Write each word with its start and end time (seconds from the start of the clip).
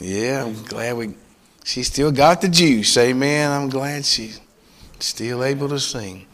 Yeah, 0.00 0.44
I'm 0.44 0.62
glad 0.62 0.96
we. 0.96 1.14
She 1.64 1.82
still 1.82 2.12
got 2.12 2.40
the 2.40 2.48
juice. 2.48 2.96
Amen. 2.96 3.50
I'm 3.50 3.68
glad 3.68 4.04
she's 4.04 4.40
still 5.00 5.42
able 5.42 5.68
to 5.68 5.80
sing. 5.80 6.26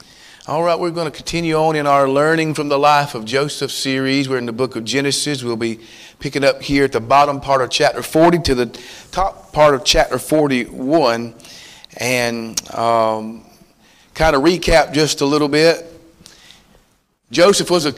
All 0.47 0.63
right, 0.63 0.79
we're 0.79 0.91
going 0.91 1.11
to 1.11 1.17
continue 1.17 1.55
on 1.55 1.75
in 1.75 1.87
our 1.87 2.07
Learning 2.07 2.53
from 2.53 2.69
the 2.69 2.79
Life 2.79 3.15
of 3.15 3.25
Joseph 3.25 3.71
series. 3.71 4.29
We're 4.29 4.37
in 4.37 4.45
the 4.45 4.53
book 4.53 4.77
of 4.77 4.85
Genesis. 4.85 5.43
We'll 5.43 5.57
be 5.57 5.81
picking 6.19 6.45
up 6.45 6.61
here 6.61 6.85
at 6.85 6.93
the 6.93 7.01
bottom 7.01 7.41
part 7.41 7.63
of 7.63 7.71
chapter 7.71 8.03
40 8.03 8.41
to 8.41 8.55
the 8.55 8.67
top 9.11 9.55
part 9.55 9.75
of 9.75 9.83
chapter 9.83 10.19
41 10.19 11.33
and 11.97 12.75
um, 12.75 13.47
kind 14.13 14.37
of 14.37 14.43
recap 14.43 14.93
just 14.93 15.23
a 15.23 15.27
little 15.27 15.49
bit. 15.49 15.91
Joseph 17.31 17.71
was 17.71 17.87
a, 17.87 17.93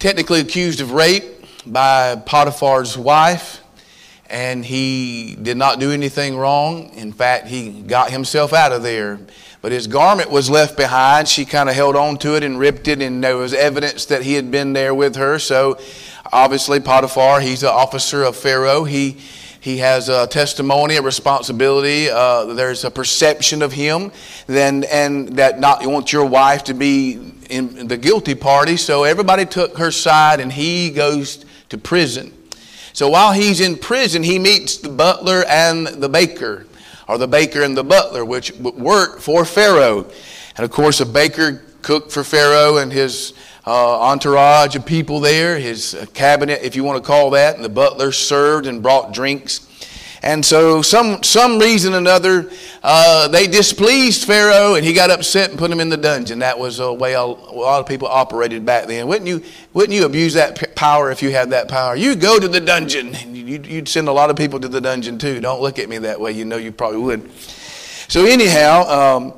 technically 0.00 0.40
accused 0.40 0.80
of 0.80 0.90
rape 0.90 1.22
by 1.64 2.16
Potiphar's 2.16 2.98
wife, 2.98 3.61
and 4.32 4.64
he 4.64 5.36
did 5.40 5.56
not 5.56 5.78
do 5.78 5.92
anything 5.92 6.36
wrong. 6.36 6.90
In 6.94 7.12
fact, 7.12 7.46
he 7.46 7.82
got 7.82 8.10
himself 8.10 8.52
out 8.52 8.72
of 8.72 8.82
there 8.82 9.20
but 9.62 9.70
his 9.70 9.86
garment 9.86 10.28
was 10.28 10.50
left 10.50 10.76
behind. 10.76 11.28
She 11.28 11.44
kind 11.44 11.68
of 11.68 11.76
held 11.76 11.94
on 11.94 12.18
to 12.18 12.36
it 12.36 12.42
and 12.42 12.58
ripped 12.58 12.88
it, 12.88 13.00
and 13.00 13.22
there 13.22 13.36
was 13.36 13.54
evidence 13.54 14.06
that 14.06 14.22
he 14.22 14.34
had 14.34 14.50
been 14.50 14.72
there 14.72 14.92
with 14.92 15.14
her. 15.14 15.38
So, 15.38 15.78
obviously, 16.32 16.80
Potiphar, 16.80 17.40
he's 17.40 17.62
an 17.62 17.68
officer 17.68 18.24
of 18.24 18.36
Pharaoh. 18.36 18.84
He 18.84 19.18
he 19.60 19.78
has 19.78 20.08
a 20.08 20.26
testimony, 20.26 20.96
a 20.96 21.02
responsibility. 21.02 22.10
Uh, 22.10 22.46
there's 22.54 22.82
a 22.82 22.90
perception 22.90 23.62
of 23.62 23.72
him, 23.72 24.10
then 24.48 24.82
and 24.90 25.36
that 25.36 25.60
not 25.60 25.82
you 25.82 25.88
want 25.88 26.12
your 26.12 26.26
wife 26.26 26.64
to 26.64 26.74
be 26.74 27.32
in 27.48 27.86
the 27.86 27.96
guilty 27.96 28.34
party. 28.34 28.76
So 28.76 29.04
everybody 29.04 29.46
took 29.46 29.78
her 29.78 29.92
side, 29.92 30.40
and 30.40 30.52
he 30.52 30.90
goes 30.90 31.44
to 31.68 31.78
prison. 31.78 32.32
So 32.92 33.08
while 33.08 33.32
he's 33.32 33.60
in 33.60 33.76
prison, 33.76 34.22
he 34.22 34.38
meets 34.38 34.76
the 34.76 34.88
butler 34.88 35.44
and 35.48 35.86
the 35.86 36.08
baker 36.08 36.66
or 37.08 37.18
the 37.18 37.28
baker 37.28 37.62
and 37.62 37.76
the 37.76 37.84
butler, 37.84 38.24
which 38.24 38.52
worked 38.58 39.22
for 39.22 39.44
Pharaoh. 39.44 40.10
And 40.56 40.64
of 40.64 40.70
course, 40.70 41.00
a 41.00 41.06
baker 41.06 41.62
cooked 41.82 42.12
for 42.12 42.22
Pharaoh 42.24 42.76
and 42.76 42.92
his 42.92 43.34
uh, 43.66 44.00
entourage 44.00 44.76
of 44.76 44.84
people 44.84 45.20
there, 45.20 45.58
his 45.58 45.94
uh, 45.94 46.06
cabinet, 46.14 46.60
if 46.62 46.76
you 46.76 46.84
want 46.84 47.02
to 47.02 47.06
call 47.06 47.30
that, 47.30 47.56
and 47.56 47.64
the 47.64 47.68
butler 47.68 48.12
served 48.12 48.66
and 48.66 48.82
brought 48.82 49.12
drinks. 49.12 49.68
And 50.24 50.46
so, 50.46 50.82
some 50.82 51.22
some 51.24 51.58
reason 51.58 51.94
or 51.94 51.98
another, 51.98 52.48
uh, 52.84 53.26
they 53.26 53.48
displeased 53.48 54.24
Pharaoh, 54.24 54.76
and 54.76 54.84
he 54.84 54.92
got 54.92 55.10
upset 55.10 55.50
and 55.50 55.58
put 55.58 55.68
him 55.68 55.80
in 55.80 55.88
the 55.88 55.96
dungeon. 55.96 56.38
That 56.38 56.60
was 56.60 56.76
the 56.76 56.92
way 56.92 57.14
a 57.14 57.24
lot 57.24 57.80
of 57.80 57.86
people 57.86 58.06
operated 58.06 58.64
back 58.64 58.86
then. 58.86 59.08
Wouldn't 59.08 59.26
you? 59.26 59.42
Wouldn't 59.72 59.98
you 59.98 60.04
abuse 60.04 60.34
that 60.34 60.76
power 60.76 61.10
if 61.10 61.22
you 61.22 61.32
had 61.32 61.50
that 61.50 61.66
power? 61.66 61.96
You 61.96 62.14
go 62.14 62.38
to 62.38 62.46
the 62.46 62.60
dungeon. 62.60 63.16
You'd 63.34 63.88
send 63.88 64.06
a 64.06 64.12
lot 64.12 64.30
of 64.30 64.36
people 64.36 64.60
to 64.60 64.68
the 64.68 64.80
dungeon 64.80 65.18
too. 65.18 65.40
Don't 65.40 65.60
look 65.60 65.80
at 65.80 65.88
me 65.88 65.98
that 65.98 66.20
way. 66.20 66.30
You 66.30 66.44
know 66.44 66.56
you 66.56 66.70
probably 66.70 67.00
would. 67.00 67.28
So 68.06 68.24
anyhow, 68.24 68.82
um, 68.88 69.34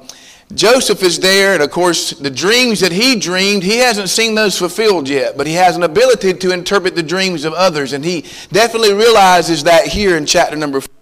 Joseph 0.53 1.03
is 1.03 1.19
there, 1.21 1.55
and 1.55 1.63
of 1.63 1.71
course, 1.71 2.11
the 2.11 2.31
dreams 2.31 2.81
that 2.81 2.93
he 2.93 3.17
dreamed, 3.17 3.63
he 3.63 3.79
hasn't 3.79 4.09
seen 4.09 4.35
those 4.35 4.59
fulfilled 4.59 5.09
yet, 5.09 5.37
but 5.37 5.47
he 5.47 5.55
has 5.55 5.77
an 5.77 5.83
ability 5.83 6.35
to 6.35 6.53
interpret 6.53 6.95
the 6.95 7.03
dreams 7.03 7.45
of 7.45 7.53
others, 7.55 7.93
and 7.93 8.05
he 8.05 8.25
definitely 8.53 8.93
realizes 8.93 9.65
that 9.65 9.87
here 9.87 10.17
in 10.17 10.27
chapter 10.27 10.57
number 10.57 10.81
four. 10.81 10.95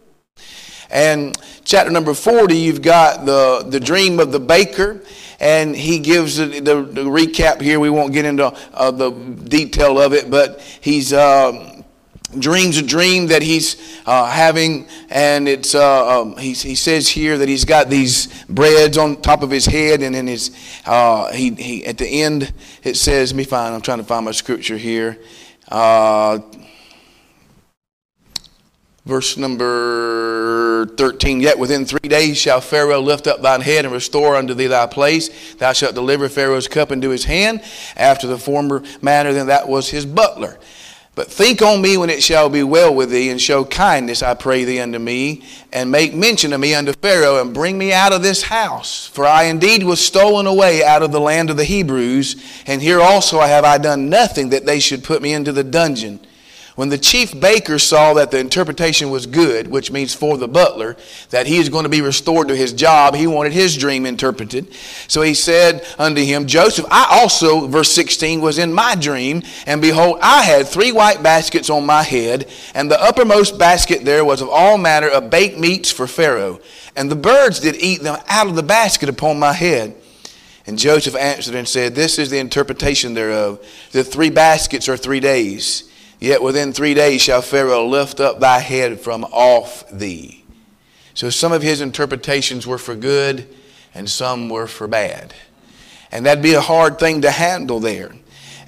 And 0.91 1.37
chapter 1.65 1.91
number 1.91 2.13
40, 2.13 2.55
you've 2.55 2.83
got 2.83 3.25
the, 3.25 3.65
the 3.67 3.81
dream 3.81 4.21
of 4.21 4.31
the 4.31 4.39
baker, 4.39 5.01
and 5.41 5.75
he 5.75 5.99
gives 5.99 6.37
the, 6.37 6.61
the, 6.61 6.83
the 6.83 7.05
recap 7.05 7.63
here. 7.63 7.81
We 7.81 7.89
won't 7.89 8.13
get 8.13 8.27
into 8.27 8.49
uh, 8.75 8.91
the 8.91 9.11
detail 9.11 9.99
of 9.99 10.13
it, 10.13 10.31
but 10.31 10.61
he's. 10.81 11.13
Um, 11.13 11.72
dreams 12.39 12.79
a 12.79 12.83
dream 12.83 13.27
that 13.29 13.43
he's 13.43 14.01
uh, 14.07 14.27
having, 14.31 14.87
and 15.11 15.49
it's 15.49 15.75
uh, 15.75 16.21
um, 16.21 16.37
he, 16.37 16.53
he 16.53 16.75
says 16.75 17.09
here 17.09 17.39
that 17.39 17.49
he's 17.49 17.65
got 17.65 17.89
these 17.89 18.45
breads 18.45 18.99
on 18.99 19.21
top 19.21 19.43
of 19.43 19.51
his 19.51 19.67
head, 19.67 20.03
and 20.03 20.15
then 20.15 20.27
his 20.27 20.51
uh, 20.87 21.33
he, 21.33 21.51
he 21.51 21.87
at 21.87 21.99
the 21.99 22.07
end 22.07 22.53
it 22.83 22.97
says, 22.97 23.33
"Let 23.33 23.37
me 23.37 23.45
find." 23.45 23.75
I'm 23.75 23.81
trying 23.81 23.99
to 23.99 24.05
find 24.05 24.25
my 24.25 24.33
scripture 24.33 24.77
here. 24.77 25.19
Uh, 25.69 26.41
verse 29.05 29.37
number 29.37 30.87
13 30.97 31.41
Yet 31.41 31.59
within 31.59 31.85
three 31.85 32.09
days 32.09 32.39
shall 32.39 32.61
Pharaoh 32.61 33.01
lift 33.01 33.27
up 33.27 33.43
thine 33.43 33.61
head 33.61 33.85
and 33.85 33.93
restore 33.93 34.37
unto 34.37 34.55
thee 34.55 34.67
thy 34.67 34.87
place. 34.87 35.55
Thou 35.55 35.73
shalt 35.73 35.95
deliver 35.95 36.29
Pharaoh's 36.29 36.69
cup 36.69 36.93
into 36.93 37.11
his 37.11 37.25
hand 37.25 37.63
after 37.97 38.27
the 38.27 38.39
former 38.39 38.83
manner 39.01 39.33
than 39.33 39.49
that 39.49 39.69
was 39.69 39.89
his 39.89 40.07
butler. 40.07 40.59
But 41.15 41.31
think 41.31 41.61
on 41.61 41.83
me 41.83 41.99
when 41.99 42.09
it 42.09 42.23
shall 42.23 42.49
be 42.49 42.63
well 42.63 42.95
with 42.95 43.11
thee, 43.11 43.29
and 43.29 43.39
show 43.39 43.67
kindness, 43.67 44.23
I 44.23 44.33
pray 44.33 44.65
thee, 44.65 44.81
unto 44.81 44.99
me, 44.99 45.43
and 45.71 45.91
make 45.91 46.15
mention 46.15 46.55
of 46.55 46.61
me 46.61 46.75
unto 46.75 46.95
Pharaoh, 46.95 47.39
and 47.39 47.53
bring 47.53 47.77
me 47.77 47.93
out 47.93 48.15
of 48.15 48.23
this 48.23 48.45
house. 48.45 49.09
For 49.09 49.27
I 49.27 49.45
indeed 49.45 49.83
was 49.83 50.03
stolen 50.03 50.47
away 50.47 50.83
out 50.83 51.03
of 51.03 51.13
the 51.13 51.21
land 51.21 51.51
of 51.51 51.59
the 51.59 51.65
Hebrews, 51.65 52.43
and 52.67 52.81
here 52.81 53.03
also 53.03 53.41
have 53.41 53.65
I 53.65 53.77
done 53.77 54.09
nothing 54.09 54.49
that 54.51 54.65
they 54.65 54.81
should 54.81 55.05
put 55.05 55.21
me 55.21 55.35
into 55.35 55.53
the 55.53 55.65
dungeon. 55.65 56.19
When 56.75 56.89
the 56.89 56.97
chief 56.97 57.39
baker 57.39 57.79
saw 57.79 58.15
that 58.15 58.31
the 58.31 58.39
interpretation 58.39 59.11
was 59.11 59.27
good, 59.27 59.69
which 59.69 59.91
means 59.91 60.15
for 60.15 60.39
the 60.39 60.49
butler, 60.49 60.97
that 61.29 61.47
he 61.47 61.59
is 61.59 61.69
going 61.69 61.83
to 61.83 61.91
be 61.91 62.01
restored 62.01 62.49
to 62.49 62.57
his 62.57 62.73
job, 62.73 63.15
he 63.15 63.27
wanted 63.27 63.53
his 63.53 63.77
dream 63.77 64.07
interpreted. 64.07 64.73
So 65.07 65.21
he 65.21 65.35
said 65.35 65.87
unto 65.99 66.23
him, 66.23 66.47
Joseph, 66.47 66.87
I 66.91 67.09
also, 67.11 67.67
verse 67.67 67.93
16, 67.93 68.41
was 68.41 68.57
in 68.57 68.73
my 68.73 68.95
dream, 68.95 69.43
and 69.67 69.83
behold, 69.83 70.19
I 70.23 70.43
had 70.43 70.67
three 70.67 70.93
white 70.93 71.23
baskets 71.23 71.69
on 71.69 71.85
my 71.85 72.03
head, 72.03 72.49
and 72.75 72.91
the 72.91 73.01
uppermost 73.01 73.59
basket 73.59 74.07
there 74.07 74.25
was 74.25 74.41
of 74.41 74.49
all 74.49 74.79
manner 74.79 75.09
of 75.09 75.29
baked 75.29 75.59
meats 75.59 75.91
for 75.91 76.07
Pharaoh. 76.07 76.59
And 76.97 77.11
the 77.11 77.17
birds 77.17 77.61
did 77.61 77.77
eat 77.77 78.03
them 78.03 78.19
out 78.29 78.47
of 78.47 78.57
the 78.57 78.63
basket 78.63 79.11
upon 79.11 79.39
my 79.39 79.53
head. 79.53 79.95
And 80.67 80.79
Joseph 80.79 81.17
answered 81.17 81.55
and 81.55 81.69
said, 81.69 81.95
This 81.95 82.19
is 82.19 82.31
the 82.31 82.39
interpretation 82.39 83.13
thereof. 83.13 83.61
The 83.91 84.05
three 84.05 84.31
baskets 84.31 84.89
are 84.89 84.97
three 84.97 85.21
days. 85.21 85.92
Yet 86.23 86.41
within 86.41 86.73
three 86.73 86.95
days 86.95 87.21
shall 87.21 87.43
Pharaoh 87.43 87.85
lift 87.85 88.21
up 88.21 88.39
thy 88.39 88.61
head 88.61 89.01
from 89.01 89.25
off 89.25 89.85
thee. 89.91 90.45
So 91.15 91.31
some 91.31 91.51
of 91.51 91.63
his 91.63 91.81
interpretations 91.81 92.65
were 92.65 92.79
for 92.79 92.95
good 92.95 93.49
and 93.93 94.09
some 94.09 94.49
were 94.49 94.69
for 94.69 94.87
bad. 94.87 95.35
And 96.13 96.25
that'd 96.25 96.41
be 96.41 96.55
a 96.55 96.61
hard 96.61 97.01
thing 97.01 97.23
to 97.23 97.31
handle 97.33 97.81
there. 97.81 98.13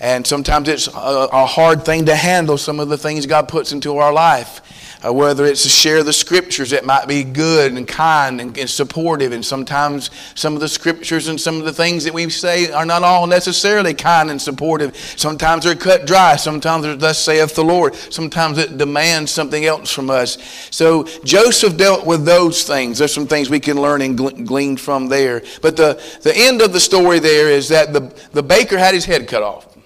And 0.01 0.27
sometimes 0.27 0.69
it's 0.69 0.89
a, 0.89 1.29
a 1.31 1.47
hard 1.47 1.85
thing 1.85 2.07
to 2.07 2.17
handle 2.17 2.59
some 2.59 2.81
of 2.81 2.89
the 2.89 2.99
things 2.99 3.25
God 3.25 3.47
puts 3.47 3.71
into 3.71 3.99
our 3.99 4.13
life 4.13 4.61
uh, 5.05 5.13
whether 5.13 5.45
it's 5.45 5.65
to 5.65 5.69
share 5.69 6.03
the 6.03 6.13
scriptures 6.13 6.71
that 6.71 6.85
might 6.85 7.07
be 7.07 7.25
good 7.25 7.73
and 7.73 7.87
kind 7.87 8.41
and, 8.41 8.57
and, 8.57 8.71
supportive. 8.71 9.33
And 9.33 9.45
sometimes 9.45 10.11
some 10.35 10.55
of 10.55 10.61
the 10.61 10.69
scriptures 10.69 11.29
and 11.29 11.41
some 11.41 11.59
of 11.59 11.65
the 11.65 11.73
things 11.73 12.05
that 12.05 12.15
we 12.15 12.31
say 12.31 12.71
are 12.73 12.87
not 12.87 13.03
all 13.03 13.27
necessarily 13.27 13.93
kind 13.93 14.31
and 14.31 14.41
supportive. 14.41 14.97
Sometimes 15.17 15.65
they're 15.65 15.75
cut 15.75 16.07
dry. 16.07 16.37
Sometimes 16.37 16.85
they're 16.85 16.97
thus 16.97 17.23
saith 17.23 17.55
the 17.55 17.65
Lord. 17.65 17.95
Sometimes 17.95 18.59
it 18.59 18.79
demands 18.79 19.31
something 19.31 19.65
else 19.65 19.93
from 19.93 20.09
us. 20.09 20.39
So 20.71 21.05
Joseph 21.25 21.77
dealt 21.77 22.07
with 22.07 22.25
those 22.25 22.65
things. 22.65 22.99
There's 22.99 23.13
some 23.13 23.27
things 23.27 23.51
we 23.51 23.61
can 23.61 23.81
learn 23.81 24.01
and 24.01 24.47
glean 24.47 24.77
from 24.77 25.09
there. 25.09 25.43
But 25.61 25.77
the, 25.77 26.03
the 26.23 26.35
end 26.35 26.63
of 26.63 26.73
the 26.73 26.81
story 26.81 27.19
there 27.19 27.51
is 27.51 27.69
that 27.69 27.93
the, 27.93 28.01
the 28.33 28.43
baker 28.43 28.79
had 28.79 28.95
his 28.95 29.05
head 29.05 29.29
cut 29.29 29.43
off. 29.43 29.77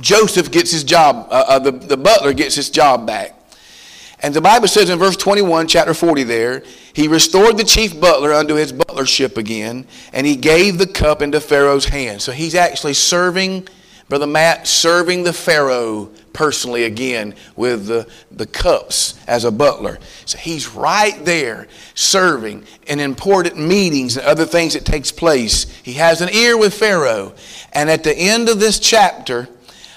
Joseph 0.00 0.50
gets 0.50 0.70
his 0.70 0.84
job, 0.84 1.28
uh, 1.30 1.44
uh, 1.48 1.58
the, 1.58 1.70
the 1.70 1.96
butler 1.96 2.32
gets 2.32 2.54
his 2.54 2.68
job 2.68 3.06
back. 3.06 3.43
And 4.24 4.32
the 4.32 4.40
Bible 4.40 4.68
says 4.68 4.88
in 4.88 4.98
verse 4.98 5.18
21, 5.18 5.68
chapter 5.68 5.92
40 5.92 6.22
there, 6.22 6.62
he 6.94 7.08
restored 7.08 7.58
the 7.58 7.62
chief 7.62 8.00
butler 8.00 8.32
unto 8.32 8.54
his 8.54 8.72
butlership 8.72 9.36
again, 9.36 9.86
and 10.14 10.26
he 10.26 10.34
gave 10.34 10.78
the 10.78 10.86
cup 10.86 11.20
into 11.20 11.42
Pharaoh's 11.42 11.84
hand. 11.84 12.22
So 12.22 12.32
he's 12.32 12.54
actually 12.54 12.94
serving, 12.94 13.68
Brother 14.08 14.26
Matt, 14.26 14.66
serving 14.66 15.24
the 15.24 15.34
Pharaoh 15.34 16.10
personally 16.32 16.84
again 16.84 17.34
with 17.54 17.86
the, 17.86 18.08
the 18.30 18.46
cups 18.46 19.22
as 19.26 19.44
a 19.44 19.50
butler. 19.50 19.98
So 20.24 20.38
he's 20.38 20.68
right 20.70 21.22
there 21.26 21.68
serving 21.92 22.64
in 22.86 23.00
important 23.00 23.58
meetings 23.58 24.16
and 24.16 24.24
other 24.24 24.46
things 24.46 24.72
that 24.72 24.86
takes 24.86 25.12
place. 25.12 25.64
He 25.82 25.92
has 25.94 26.22
an 26.22 26.30
ear 26.30 26.56
with 26.56 26.72
Pharaoh. 26.72 27.34
And 27.74 27.90
at 27.90 28.04
the 28.04 28.16
end 28.16 28.48
of 28.48 28.58
this 28.58 28.78
chapter, 28.78 29.50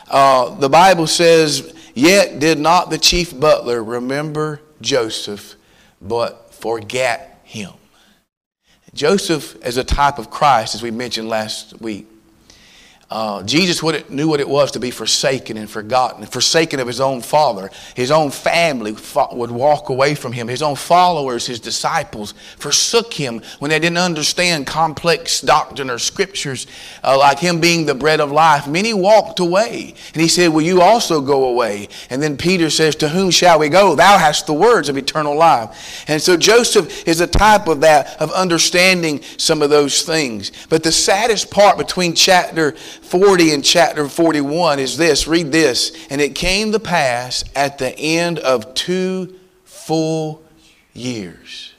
uh, 0.10 0.54
the 0.56 0.68
Bible 0.68 1.08
says 1.08 1.77
Yet 1.98 2.38
did 2.38 2.60
not 2.60 2.92
the 2.92 3.00
chief 3.00 3.40
butler 3.40 3.84
remember 3.84 4.62
Joseph, 4.82 5.56
but 6.00 6.54
forget 6.54 7.42
him. 7.44 7.72
Joseph, 8.94 9.58
as 9.64 9.78
a 9.78 9.84
type 9.84 10.20
of 10.20 10.30
Christ, 10.30 10.76
as 10.76 10.84
we 10.84 10.92
mentioned 10.92 11.28
last 11.28 11.82
week, 11.82 12.06
Uh, 13.10 13.42
Jesus 13.44 13.82
knew 14.10 14.28
what 14.28 14.42
it 14.42 14.50
was 14.50 14.72
to 14.72 14.82
be 14.82 14.92
forsaken 14.92 15.56
and 15.56 15.70
forgotten, 15.70 16.26
forsaken 16.26 16.82
of 16.82 16.88
his 16.88 17.00
own 17.00 17.22
father. 17.22 17.72
His 17.96 18.12
own 18.12 18.32
family 18.32 18.94
would 19.32 19.50
walk 19.50 19.88
away 19.88 20.14
from 20.14 20.34
him. 20.34 20.50
His 20.50 20.62
own 20.62 20.76
followers, 20.76 21.48
his 21.48 21.62
disciples, 21.62 22.34
forsook 22.58 23.14
him 23.14 23.42
when 23.60 23.72
they 23.72 23.80
didn't 23.80 23.98
understand 23.98 24.68
complex 24.68 25.40
doctrine 25.40 25.90
or 25.90 26.00
scriptures, 26.00 26.68
uh, 27.02 27.18
like 27.18 27.40
him 27.40 27.62
being 27.62 27.86
the 27.86 27.96
bread 27.96 28.20
of 28.20 28.30
life. 28.30 28.68
Many 28.68 28.94
walked 28.94 29.40
away. 29.40 29.96
And 30.14 30.22
he 30.22 30.28
said, 30.28 30.50
Will 30.50 30.62
you 30.62 30.82
also 30.82 31.22
go 31.22 31.46
away? 31.46 31.88
And 32.10 32.22
then 32.22 32.36
Peter 32.36 32.70
says, 32.70 32.98
To 32.98 33.08
whom 33.08 33.32
shall 33.32 33.60
we 33.60 33.70
go? 33.70 33.96
Thou 33.96 34.18
hast 34.18 34.48
the 34.48 34.54
words 34.54 34.90
of 34.90 34.98
eternal 34.98 35.38
life. 35.38 36.04
And 36.10 36.22
so 36.22 36.36
Joseph 36.36 37.08
is 37.08 37.22
a 37.22 37.28
type 37.28 37.70
of 37.70 37.80
that, 37.82 38.22
of 38.22 38.34
understanding 38.34 39.22
some 39.38 39.62
of 39.62 39.70
those 39.70 40.04
things. 40.04 40.52
But 40.68 40.84
the 40.84 40.92
saddest 40.92 41.50
part 41.50 41.78
between 41.78 42.14
chapter 42.14 42.76
40 43.10 43.54
and 43.54 43.64
chapter 43.64 44.08
41 44.08 44.80
is 44.80 44.98
this 44.98 45.28
read 45.28 45.52
this. 45.52 46.08
And 46.10 46.22
it 46.22 46.36
came 46.36 46.72
to 46.72 46.80
pass 46.80 47.44
at 47.56 47.78
the 47.78 47.98
end 47.98 48.40
of 48.40 48.74
two 48.74 49.40
full 49.64 50.44
years. 50.94 51.74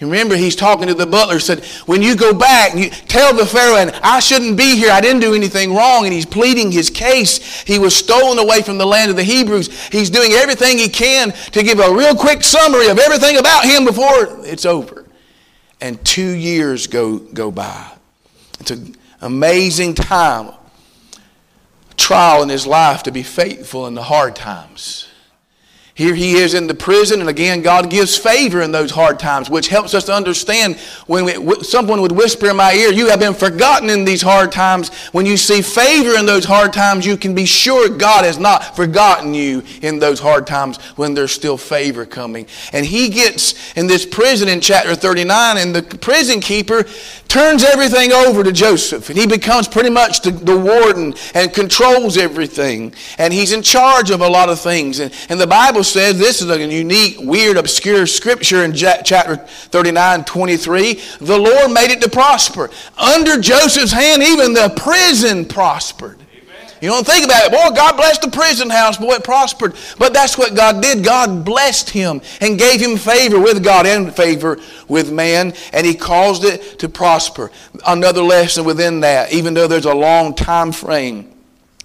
Remember, 0.00 0.36
he's 0.36 0.54
talking 0.54 0.86
to 0.86 0.94
the 0.94 1.06
butler, 1.06 1.40
said, 1.40 1.64
When 1.86 2.02
you 2.02 2.14
go 2.14 2.32
back, 2.32 2.76
you 2.76 2.88
tell 2.88 3.34
the 3.34 3.44
Pharaoh, 3.44 3.78
and 3.78 3.90
I 4.02 4.20
shouldn't 4.20 4.56
be 4.56 4.76
here. 4.76 4.92
I 4.92 5.00
didn't 5.00 5.20
do 5.20 5.34
anything 5.34 5.74
wrong. 5.74 6.04
And 6.04 6.12
he's 6.12 6.26
pleading 6.26 6.70
his 6.70 6.88
case. 6.88 7.62
He 7.62 7.80
was 7.80 7.96
stolen 7.96 8.38
away 8.38 8.62
from 8.62 8.78
the 8.78 8.86
land 8.86 9.10
of 9.10 9.16
the 9.16 9.24
Hebrews. 9.24 9.88
He's 9.88 10.08
doing 10.08 10.32
everything 10.32 10.78
he 10.78 10.88
can 10.88 11.32
to 11.32 11.62
give 11.64 11.80
a 11.80 11.92
real 11.92 12.14
quick 12.14 12.44
summary 12.44 12.86
of 12.88 12.98
everything 12.98 13.38
about 13.38 13.64
him 13.64 13.84
before 13.84 14.46
it's 14.46 14.64
over. 14.64 15.04
And 15.80 16.02
two 16.04 16.30
years 16.30 16.86
go, 16.86 17.18
go 17.18 17.50
by. 17.50 17.92
It's 18.60 18.70
an 18.70 18.94
amazing 19.20 19.94
time, 19.94 20.52
trial 21.96 22.42
in 22.42 22.48
his 22.48 22.66
life 22.66 23.02
to 23.04 23.10
be 23.10 23.22
faithful 23.22 23.86
in 23.86 23.94
the 23.94 24.02
hard 24.02 24.36
times. 24.36 25.08
Here 25.98 26.14
he 26.14 26.34
is 26.34 26.54
in 26.54 26.68
the 26.68 26.76
prison, 26.76 27.18
and 27.18 27.28
again, 27.28 27.60
God 27.60 27.90
gives 27.90 28.16
favor 28.16 28.62
in 28.62 28.70
those 28.70 28.92
hard 28.92 29.18
times, 29.18 29.50
which 29.50 29.66
helps 29.66 29.94
us 29.94 30.04
to 30.04 30.14
understand 30.14 30.76
when 31.08 31.24
we, 31.24 31.64
someone 31.64 32.00
would 32.02 32.12
whisper 32.12 32.48
in 32.48 32.56
my 32.56 32.72
ear, 32.72 32.92
You 32.92 33.08
have 33.08 33.18
been 33.18 33.34
forgotten 33.34 33.90
in 33.90 34.04
these 34.04 34.22
hard 34.22 34.52
times. 34.52 34.94
When 35.10 35.26
you 35.26 35.36
see 35.36 35.60
favor 35.60 36.16
in 36.16 36.24
those 36.24 36.44
hard 36.44 36.72
times, 36.72 37.04
you 37.04 37.16
can 37.16 37.34
be 37.34 37.46
sure 37.46 37.88
God 37.88 38.24
has 38.24 38.38
not 38.38 38.76
forgotten 38.76 39.34
you 39.34 39.64
in 39.82 39.98
those 39.98 40.20
hard 40.20 40.46
times 40.46 40.76
when 40.94 41.14
there's 41.14 41.32
still 41.32 41.56
favor 41.56 42.06
coming. 42.06 42.46
And 42.72 42.86
he 42.86 43.08
gets 43.08 43.76
in 43.76 43.88
this 43.88 44.06
prison 44.06 44.46
in 44.48 44.60
chapter 44.60 44.94
39, 44.94 45.56
and 45.56 45.74
the 45.74 45.82
prison 45.82 46.38
keeper 46.38 46.84
turns 47.28 47.62
everything 47.62 48.12
over 48.12 48.42
to 48.42 48.50
Joseph, 48.50 49.10
and 49.10 49.18
he 49.18 49.26
becomes 49.26 49.68
pretty 49.68 49.90
much 49.90 50.22
the, 50.22 50.30
the 50.30 50.58
warden 50.58 51.14
and 51.34 51.52
controls 51.52 52.16
everything. 52.16 52.94
And 53.18 53.32
he's 53.32 53.52
in 53.52 53.62
charge 53.62 54.10
of 54.10 54.22
a 54.22 54.28
lot 54.28 54.48
of 54.48 54.58
things. 54.58 54.98
And, 54.98 55.12
and 55.28 55.40
the 55.40 55.46
Bible 55.46 55.84
says 55.84 56.18
this 56.18 56.40
is 56.40 56.50
a 56.50 56.66
unique, 56.66 57.16
weird, 57.20 57.56
obscure 57.56 58.06
scripture 58.06 58.64
in 58.64 58.72
chapter 58.74 59.36
39, 59.36 60.24
23. 60.24 60.94
The 61.20 61.38
Lord 61.38 61.70
made 61.70 61.90
it 61.90 62.00
to 62.00 62.08
prosper. 62.08 62.70
Under 62.96 63.38
Joseph's 63.40 63.92
hand, 63.92 64.22
even 64.22 64.54
the 64.54 64.72
prison 64.76 65.44
prospered. 65.44 66.18
You 66.80 66.88
don't 66.90 67.06
think 67.06 67.24
about 67.24 67.44
it. 67.44 67.52
Boy, 67.52 67.74
God 67.74 67.96
blessed 67.96 68.22
the 68.22 68.30
prison 68.30 68.70
house. 68.70 68.98
Boy, 68.98 69.14
it 69.14 69.24
prospered. 69.24 69.74
But 69.98 70.12
that's 70.12 70.36
what 70.36 70.54
God 70.54 70.82
did. 70.82 71.04
God 71.04 71.44
blessed 71.44 71.90
him 71.90 72.20
and 72.40 72.58
gave 72.58 72.80
him 72.80 72.96
favor 72.96 73.40
with 73.40 73.62
God 73.62 73.86
and 73.86 74.14
favor 74.14 74.58
with 74.88 75.12
man, 75.12 75.54
and 75.72 75.86
he 75.86 75.94
caused 75.94 76.44
it 76.44 76.78
to 76.80 76.88
prosper. 76.88 77.50
Another 77.86 78.22
lesson 78.22 78.64
within 78.64 79.00
that, 79.00 79.32
even 79.32 79.54
though 79.54 79.66
there's 79.66 79.84
a 79.84 79.94
long 79.94 80.34
time 80.34 80.72
frame 80.72 81.37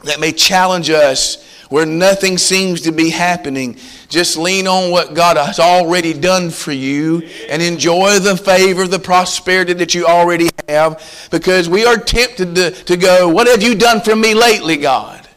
that 0.03 0.19
may 0.19 0.31
challenge 0.31 0.89
us 0.89 1.49
where 1.69 1.85
nothing 1.87 2.37
seems 2.37 2.81
to 2.81 2.91
be 2.91 3.09
happening, 3.09 3.75
just 4.07 4.37
lean 4.37 4.67
on 4.67 4.91
what 4.91 5.15
God 5.15 5.37
has 5.37 5.59
already 5.59 6.13
done 6.13 6.51
for 6.51 6.71
you 6.71 7.27
and 7.49 7.63
enjoy 7.63 8.19
the 8.19 8.37
favor, 8.37 8.87
the 8.87 8.99
prosperity 8.99 9.73
that 9.73 9.95
you 9.95 10.05
already 10.05 10.49
have 10.67 11.27
because 11.31 11.67
we 11.67 11.83
are 11.83 11.97
tempted 11.97 12.53
to, 12.53 12.71
to 12.71 12.95
go, 12.95 13.27
What 13.27 13.47
have 13.47 13.63
you 13.63 13.73
done 13.73 14.01
for 14.01 14.15
me 14.15 14.35
lately, 14.35 14.77
God? 14.77 15.27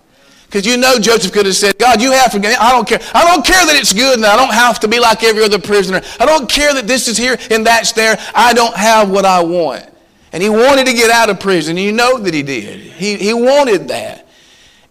Because 0.44 0.66
you 0.66 0.76
know 0.76 0.98
Joseph 0.98 1.32
could 1.32 1.46
have 1.46 1.56
said, 1.56 1.78
God, 1.78 2.02
you 2.02 2.12
have 2.12 2.32
forgiven. 2.32 2.56
I 2.60 2.70
don't 2.70 2.86
care. 2.86 3.00
I 3.14 3.24
don't 3.24 3.44
care 3.44 3.64
that 3.66 3.74
it's 3.74 3.92
good 3.92 4.16
and 4.16 4.26
I 4.26 4.36
don't 4.36 4.52
have 4.52 4.78
to 4.80 4.88
be 4.88 5.00
like 5.00 5.24
every 5.24 5.42
other 5.42 5.58
prisoner. 5.58 6.02
I 6.20 6.26
don't 6.26 6.48
care 6.48 6.72
that 6.74 6.86
this 6.86 7.08
is 7.08 7.16
here 7.16 7.36
and 7.50 7.66
that's 7.66 7.92
there. 7.92 8.16
I 8.34 8.52
don't 8.52 8.76
have 8.76 9.10
what 9.10 9.24
I 9.24 9.42
want. 9.42 9.84
And 10.32 10.42
he 10.42 10.48
wanted 10.48 10.86
to 10.86 10.92
get 10.92 11.10
out 11.10 11.30
of 11.30 11.40
prison. 11.40 11.76
You 11.76 11.92
know 11.92 12.18
that 12.18 12.32
he 12.32 12.42
did. 12.42 12.78
He, 12.78 13.16
he 13.16 13.32
wanted 13.32 13.88
that 13.88 14.25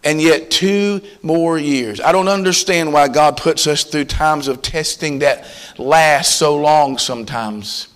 and 0.06 0.22
yet 0.22 0.52
two 0.52 1.02
more 1.20 1.58
years. 1.58 2.00
I 2.00 2.12
don't 2.12 2.28
understand 2.28 2.92
why 2.92 3.08
God 3.08 3.36
puts 3.36 3.66
us 3.66 3.82
through 3.82 4.04
times 4.04 4.46
of 4.46 4.62
testing 4.62 5.18
that 5.18 5.44
last 5.78 6.36
so 6.36 6.56
long 6.56 6.96
sometimes. 6.96 7.88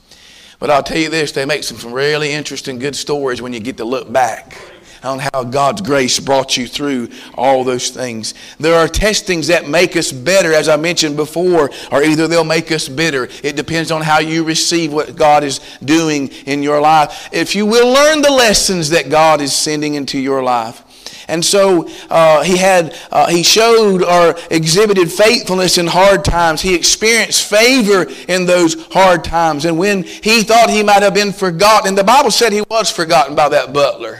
But 0.58 0.70
I'll 0.70 0.82
tell 0.82 0.98
you 0.98 1.08
this, 1.08 1.30
they 1.30 1.44
make 1.44 1.62
some 1.62 1.92
really 1.92 2.32
interesting, 2.32 2.80
good 2.80 2.96
stories 2.96 3.40
when 3.40 3.52
you 3.52 3.60
get 3.60 3.76
to 3.76 3.84
look 3.84 4.12
back 4.12 4.60
on 5.04 5.20
how 5.20 5.44
God's 5.44 5.82
grace 5.82 6.18
brought 6.18 6.56
you 6.56 6.66
through 6.66 7.10
all 7.34 7.62
those 7.62 7.90
things. 7.90 8.34
There 8.58 8.74
are 8.74 8.88
testings 8.88 9.46
that 9.46 9.68
make 9.68 9.96
us 9.96 10.10
better, 10.10 10.52
as 10.52 10.68
I 10.68 10.76
mentioned 10.76 11.16
before, 11.16 11.70
or 11.92 12.02
either 12.02 12.26
they'll 12.26 12.42
make 12.42 12.72
us 12.72 12.88
bitter. 12.88 13.28
It 13.44 13.54
depends 13.54 13.92
on 13.92 14.02
how 14.02 14.18
you 14.18 14.42
receive 14.42 14.92
what 14.92 15.14
God 15.14 15.44
is 15.44 15.60
doing 15.84 16.28
in 16.44 16.64
your 16.64 16.80
life. 16.80 17.28
If 17.32 17.54
you 17.54 17.66
will 17.66 17.92
learn 17.92 18.20
the 18.20 18.32
lessons 18.32 18.90
that 18.90 19.10
God 19.10 19.40
is 19.40 19.54
sending 19.54 19.94
into 19.94 20.18
your 20.18 20.42
life, 20.42 20.84
and 21.30 21.44
so 21.44 21.88
uh, 22.10 22.42
he 22.42 22.56
had, 22.56 22.94
uh, 23.10 23.28
he 23.28 23.42
showed 23.42 24.02
or 24.02 24.36
exhibited 24.50 25.10
faithfulness 25.10 25.78
in 25.78 25.86
hard 25.86 26.24
times. 26.24 26.60
He 26.60 26.74
experienced 26.74 27.48
favor 27.48 28.06
in 28.28 28.46
those 28.46 28.86
hard 28.88 29.24
times. 29.24 29.64
And 29.64 29.78
when 29.78 30.02
he 30.02 30.42
thought 30.42 30.68
he 30.68 30.82
might 30.82 31.02
have 31.02 31.14
been 31.14 31.32
forgotten, 31.32 31.88
and 31.88 31.98
the 31.98 32.04
Bible 32.04 32.30
said 32.30 32.52
he 32.52 32.62
was 32.62 32.90
forgotten 32.90 33.34
by 33.34 33.48
that 33.48 33.72
butler. 33.72 34.18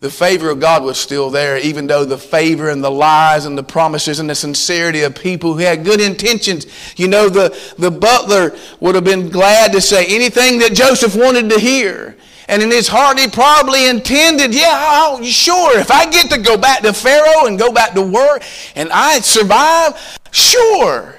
The 0.00 0.10
favor 0.10 0.50
of 0.50 0.60
God 0.60 0.84
was 0.84 0.98
still 0.98 1.30
there, 1.30 1.56
even 1.56 1.86
though 1.86 2.04
the 2.04 2.18
favor 2.18 2.68
and 2.68 2.84
the 2.84 2.90
lies 2.90 3.46
and 3.46 3.56
the 3.56 3.62
promises 3.62 4.18
and 4.18 4.28
the 4.28 4.34
sincerity 4.34 5.02
of 5.02 5.14
people 5.14 5.54
who 5.54 5.60
had 5.60 5.84
good 5.84 6.02
intentions. 6.02 6.66
You 6.96 7.08
know, 7.08 7.30
the, 7.30 7.58
the 7.78 7.90
butler 7.90 8.54
would 8.78 8.94
have 8.94 9.04
been 9.04 9.30
glad 9.30 9.72
to 9.72 9.80
say 9.80 10.04
anything 10.06 10.58
that 10.58 10.74
Joseph 10.74 11.16
wanted 11.16 11.48
to 11.48 11.58
hear. 11.58 12.16
And 12.48 12.62
in 12.62 12.70
his 12.70 12.86
heart, 12.86 13.18
he 13.18 13.26
probably 13.26 13.88
intended, 13.88 14.54
yeah, 14.54 14.72
I'll, 14.72 15.22
sure, 15.24 15.78
if 15.78 15.90
I 15.90 16.08
get 16.08 16.30
to 16.30 16.38
go 16.38 16.56
back 16.56 16.82
to 16.82 16.92
Pharaoh 16.92 17.46
and 17.46 17.58
go 17.58 17.72
back 17.72 17.94
to 17.94 18.02
work 18.02 18.42
and 18.76 18.90
I 18.92 19.20
survive, 19.20 20.18
sure. 20.30 21.16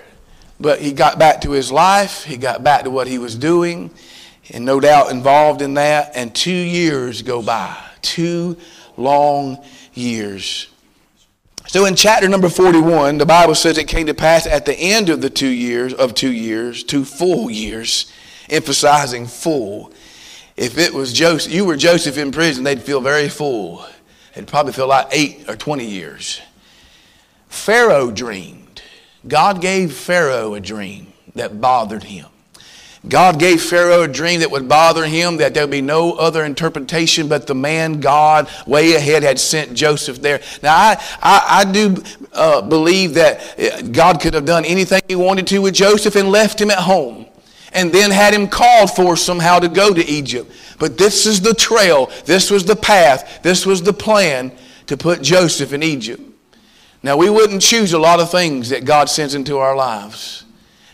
But 0.59 0.79
he 0.79 0.93
got 0.93 1.19
back 1.19 1.41
to 1.41 1.51
his 1.51 1.71
life, 1.71 2.23
he 2.23 2.37
got 2.37 2.63
back 2.63 2.83
to 2.83 2.89
what 2.89 3.07
he 3.07 3.17
was 3.17 3.35
doing, 3.35 3.91
and 4.51 4.63
no 4.63 4.79
doubt 4.79 5.11
involved 5.11 5.61
in 5.61 5.73
that. 5.73 6.11
And 6.15 6.33
two 6.33 6.51
years 6.51 7.21
go 7.21 7.41
by, 7.41 7.77
two 8.01 8.57
long 8.95 9.63
years. 9.93 10.67
So 11.67 11.83
in 11.83 11.95
chapter 11.95 12.29
number 12.29 12.47
41, 12.47 13.17
the 13.17 13.25
Bible 13.25 13.53
says 13.53 13.77
it 13.77 13.89
came 13.89 14.07
to 14.07 14.13
pass 14.13 14.47
at 14.47 14.65
the 14.65 14.73
end 14.73 15.09
of 15.09 15.19
the 15.19 15.29
two 15.29 15.49
years, 15.49 15.93
of 15.93 16.13
two 16.13 16.31
years, 16.31 16.81
two 16.81 17.03
full 17.03 17.51
years, 17.51 18.11
emphasizing 18.49 19.27
full 19.27 19.91
if 20.57 20.79
it 20.79 20.91
was 20.91 21.13
Joseph, 21.13 21.53
you 21.53 21.65
were 21.65 21.77
Joseph 21.77 22.17
in 22.17 22.31
prison, 22.31 22.63
they'd 22.63 22.81
feel 22.81 22.99
very 22.99 23.29
full. 23.29 23.85
It'd 24.33 24.47
probably 24.47 24.73
feel 24.73 24.87
like 24.87 25.07
eight 25.11 25.47
or 25.47 25.55
20 25.55 25.85
years. 25.85 26.41
Pharaoh 27.47 28.11
dreamed. 28.11 28.81
God 29.27 29.61
gave 29.61 29.93
Pharaoh 29.93 30.55
a 30.55 30.59
dream 30.59 31.13
that 31.35 31.61
bothered 31.61 32.03
him. 32.03 32.25
God 33.07 33.39
gave 33.39 33.61
Pharaoh 33.61 34.03
a 34.03 34.07
dream 34.07 34.39
that 34.39 34.51
would 34.51 34.67
bother 34.67 35.05
him, 35.05 35.37
that 35.37 35.53
there 35.53 35.63
would 35.63 35.71
be 35.71 35.81
no 35.81 36.13
other 36.13 36.43
interpretation 36.43 37.27
but 37.27 37.47
the 37.47 37.55
man 37.55 37.99
God 37.99 38.49
way 38.65 38.95
ahead 38.95 39.23
had 39.23 39.39
sent 39.39 39.75
Joseph 39.75 40.21
there. 40.21 40.41
Now, 40.63 40.75
I, 40.75 41.03
I, 41.21 41.45
I 41.59 41.71
do 41.71 42.03
uh, 42.33 42.61
believe 42.63 43.13
that 43.13 43.91
God 43.91 44.19
could 44.19 44.33
have 44.33 44.45
done 44.45 44.65
anything 44.65 45.01
he 45.07 45.15
wanted 45.15 45.47
to 45.47 45.59
with 45.59 45.75
Joseph 45.75 46.15
and 46.15 46.29
left 46.29 46.59
him 46.59 46.71
at 46.71 46.79
home 46.79 47.27
and 47.73 47.91
then 47.91 48.11
had 48.11 48.33
him 48.33 48.47
called 48.47 48.91
for 48.91 49.15
somehow 49.15 49.59
to 49.59 49.67
go 49.67 49.93
to 49.93 50.05
Egypt. 50.05 50.51
But 50.79 50.97
this 50.97 51.25
is 51.25 51.41
the 51.41 51.53
trail, 51.53 52.11
this 52.25 52.49
was 52.51 52.65
the 52.65 52.75
path, 52.75 53.41
this 53.43 53.65
was 53.65 53.81
the 53.81 53.93
plan 53.93 54.51
to 54.87 54.97
put 54.97 55.21
Joseph 55.21 55.73
in 55.73 55.83
Egypt. 55.83 56.21
Now, 57.03 57.17
we 57.17 57.29
wouldn't 57.29 57.61
choose 57.61 57.93
a 57.93 57.99
lot 57.99 58.19
of 58.19 58.31
things 58.31 58.69
that 58.69 58.85
God 58.85 59.09
sends 59.09 59.35
into 59.35 59.57
our 59.57 59.75
lives. 59.75 60.43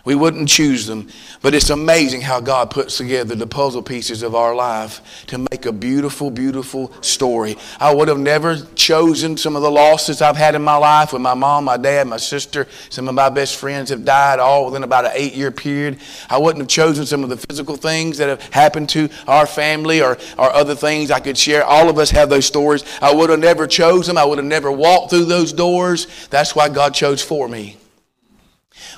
We 0.04 0.14
wouldn't 0.14 0.50
choose 0.50 0.86
them. 0.86 1.08
But 1.40 1.54
it's 1.54 1.70
amazing 1.70 2.20
how 2.20 2.38
God 2.40 2.70
puts 2.70 2.98
together 2.98 3.34
the 3.34 3.46
puzzle 3.46 3.82
pieces 3.82 4.22
of 4.22 4.34
our 4.34 4.54
life 4.54 5.24
to 5.28 5.38
make 5.38 5.64
a 5.64 5.72
beautiful, 5.72 6.30
beautiful 6.30 6.92
story. 7.00 7.56
I 7.80 7.94
would 7.94 8.08
have 8.08 8.18
never 8.18 8.56
chosen 8.74 9.38
some 9.38 9.56
of 9.56 9.62
the 9.62 9.70
losses 9.70 10.20
I've 10.20 10.36
had 10.36 10.54
in 10.54 10.62
my 10.62 10.76
life 10.76 11.14
with 11.14 11.22
my 11.22 11.32
mom, 11.32 11.64
my 11.64 11.78
dad, 11.78 12.06
my 12.06 12.18
sister. 12.18 12.66
Some 12.90 13.08
of 13.08 13.14
my 13.14 13.30
best 13.30 13.56
friends 13.56 13.88
have 13.88 14.04
died 14.04 14.40
all 14.40 14.66
within 14.66 14.82
about 14.82 15.06
an 15.06 15.12
eight 15.14 15.34
year 15.34 15.50
period. 15.50 15.98
I 16.28 16.36
wouldn't 16.36 16.60
have 16.60 16.68
chosen 16.68 17.06
some 17.06 17.24
of 17.24 17.30
the 17.30 17.38
physical 17.38 17.76
things 17.76 18.18
that 18.18 18.28
have 18.28 18.42
happened 18.52 18.90
to 18.90 19.08
our 19.26 19.46
family 19.46 20.02
or, 20.02 20.18
or 20.38 20.52
other 20.52 20.74
things 20.74 21.10
I 21.10 21.20
could 21.20 21.38
share. 21.38 21.64
All 21.64 21.88
of 21.88 21.98
us 21.98 22.10
have 22.10 22.28
those 22.28 22.44
stories. 22.44 22.84
I 23.00 23.14
would 23.14 23.30
have 23.30 23.40
never 23.40 23.66
chosen 23.66 24.16
them. 24.16 24.22
I 24.22 24.26
would 24.26 24.36
have 24.38 24.46
never 24.46 24.70
walked 24.70 25.10
through 25.10 25.24
those 25.24 25.54
doors. 25.54 26.06
That's 26.28 26.54
why 26.54 26.68
God 26.68 26.92
chose 26.92 27.22
for 27.22 27.48
me. 27.48 27.78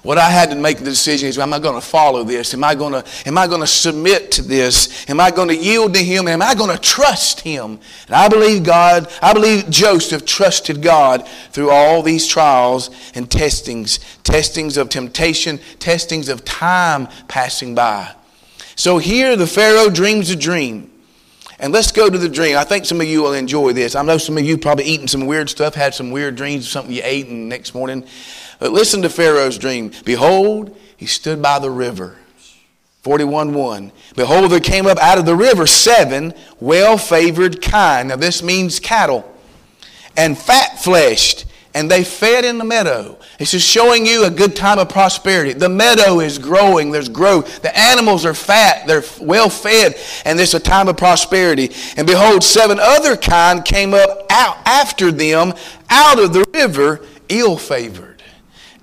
What 0.03 0.19
I 0.19 0.31
had 0.31 0.51
to 0.51 0.57
make 0.57 0.79
the 0.79 0.85
decision 0.85 1.29
is, 1.29 1.39
am 1.39 1.53
I 1.53 1.59
going 1.59 1.75
to 1.75 1.87
follow 1.87 2.25
this? 2.25 2.55
Am 2.55 2.63
I 2.65 2.75
going 2.75 2.93
to, 2.93 3.05
am 3.27 3.37
I 3.37 3.47
going 3.47 3.61
to 3.61 3.67
submit 3.67 4.31
to 4.33 4.43
this? 4.43 5.09
Am 5.11 5.21
I 5.21 5.31
going 5.31 5.49
to 5.49 5.57
yield 5.57 5.95
to 5.95 6.03
Him? 6.03 6.29
Am 6.29 6.43
I 6.43 6.55
going 6.55 6.71
to 6.75 6.81
trust 6.81 7.41
Him? 7.41 7.81
And 8.07 8.15
I 8.15 8.29
believe 8.29 8.63
God, 8.65 9.11
I 9.21 9.33
believe 9.33 9.69
Joseph 9.69 10.25
trusted 10.25 10.81
God 10.81 11.27
through 11.51 11.71
all 11.71 12.03
these 12.03 12.27
trials 12.27 12.91
and 13.15 13.31
testings, 13.31 13.99
testings 14.23 14.77
of 14.77 14.89
temptation, 14.89 15.59
testings 15.79 16.29
of 16.29 16.45
time 16.45 17.09
passing 17.29 17.75
by. 17.75 18.15
So 18.77 18.99
here 18.99 19.37
the 19.37 19.47
Pharaoh 19.47 19.91
dreams 19.91 20.31
a 20.31 20.37
dream. 20.37 20.93
And 21.59 21.73
let's 21.73 21.91
go 21.91 22.11
to 22.11 22.19
the 22.19 22.29
dream. 22.29 22.59
I 22.59 22.65
think 22.65 22.85
some 22.85 23.01
of 23.01 23.07
you 23.07 23.23
will 23.23 23.33
enjoy 23.33 23.73
this. 23.73 23.95
I 23.95 24.03
know 24.03 24.19
some 24.19 24.37
of 24.37 24.45
you 24.45 24.59
probably 24.59 24.85
eaten 24.85 25.09
some 25.09 25.27
weird 25.27 25.49
stuff, 25.49 25.75
had 25.75 25.95
some 25.95 26.11
weird 26.11 26.37
dreams, 26.37 26.67
of 26.67 26.71
something 26.71 26.95
you 26.95 27.01
ate, 27.03 27.29
and 27.29 27.49
next 27.49 27.75
morning 27.75 28.07
but 28.59 28.73
listen 28.73 29.03
to 29.03 29.09
Pharaoh's 29.09 29.59
dream. 29.59 29.93
Behold, 30.05 30.77
he 30.97 31.07
stood 31.07 31.43
by 31.43 31.59
the 31.59 31.71
river. 31.71 32.17
41 33.03 33.55
1. 33.55 33.93
Behold, 34.17 34.51
there 34.51 34.59
came 34.59 34.87
up 34.87 34.99
out 34.99 35.17
of 35.19 35.27
the 35.27 35.37
river 35.37 35.67
seven 35.67 36.35
well 36.59 36.99
favored 36.99 37.63
kine. 37.63 38.09
Now, 38.09 38.17
this 38.17 38.43
means 38.43 38.81
cattle. 38.81 39.33
And 40.17 40.37
fat 40.37 40.81
fleshed. 40.81 41.45
And 41.73 41.91
they 41.91 42.03
fed 42.03 42.47
in 42.47 42.57
the 42.57 42.65
meadow. 42.65 43.19
This 43.39 43.53
is 43.53 43.63
showing 43.63 44.07
you 44.07 44.25
a 44.25 44.31
good 44.31 44.57
time 44.57 44.79
of 44.79 44.89
prosperity. 44.89 45.53
The 45.53 45.69
meadow 45.69 46.21
is 46.21 46.39
growing. 46.39 46.91
There's 46.91 47.11
growth. 47.11 47.61
The 47.61 47.79
animals 47.79 48.25
are 48.25 48.33
fat. 48.35 48.87
They're 48.87 49.05
well 49.21 49.51
fed. 49.51 49.95
And 50.25 50.39
there's 50.39 50.55
a 50.55 50.59
time 50.59 50.89
of 50.89 50.97
prosperity. 50.97 51.71
And 51.99 52.07
behold, 52.07 52.43
seven 52.43 52.81
other 52.81 53.15
kine 53.15 53.63
came 53.63 53.93
up 53.93 54.25
out 54.31 54.57
after 54.65 55.13
them 55.13 55.53
out 55.91 56.19
of 56.19 56.33
the 56.33 56.47
river, 56.55 57.07
ill 57.29 57.59
favored 57.59 58.16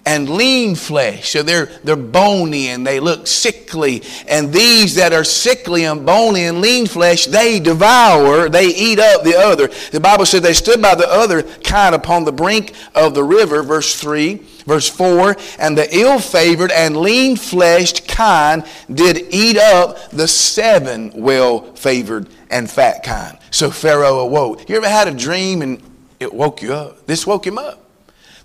and 0.06 0.30
lean 0.30 0.76
flesh. 0.76 1.30
So 1.30 1.44
they're, 1.44 1.68
they're 1.84 1.96
bony 1.96 2.68
and 2.70 2.86
they 2.86 3.00
look 3.00 3.26
sickly. 3.26 4.04
And 4.28 4.52
these 4.52 4.96
that 4.96 5.14
are 5.14 5.24
sickly 5.24 5.86
and 5.86 6.06
bony 6.06 6.44
and 6.44 6.60
lean 6.60 6.88
flesh, 6.88 7.26
they 7.26 7.60
devour, 7.60 8.50
they 8.50 8.68
eat 8.68 9.00
up 9.00 9.24
the 9.24 9.38
other. 9.38 9.70
The 9.92 10.00
Bible 10.00 10.26
said 10.26 10.44
they 10.44 10.54
stood 10.54 10.82
by 10.82 10.96
the 10.96 11.08
other 11.08 11.44
kind 11.44 11.96
upon 11.96 12.26
the 12.26 12.32
brink 12.32 12.74
of 12.94 13.14
the 13.14 13.24
river, 13.24 13.64
verse 13.64 14.00
3. 14.00 14.42
Verse 14.66 14.88
4 14.88 15.36
And 15.60 15.78
the 15.78 15.88
ill 15.96 16.20
favored 16.20 16.72
and 16.72 16.98
lean 16.98 17.36
fleshed 17.36 18.08
kine 18.08 18.64
did 18.92 19.28
eat 19.30 19.58
up 19.58 20.10
the 20.12 20.28
seven 20.28 21.12
well 21.16 21.74
favored 21.76 22.30
and 22.50 22.70
fat 22.70 23.04
kine. 23.04 23.38
So 23.52 23.72
Pharaoh 23.72 24.20
awoke. 24.20 24.70
You 24.70 24.78
ever 24.78 24.88
had 24.88 25.08
a 25.08 25.14
dream 25.14 25.62
and 25.62 25.82
it 26.20 26.34
woke 26.34 26.62
you 26.62 26.74
up? 26.74 27.06
This 27.08 27.28
woke 27.28 27.46
him 27.46 27.58
up. 27.58 27.80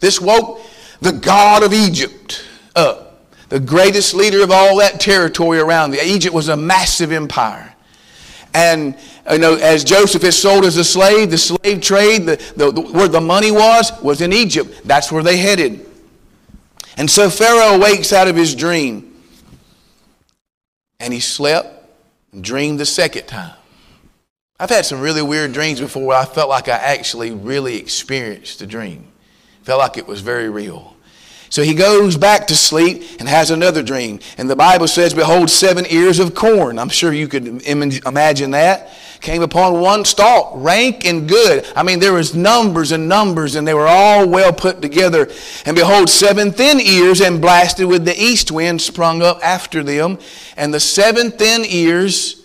This 0.00 0.20
woke 0.20 0.60
the 1.00 1.12
God 1.12 1.62
of 1.62 1.72
Egypt 1.72 2.44
up, 2.74 3.26
the 3.48 3.60
greatest 3.60 4.14
leader 4.14 4.42
of 4.42 4.50
all 4.50 4.78
that 4.78 5.00
territory 5.00 5.58
around. 5.58 5.94
Egypt 5.94 6.34
was 6.34 6.48
a 6.48 6.56
massive 6.56 7.12
empire. 7.12 7.74
And 8.54 8.96
you 9.30 9.38
know, 9.38 9.54
as 9.56 9.84
Joseph 9.84 10.24
is 10.24 10.40
sold 10.40 10.64
as 10.64 10.76
a 10.76 10.84
slave, 10.84 11.30
the 11.30 11.38
slave 11.38 11.80
trade, 11.80 12.26
the, 12.26 12.36
the, 12.56 12.72
the, 12.72 12.80
where 12.80 13.08
the 13.08 13.20
money 13.20 13.50
was, 13.50 13.92
was 14.02 14.20
in 14.20 14.32
Egypt. 14.32 14.82
That's 14.84 15.12
where 15.12 15.22
they 15.22 15.36
headed. 15.36 15.86
And 16.96 17.10
so 17.10 17.30
Pharaoh 17.30 17.78
wakes 17.78 18.12
out 18.12 18.26
of 18.26 18.36
his 18.36 18.54
dream. 18.54 19.04
And 20.98 21.12
he 21.12 21.20
slept 21.20 21.88
and 22.32 22.42
dreamed 22.42 22.80
the 22.80 22.86
second 22.86 23.26
time. 23.26 23.54
I've 24.58 24.70
had 24.70 24.84
some 24.84 25.00
really 25.00 25.22
weird 25.22 25.52
dreams 25.52 25.80
before 25.80 26.04
where 26.04 26.18
I 26.18 26.24
felt 26.24 26.48
like 26.48 26.68
I 26.68 26.72
actually 26.72 27.30
really 27.30 27.76
experienced 27.76 28.58
the 28.58 28.66
dream. 28.66 29.06
Felt 29.68 29.80
like 29.80 29.98
it 29.98 30.06
was 30.06 30.22
very 30.22 30.48
real. 30.48 30.96
So 31.50 31.62
he 31.62 31.74
goes 31.74 32.16
back 32.16 32.46
to 32.46 32.56
sleep 32.56 33.02
and 33.18 33.28
has 33.28 33.50
another 33.50 33.82
dream. 33.82 34.18
And 34.38 34.48
the 34.48 34.56
Bible 34.56 34.88
says, 34.88 35.12
Behold, 35.12 35.50
seven 35.50 35.84
ears 35.90 36.20
of 36.20 36.34
corn. 36.34 36.78
I'm 36.78 36.88
sure 36.88 37.12
you 37.12 37.28
could 37.28 37.66
imagine 37.66 38.52
that. 38.52 38.90
Came 39.20 39.42
upon 39.42 39.78
one 39.78 40.06
stalk, 40.06 40.52
rank 40.54 41.04
and 41.04 41.28
good. 41.28 41.66
I 41.76 41.82
mean, 41.82 42.00
there 42.00 42.14
was 42.14 42.34
numbers 42.34 42.92
and 42.92 43.10
numbers, 43.10 43.56
and 43.56 43.68
they 43.68 43.74
were 43.74 43.86
all 43.86 44.26
well 44.26 44.54
put 44.54 44.80
together. 44.80 45.28
And 45.66 45.76
behold, 45.76 46.08
seven 46.08 46.50
thin 46.50 46.80
ears, 46.80 47.20
and 47.20 47.38
blasted 47.38 47.88
with 47.88 48.06
the 48.06 48.18
east 48.18 48.50
wind, 48.50 48.80
sprung 48.80 49.20
up 49.20 49.38
after 49.44 49.82
them. 49.82 50.18
And 50.56 50.72
the 50.72 50.80
seven 50.80 51.30
thin 51.30 51.66
ears 51.66 52.37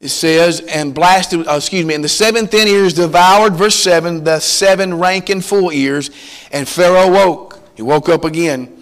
it 0.00 0.10
says, 0.10 0.60
and 0.60 0.94
blasted, 0.94 1.44
oh, 1.48 1.56
excuse 1.56 1.84
me, 1.84 1.94
and 1.94 2.04
the 2.04 2.08
seven 2.08 2.46
thin 2.46 2.68
ears 2.68 2.94
devoured, 2.94 3.54
verse 3.54 3.74
7, 3.74 4.22
the 4.22 4.38
seven 4.38 4.94
rank 4.94 5.28
and 5.28 5.44
full 5.44 5.72
ears. 5.72 6.10
And 6.52 6.68
Pharaoh 6.68 7.10
woke. 7.10 7.60
He 7.74 7.82
woke 7.82 8.08
up 8.08 8.24
again, 8.24 8.72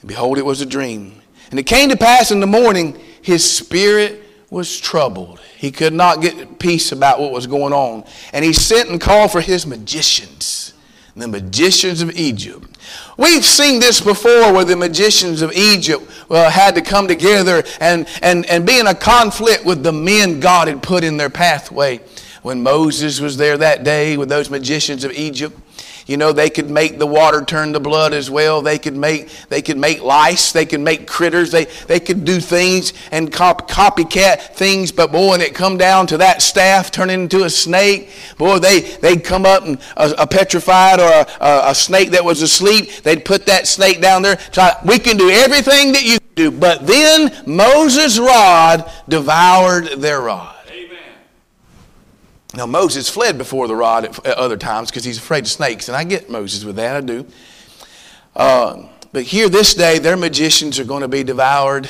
and 0.00 0.08
behold, 0.08 0.38
it 0.38 0.44
was 0.44 0.60
a 0.60 0.66
dream. 0.66 1.20
And 1.50 1.58
it 1.58 1.64
came 1.64 1.90
to 1.90 1.96
pass 1.96 2.30
in 2.30 2.40
the 2.40 2.46
morning, 2.46 2.98
his 3.22 3.50
spirit 3.50 4.22
was 4.50 4.78
troubled. 4.78 5.40
He 5.56 5.70
could 5.70 5.92
not 5.92 6.20
get 6.20 6.58
peace 6.58 6.92
about 6.92 7.20
what 7.20 7.32
was 7.32 7.46
going 7.46 7.72
on. 7.72 8.04
And 8.32 8.44
he 8.44 8.52
sent 8.52 8.88
and 8.88 9.00
called 9.00 9.32
for 9.32 9.40
his 9.40 9.66
magicians, 9.66 10.74
the 11.16 11.28
magicians 11.28 12.02
of 12.02 12.10
Egypt. 12.12 12.73
We've 13.16 13.44
seen 13.44 13.80
this 13.80 14.00
before 14.00 14.52
where 14.52 14.64
the 14.64 14.76
magicians 14.76 15.42
of 15.42 15.52
Egypt 15.52 16.10
well, 16.28 16.50
had 16.50 16.74
to 16.74 16.82
come 16.82 17.06
together 17.06 17.62
and, 17.80 18.08
and, 18.22 18.44
and 18.46 18.66
be 18.66 18.78
in 18.78 18.86
a 18.86 18.94
conflict 18.94 19.64
with 19.64 19.82
the 19.82 19.92
men 19.92 20.40
God 20.40 20.68
had 20.68 20.82
put 20.82 21.04
in 21.04 21.16
their 21.16 21.30
pathway. 21.30 22.00
When 22.42 22.62
Moses 22.62 23.20
was 23.20 23.36
there 23.36 23.56
that 23.58 23.84
day 23.84 24.16
with 24.16 24.28
those 24.28 24.50
magicians 24.50 25.04
of 25.04 25.12
Egypt, 25.12 25.58
you 26.06 26.18
know, 26.18 26.32
they 26.32 26.50
could 26.50 26.68
make 26.68 26.98
the 26.98 27.06
water 27.06 27.42
turn 27.42 27.72
to 27.72 27.80
blood 27.80 28.12
as 28.12 28.30
well. 28.30 28.60
They 28.60 28.78
could 28.78 28.96
make, 28.96 29.30
they 29.48 29.62
could 29.62 29.78
make 29.78 30.02
lice. 30.02 30.52
They 30.52 30.66
could 30.66 30.80
make 30.80 31.06
critters. 31.06 31.50
They, 31.50 31.64
they 31.86 31.98
could 31.98 32.24
do 32.24 32.40
things 32.40 32.92
and 33.10 33.32
cop, 33.32 33.70
copycat 33.70 34.54
things. 34.54 34.92
But 34.92 35.12
boy, 35.12 35.30
when 35.30 35.40
it 35.40 35.54
come 35.54 35.78
down 35.78 36.06
to 36.08 36.18
that 36.18 36.42
staff 36.42 36.90
turning 36.90 37.22
into 37.22 37.44
a 37.44 37.50
snake, 37.50 38.10
boy, 38.36 38.58
they, 38.58 38.80
they'd 38.80 39.24
come 39.24 39.46
up 39.46 39.64
and 39.64 39.78
a, 39.96 40.14
a 40.18 40.26
petrified 40.26 41.00
or 41.00 41.10
a, 41.10 41.26
a, 41.40 41.70
a, 41.70 41.74
snake 41.74 42.10
that 42.10 42.24
was 42.24 42.42
asleep, 42.42 42.90
they'd 43.02 43.24
put 43.24 43.46
that 43.46 43.66
snake 43.66 44.02
down 44.02 44.20
there. 44.20 44.36
Try, 44.36 44.76
we 44.84 44.98
can 44.98 45.16
do 45.16 45.30
everything 45.30 45.92
that 45.92 46.04
you 46.04 46.18
do. 46.34 46.50
But 46.50 46.86
then 46.86 47.34
Moses' 47.46 48.18
rod 48.18 48.90
devoured 49.08 49.86
their 50.00 50.20
rod. 50.20 50.53
Now, 52.56 52.66
Moses 52.66 53.08
fled 53.08 53.36
before 53.36 53.66
the 53.66 53.74
rod 53.74 54.04
at 54.04 54.26
other 54.38 54.56
times 54.56 54.90
because 54.90 55.04
he's 55.04 55.18
afraid 55.18 55.44
of 55.44 55.50
snakes, 55.50 55.88
and 55.88 55.96
I 55.96 56.04
get 56.04 56.30
Moses 56.30 56.64
with 56.64 56.76
that, 56.76 56.96
I 56.96 57.00
do. 57.00 57.26
Uh, 58.36 58.84
but 59.12 59.24
here 59.24 59.48
this 59.48 59.74
day, 59.74 59.98
their 59.98 60.16
magicians 60.16 60.78
are 60.78 60.84
going 60.84 61.02
to 61.02 61.08
be 61.08 61.24
devoured 61.24 61.88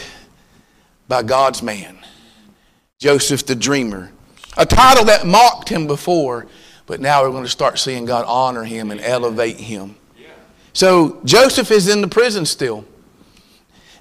by 1.07 1.23
God's 1.23 1.63
man, 1.63 1.99
Joseph 2.99 3.45
the 3.45 3.55
dreamer. 3.55 4.11
A 4.57 4.65
title 4.65 5.05
that 5.07 5.27
mocked 5.27 5.69
him 5.69 5.87
before, 5.87 6.47
but 6.87 7.01
now 7.01 7.23
we're 7.23 7.31
going 7.31 7.45
to 7.45 7.51
start 7.51 7.79
seeing 7.79 8.05
God 8.05 8.25
honor 8.27 8.65
him 8.65 8.91
and 8.91 9.01
elevate 9.01 9.59
him. 9.59 9.97
So 10.73 11.21
Joseph 11.25 11.71
is 11.71 11.89
in 11.89 12.01
the 12.01 12.09
prison 12.09 12.45
still. 12.47 12.85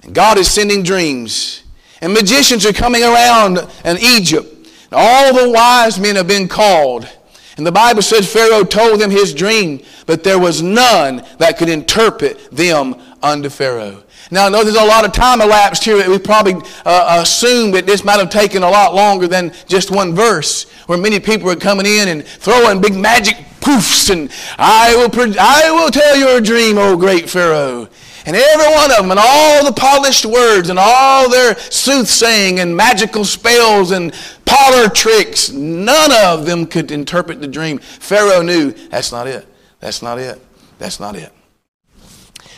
And 0.02 0.14
God 0.14 0.38
is 0.38 0.50
sending 0.50 0.82
dreams. 0.82 1.62
And 2.00 2.12
magicians 2.12 2.66
are 2.66 2.72
coming 2.72 3.02
around 3.02 3.58
in 3.84 3.96
Egypt 4.00 4.53
all 4.94 5.34
the 5.34 5.50
wise 5.50 5.98
men 5.98 6.16
have 6.16 6.28
been 6.28 6.48
called. 6.48 7.08
And 7.56 7.66
the 7.66 7.72
Bible 7.72 8.02
says 8.02 8.30
Pharaoh 8.30 8.64
told 8.64 9.00
them 9.00 9.10
his 9.10 9.32
dream, 9.32 9.82
but 10.06 10.24
there 10.24 10.38
was 10.38 10.60
none 10.60 11.24
that 11.38 11.56
could 11.56 11.68
interpret 11.68 12.50
them 12.50 12.96
unto 13.22 13.48
Pharaoh. 13.48 14.02
Now, 14.30 14.46
I 14.46 14.48
know 14.48 14.64
there's 14.64 14.76
a 14.76 14.84
lot 14.84 15.04
of 15.04 15.12
time 15.12 15.40
elapsed 15.40 15.84
here 15.84 15.98
that 15.98 16.08
we 16.08 16.18
probably 16.18 16.54
uh, 16.84 17.20
assume 17.20 17.70
that 17.72 17.86
this 17.86 18.04
might 18.04 18.18
have 18.18 18.30
taken 18.30 18.62
a 18.62 18.70
lot 18.70 18.94
longer 18.94 19.28
than 19.28 19.52
just 19.68 19.90
one 19.90 20.14
verse, 20.14 20.68
where 20.86 20.98
many 20.98 21.20
people 21.20 21.50
are 21.50 21.56
coming 21.56 21.86
in 21.86 22.08
and 22.08 22.24
throwing 22.24 22.80
big 22.80 22.96
magic 22.96 23.36
poofs 23.60 24.10
and 24.10 24.30
I 24.58 24.94
will, 24.96 25.34
I 25.40 25.70
will 25.70 25.90
tell 25.90 26.16
your 26.16 26.40
dream, 26.40 26.78
O 26.78 26.96
great 26.96 27.30
Pharaoh. 27.30 27.88
And 28.26 28.34
every 28.34 28.74
one 28.74 28.90
of 28.90 28.96
them, 28.96 29.10
and 29.10 29.20
all 29.22 29.64
the 29.64 29.72
polished 29.72 30.24
words, 30.24 30.70
and 30.70 30.78
all 30.78 31.28
their 31.28 31.58
soothsaying 31.58 32.58
and 32.58 32.74
magical 32.74 33.24
spells 33.24 33.90
and 33.90 34.14
parlor 34.46 34.88
tricks, 34.88 35.50
none 35.50 36.10
of 36.24 36.46
them 36.46 36.66
could 36.66 36.90
interpret 36.90 37.40
the 37.40 37.48
dream. 37.48 37.78
Pharaoh 37.78 38.42
knew 38.42 38.70
that's 38.70 39.12
not 39.12 39.26
it. 39.26 39.46
That's 39.80 40.00
not 40.00 40.18
it. 40.18 40.40
That's 40.78 40.98
not 40.98 41.16
it. 41.16 41.32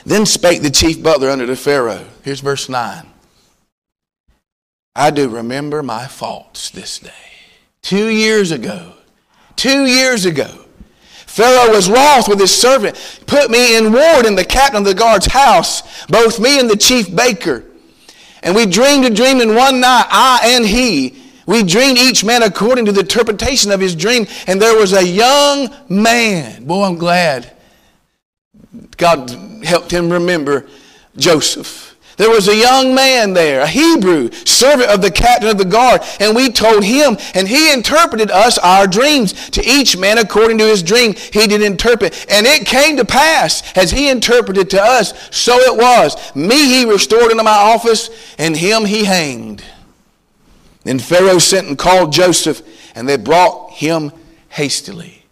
Then 0.04 0.24
spake 0.24 0.62
the 0.62 0.70
chief 0.70 1.02
butler 1.02 1.30
unto 1.30 1.46
the 1.46 1.56
Pharaoh. 1.56 2.06
Here's 2.22 2.38
verse 2.38 2.68
9. 2.68 3.04
I 4.94 5.10
do 5.10 5.28
remember 5.28 5.82
my 5.82 6.06
faults 6.06 6.70
this 6.70 7.00
day. 7.00 7.10
Two 7.82 8.08
years 8.08 8.52
ago, 8.52 8.94
two 9.56 9.84
years 9.84 10.24
ago, 10.24 10.65
Pharaoh 11.36 11.70
was 11.70 11.90
wroth 11.90 12.28
with 12.28 12.40
his 12.40 12.50
servant, 12.50 12.96
put 13.26 13.50
me 13.50 13.76
in 13.76 13.92
ward 13.92 14.24
in 14.24 14.36
the 14.36 14.44
captain 14.44 14.78
of 14.78 14.84
the 14.86 14.94
guard's 14.94 15.26
house, 15.26 16.06
both 16.06 16.40
me 16.40 16.58
and 16.58 16.70
the 16.70 16.78
chief 16.78 17.14
baker. 17.14 17.62
And 18.42 18.56
we 18.56 18.64
dreamed 18.64 19.04
a 19.04 19.10
dream 19.10 19.42
in 19.42 19.54
one 19.54 19.78
night, 19.78 20.06
I 20.08 20.40
and 20.54 20.64
he. 20.64 21.22
We 21.44 21.62
dreamed 21.62 21.98
each 21.98 22.24
man 22.24 22.42
according 22.42 22.86
to 22.86 22.92
the 22.92 23.00
interpretation 23.00 23.70
of 23.70 23.80
his 23.80 23.94
dream. 23.94 24.26
And 24.46 24.62
there 24.62 24.78
was 24.78 24.94
a 24.94 25.06
young 25.06 25.68
man. 25.90 26.64
Boy, 26.64 26.84
I'm 26.84 26.96
glad 26.96 27.52
God 28.96 29.28
helped 29.62 29.90
him 29.90 30.10
remember 30.10 30.66
Joseph. 31.18 31.85
There 32.16 32.30
was 32.30 32.48
a 32.48 32.56
young 32.56 32.94
man 32.94 33.34
there, 33.34 33.60
a 33.60 33.66
Hebrew, 33.66 34.30
servant 34.32 34.90
of 34.90 35.02
the 35.02 35.10
captain 35.10 35.50
of 35.50 35.58
the 35.58 35.66
guard, 35.66 36.00
and 36.18 36.34
we 36.34 36.50
told 36.50 36.82
him, 36.82 37.18
and 37.34 37.46
he 37.46 37.72
interpreted 37.72 38.30
us 38.30 38.56
our 38.58 38.86
dreams. 38.86 39.50
To 39.50 39.62
each 39.62 39.98
man 39.98 40.16
according 40.16 40.56
to 40.58 40.64
his 40.64 40.82
dream, 40.82 41.14
he 41.14 41.46
did 41.46 41.60
interpret. 41.60 42.26
And 42.30 42.46
it 42.46 42.66
came 42.66 42.96
to 42.96 43.04
pass, 43.04 43.62
as 43.76 43.90
he 43.90 44.08
interpreted 44.08 44.70
to 44.70 44.82
us, 44.82 45.12
so 45.30 45.58
it 45.58 45.76
was. 45.76 46.34
Me 46.34 46.56
he 46.56 46.84
restored 46.86 47.30
into 47.30 47.42
my 47.42 47.50
office, 47.50 48.08
and 48.38 48.56
him 48.56 48.86
he 48.86 49.04
hanged. 49.04 49.62
Then 50.84 50.98
Pharaoh 50.98 51.38
sent 51.38 51.68
and 51.68 51.76
called 51.76 52.12
Joseph, 52.12 52.62
and 52.94 53.06
they 53.06 53.18
brought 53.18 53.72
him 53.72 54.10
hastily. 54.48 55.24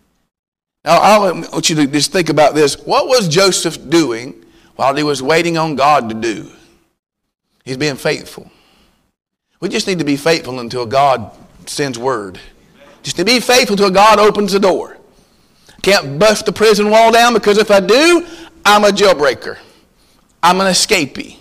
Now, 0.85 0.99
I 0.99 1.19
want 1.19 1.71
you 1.71 1.77
to 1.77 1.87
just 1.87 2.13
think 2.13 2.29
about 2.29 2.55
this. 2.55 2.75
What 2.85 3.09
was 3.09 3.27
Joseph 3.27 3.89
doing 3.89 4.45
while 4.77 4.95
he 4.95 5.03
was 5.03 5.23
waiting 5.23 5.57
on 5.57 5.77
God 5.77 6.11
to 6.11 6.15
do? 6.15 6.51
He's 7.65 7.77
being 7.77 7.97
faithful. 7.97 8.51
We 9.61 9.69
just 9.71 9.87
need 9.87 9.99
to 9.99 10.05
be 10.05 10.17
faithful 10.17 10.61
until 10.61 10.85
God 10.85 11.31
sends 11.67 11.99
word. 11.99 12.39
Just 13.03 13.17
to 13.17 13.25
be 13.25 13.41
faithful 13.41 13.75
until 13.75 13.91
God 13.91 14.19
opens 14.19 14.53
the 14.53 14.61
door. 14.61 14.99
Can't 15.83 16.19
bust 16.19 16.47
the 16.47 16.53
prison 16.53 16.91
wall 16.91 17.13
down 17.13 17.33
because 17.35 17.59
if 17.59 17.71
I 17.71 17.81
do, 17.81 18.27
I'm 18.65 18.85
a 18.85 18.89
jailbreaker. 18.89 19.59
I'm 20.43 20.61
an 20.61 20.67
escapee. 20.67 21.39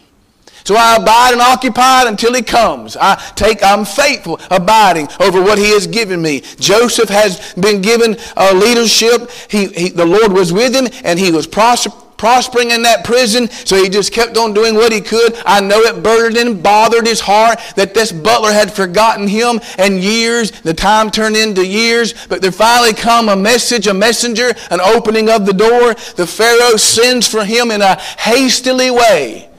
So 0.65 0.75
I 0.77 0.95
abide 0.95 1.33
and 1.33 1.41
occupy 1.41 2.07
until 2.07 2.33
he 2.33 2.41
comes. 2.41 2.95
I 2.95 3.15
take, 3.35 3.61
I'm 3.61 3.83
faithful, 3.83 4.39
abiding 4.49 5.09
over 5.19 5.41
what 5.41 5.57
he 5.57 5.71
has 5.71 5.87
given 5.87 6.21
me. 6.21 6.41
Joseph 6.57 7.09
has 7.09 7.53
been 7.55 7.81
given 7.81 8.15
a 8.37 8.53
leadership. 8.53 9.29
He, 9.49 9.67
he, 9.67 9.89
the 9.89 10.05
Lord 10.05 10.31
was 10.31 10.53
with 10.53 10.73
him 10.73 10.87
and 11.03 11.19
he 11.19 11.31
was 11.31 11.47
prosperous 11.47 12.02
prospering 12.23 12.71
in 12.71 12.83
that 12.83 13.03
prison, 13.03 13.49
so 13.65 13.75
he 13.75 13.89
just 13.89 14.13
kept 14.13 14.37
on 14.37 14.53
doing 14.53 14.75
what 14.75 14.93
he 14.93 15.01
could. 15.01 15.35
I 15.45 15.59
know 15.59 15.81
it 15.81 16.01
burdened 16.01 16.37
and 16.37 16.63
bothered 16.63 17.05
his 17.05 17.19
heart 17.19 17.59
that 17.75 17.93
this 17.93 18.13
butler 18.13 18.53
had 18.53 18.71
forgotten 18.71 19.27
him, 19.27 19.59
and 19.77 19.99
years, 19.99 20.51
the 20.61 20.73
time 20.73 21.11
turned 21.11 21.35
into 21.35 21.67
years, 21.67 22.13
but 22.27 22.41
there 22.41 22.53
finally 22.53 22.93
come 22.93 23.27
a 23.27 23.35
message, 23.35 23.87
a 23.87 23.93
messenger, 23.93 24.53
an 24.71 24.79
opening 24.79 25.29
of 25.29 25.45
the 25.45 25.51
door. 25.51 25.95
The 26.15 26.25
Pharaoh 26.25 26.77
sends 26.77 27.27
for 27.27 27.43
him 27.43 27.71
in 27.71 27.81
a 27.81 27.99
hastily 27.99 28.89
way 28.89 29.49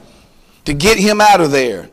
to 0.63 0.73
get 0.73 0.97
him 0.97 1.21
out 1.21 1.41
of 1.41 1.51
there. 1.51 1.87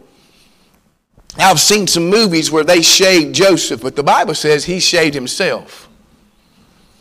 Now, 1.37 1.51
I've 1.51 1.61
seen 1.61 1.87
some 1.87 2.09
movies 2.09 2.51
where 2.51 2.65
they 2.65 2.81
shaved 2.81 3.35
Joseph, 3.35 3.83
but 3.83 3.95
the 3.95 4.03
Bible 4.03 4.35
says 4.35 4.65
he 4.65 4.81
shaved 4.81 5.15
himself. 5.15 5.91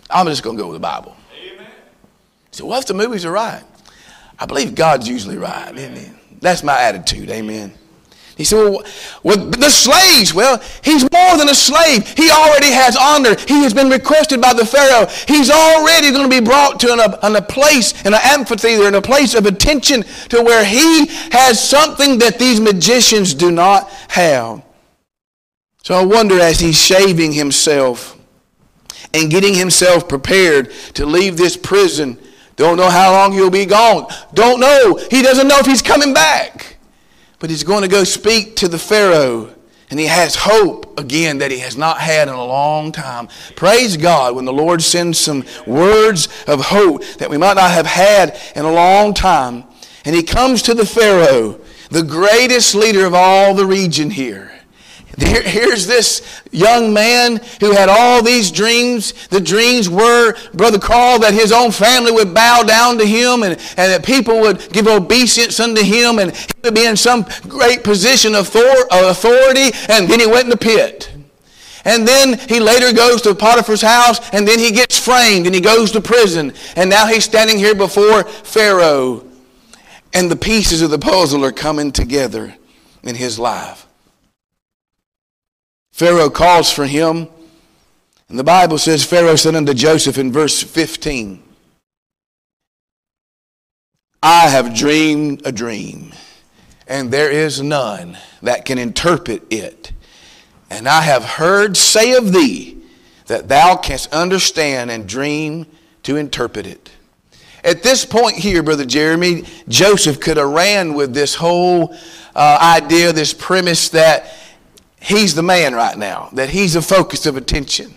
I'm 0.09 0.25
just 0.25 0.43
going 0.43 0.57
to 0.57 0.63
go 0.63 0.67
with 0.67 0.75
the 0.75 0.85
Bible. 0.85 1.15
So, 2.51 2.65
what 2.65 2.79
if 2.79 2.85
the 2.85 2.93
movies 2.93 3.25
are 3.25 3.31
right? 3.31 3.63
I 4.37 4.45
believe 4.45 4.75
God's 4.75 5.07
usually 5.07 5.37
right, 5.37 5.75
isn't 5.75 5.97
he? 5.97 6.11
That's 6.39 6.63
my 6.63 6.81
attitude. 6.81 7.29
Amen. 7.29 7.73
He 8.35 8.45
said, 8.45 8.57
well, 8.57 8.83
well, 9.21 9.37
the 9.37 9.69
slaves, 9.69 10.33
well, 10.33 10.61
he's 10.83 11.03
more 11.11 11.37
than 11.37 11.49
a 11.49 11.55
slave. 11.55 12.07
He 12.17 12.31
already 12.31 12.71
has 12.71 12.97
honor. 12.97 13.35
He 13.47 13.61
has 13.61 13.73
been 13.73 13.89
requested 13.89 14.41
by 14.41 14.53
the 14.53 14.65
Pharaoh. 14.65 15.05
He's 15.27 15.51
already 15.51 16.11
going 16.11 16.27
to 16.27 16.41
be 16.41 16.43
brought 16.43 16.79
to 16.79 16.93
an, 16.93 16.99
an, 17.21 17.35
a 17.35 17.41
place, 17.41 17.91
in 18.01 18.13
an 18.13 18.19
amphitheater, 18.23 18.87
in 18.87 18.95
a 18.95 19.01
place 19.01 19.35
of 19.35 19.45
attention 19.45 20.03
to 20.29 20.41
where 20.41 20.65
he 20.65 21.05
has 21.31 21.63
something 21.63 22.17
that 22.17 22.39
these 22.39 22.59
magicians 22.59 23.35
do 23.35 23.51
not 23.51 23.89
have. 24.09 24.63
So 25.83 25.93
I 25.93 26.03
wonder 26.03 26.39
as 26.39 26.59
he's 26.59 26.81
shaving 26.81 27.33
himself 27.33 28.17
and 29.13 29.29
getting 29.29 29.53
himself 29.53 30.07
prepared 30.09 30.71
to 30.95 31.05
leave 31.05 31.37
this 31.37 31.57
prison 31.57 32.17
don't 32.55 32.77
know 32.77 32.89
how 32.89 33.11
long 33.11 33.31
he'll 33.31 33.49
be 33.49 33.65
gone. 33.65 34.07
Don't 34.33 34.59
know. 34.59 34.99
He 35.09 35.21
doesn't 35.21 35.47
know 35.47 35.57
if 35.59 35.65
he's 35.65 35.81
coming 35.81 36.13
back. 36.13 36.77
But 37.39 37.49
he's 37.49 37.63
going 37.63 37.81
to 37.81 37.87
go 37.87 38.03
speak 38.03 38.55
to 38.57 38.67
the 38.67 38.77
Pharaoh. 38.77 39.53
And 39.89 39.99
he 39.99 40.05
has 40.05 40.35
hope 40.35 40.97
again 40.97 41.39
that 41.39 41.51
he 41.51 41.59
has 41.59 41.75
not 41.75 41.99
had 41.99 42.29
in 42.29 42.33
a 42.33 42.45
long 42.45 42.91
time. 42.91 43.27
Praise 43.55 43.97
God 43.97 44.35
when 44.35 44.45
the 44.45 44.53
Lord 44.53 44.81
sends 44.81 45.19
some 45.19 45.43
words 45.67 46.29
of 46.47 46.65
hope 46.65 47.03
that 47.17 47.29
we 47.29 47.37
might 47.37 47.55
not 47.55 47.71
have 47.71 47.85
had 47.85 48.39
in 48.55 48.63
a 48.63 48.71
long 48.71 49.13
time. 49.13 49.65
And 50.05 50.15
he 50.15 50.23
comes 50.23 50.61
to 50.63 50.73
the 50.73 50.85
Pharaoh, 50.85 51.59
the 51.89 52.03
greatest 52.03 52.73
leader 52.73 53.05
of 53.05 53.13
all 53.13 53.53
the 53.53 53.65
region 53.65 54.11
here. 54.11 54.50
Here, 55.21 55.43
here's 55.43 55.85
this 55.85 56.41
young 56.51 56.93
man 56.93 57.39
who 57.59 57.71
had 57.71 57.89
all 57.89 58.23
these 58.23 58.51
dreams. 58.51 59.13
The 59.27 59.39
dreams 59.39 59.87
were, 59.89 60.35
Brother 60.53 60.79
Carl, 60.79 61.19
that 61.19 61.33
his 61.33 61.51
own 61.51 61.71
family 61.71 62.11
would 62.11 62.33
bow 62.33 62.63
down 62.63 62.97
to 62.97 63.05
him 63.05 63.43
and, 63.43 63.53
and 63.53 63.91
that 63.91 64.03
people 64.03 64.39
would 64.41 64.71
give 64.73 64.87
obedience 64.87 65.59
unto 65.59 65.83
him 65.83 66.17
and 66.19 66.35
he 66.35 66.53
would 66.63 66.73
be 66.73 66.85
in 66.85 66.97
some 66.97 67.25
great 67.47 67.83
position 67.83 68.33
of 68.33 68.53
authority. 68.91 69.71
And 69.89 70.07
then 70.09 70.19
he 70.19 70.25
went 70.25 70.45
in 70.45 70.49
the 70.49 70.57
pit. 70.57 71.11
And 71.85 72.07
then 72.07 72.37
he 72.37 72.59
later 72.59 72.93
goes 72.93 73.21
to 73.23 73.35
Potiphar's 73.35 73.81
house 73.81 74.19
and 74.33 74.47
then 74.47 74.59
he 74.59 74.71
gets 74.71 74.99
framed 74.99 75.45
and 75.45 75.53
he 75.53 75.61
goes 75.61 75.91
to 75.91 76.01
prison. 76.01 76.53
And 76.75 76.89
now 76.89 77.07
he's 77.07 77.23
standing 77.23 77.57
here 77.57 77.75
before 77.75 78.23
Pharaoh. 78.23 79.25
And 80.13 80.29
the 80.29 80.35
pieces 80.35 80.81
of 80.81 80.89
the 80.89 80.99
puzzle 80.99 81.45
are 81.45 81.51
coming 81.51 81.91
together 81.91 82.55
in 83.03 83.15
his 83.15 83.39
life. 83.39 83.87
Pharaoh 86.01 86.31
calls 86.31 86.71
for 86.71 86.87
him. 86.87 87.27
And 88.27 88.39
the 88.39 88.43
Bible 88.43 88.79
says, 88.79 89.05
Pharaoh 89.05 89.35
said 89.35 89.53
unto 89.53 89.75
Joseph 89.75 90.17
in 90.17 90.31
verse 90.31 90.63
15, 90.63 91.43
I 94.23 94.49
have 94.49 94.73
dreamed 94.73 95.45
a 95.45 95.51
dream, 95.51 96.11
and 96.87 97.11
there 97.11 97.29
is 97.29 97.61
none 97.61 98.17
that 98.41 98.65
can 98.65 98.79
interpret 98.79 99.43
it. 99.51 99.91
And 100.71 100.89
I 100.89 101.01
have 101.01 101.23
heard 101.23 101.77
say 101.77 102.13
of 102.13 102.33
thee 102.33 102.81
that 103.27 103.47
thou 103.47 103.75
canst 103.75 104.11
understand 104.11 104.89
and 104.89 105.07
dream 105.07 105.67
to 106.01 106.17
interpret 106.17 106.65
it. 106.65 106.89
At 107.63 107.83
this 107.83 108.05
point 108.05 108.37
here, 108.37 108.63
Brother 108.63 108.85
Jeremy, 108.85 109.43
Joseph 109.67 110.19
could 110.19 110.37
have 110.37 110.49
ran 110.49 110.95
with 110.95 111.13
this 111.13 111.35
whole 111.35 111.95
uh, 112.35 112.57
idea, 112.59 113.13
this 113.13 113.35
premise 113.35 113.89
that 113.89 114.33
he's 115.01 115.35
the 115.35 115.43
man 115.43 115.73
right 115.73 115.97
now, 115.97 116.29
that 116.33 116.49
he's 116.49 116.73
the 116.73 116.81
focus 116.81 117.25
of 117.25 117.35
attention. 117.35 117.93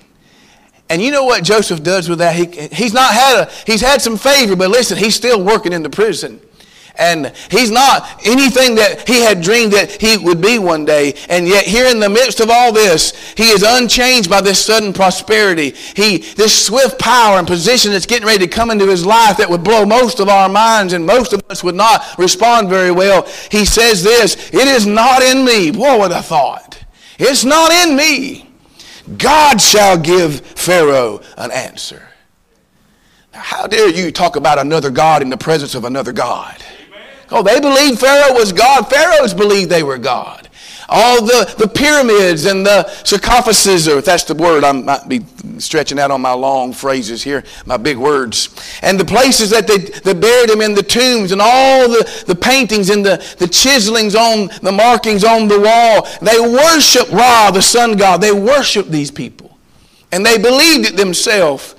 And 0.91 1.01
you 1.01 1.11
know 1.11 1.25
what 1.25 1.45
Joseph 1.45 1.83
does 1.83 2.09
with 2.09 2.19
that? 2.19 2.35
He, 2.35 2.69
he's 2.75 2.93
not 2.93 3.13
had 3.13 3.47
a, 3.47 3.51
he's 3.67 3.81
had 3.81 4.03
some 4.03 4.17
favor, 4.17 4.57
but 4.57 4.71
listen, 4.71 4.99
he's 4.99 5.15
still 5.15 5.43
working 5.43 5.73
in 5.73 5.83
the 5.83 5.91
prison. 5.91 6.41
And 6.97 7.33
he's 7.51 7.73
not 7.73 8.25
anything 8.25 8.77
that 8.77 9.09
he 9.09 9.21
had 9.21 9.41
dreamed 9.41 9.73
that 9.73 10.01
he 10.01 10.17
would 10.17 10.41
be 10.41 10.61
one 10.61 10.85
day. 10.85 11.15
And 11.29 11.49
yet 11.49 11.65
here 11.65 11.87
in 11.87 11.99
the 11.99 12.09
midst 12.09 12.39
of 12.39 12.51
all 12.51 12.73
this, 12.73 13.33
he 13.37 13.49
is 13.49 13.65
unchanged 13.67 14.31
by 14.31 14.41
this 14.41 14.65
sudden 14.65 14.93
prosperity. 14.93 15.71
He, 15.71 16.19
this 16.19 16.67
swift 16.67 17.01
power 17.01 17.39
and 17.39 17.49
position 17.49 17.91
that's 17.91 18.07
getting 18.07 18.29
ready 18.29 18.47
to 18.47 18.53
come 18.53 18.71
into 18.71 18.87
his 18.87 19.05
life 19.05 19.39
that 19.39 19.51
would 19.51 19.65
blow 19.65 19.85
most 19.85 20.21
of 20.21 20.29
our 20.29 20.49
minds 20.49 20.93
and 20.93 21.05
most 21.05 21.33
of 21.33 21.43
us 21.51 21.65
would 21.65 21.75
not 21.75 22.05
respond 22.17 22.69
very 22.69 22.93
well. 22.93 23.27
He 23.51 23.65
says 23.65 24.05
this, 24.05 24.51
it 24.55 24.69
is 24.69 24.87
not 24.87 25.21
in 25.21 25.45
me. 25.45 25.73
What 25.73 25.99
would 25.99 26.13
I 26.13 26.21
thought? 26.21 26.84
It's 27.19 27.45
not 27.45 27.71
in 27.73 27.97
me. 27.97 28.49
God 29.19 29.61
shall 29.61 29.99
give 29.99 30.41
Pharaoh 30.41 31.21
an 31.37 31.51
answer. 31.51 32.09
Now, 33.33 33.41
how 33.41 33.67
dare 33.67 33.91
you 33.91 34.11
talk 34.11 34.37
about 34.37 34.59
another 34.59 34.91
God 34.91 35.23
in 35.23 35.29
the 35.29 35.37
presence 35.37 35.75
of 35.75 35.85
another 35.85 36.13
God? 36.13 36.57
Oh, 37.31 37.43
they 37.43 37.61
believed 37.61 38.01
Pharaoh 38.01 38.35
was 38.35 38.53
God. 38.53 38.89
Pharaohs 38.89 39.35
believed 39.35 39.71
they 39.71 39.83
were 39.83 39.99
God 39.99 40.49
all 40.89 41.25
the, 41.25 41.55
the 41.59 41.69
pyramids 41.69 42.45
and 42.45 42.65
the 42.65 42.85
sarcophages, 43.05 43.93
or 43.93 43.99
if 43.99 44.05
that's 44.05 44.25
the 44.25 44.35
word, 44.35 44.65
I 44.65 44.73
might 44.73 45.09
be 45.09 45.21
stretching 45.65 45.99
out 45.99 46.11
on 46.11 46.21
my 46.21 46.33
long 46.33 46.73
phrases 46.73 47.23
here, 47.23 47.43
my 47.67 47.77
big 47.77 47.97
words. 47.97 48.49
And 48.83 48.99
the 48.99 49.05
places 49.05 49.51
that 49.51 49.67
they, 49.67 49.79
they 49.79 50.15
buried 50.15 50.51
him 50.51 50.61
in 50.61 50.75
the 50.75 50.83
tombs 50.83 51.33
and 51.33 51.41
all 51.41 51.89
the, 51.89 52.25
the 52.27 52.35
paintings 52.35 52.91
and 52.91 53.05
the, 53.05 53.17
the 53.39 53.47
chiselings 53.47 54.15
on 54.15 54.51
the 54.63 54.73
markings 54.73 55.25
on 55.25 55.49
the 55.49 55.61
wall. 55.61 56.09
They 56.21 56.41
worship 56.41 57.11
Ra, 57.11 57.51
the 57.51 57.63
sun 57.63 57.97
god. 57.97 58.21
They 58.21 58.33
worship 58.33 58.89
these 58.89 59.11
people. 59.11 59.57
And 60.13 60.25
they 60.25 60.39
believed 60.39 60.87
it 60.87 60.97
themselves. 60.97 61.75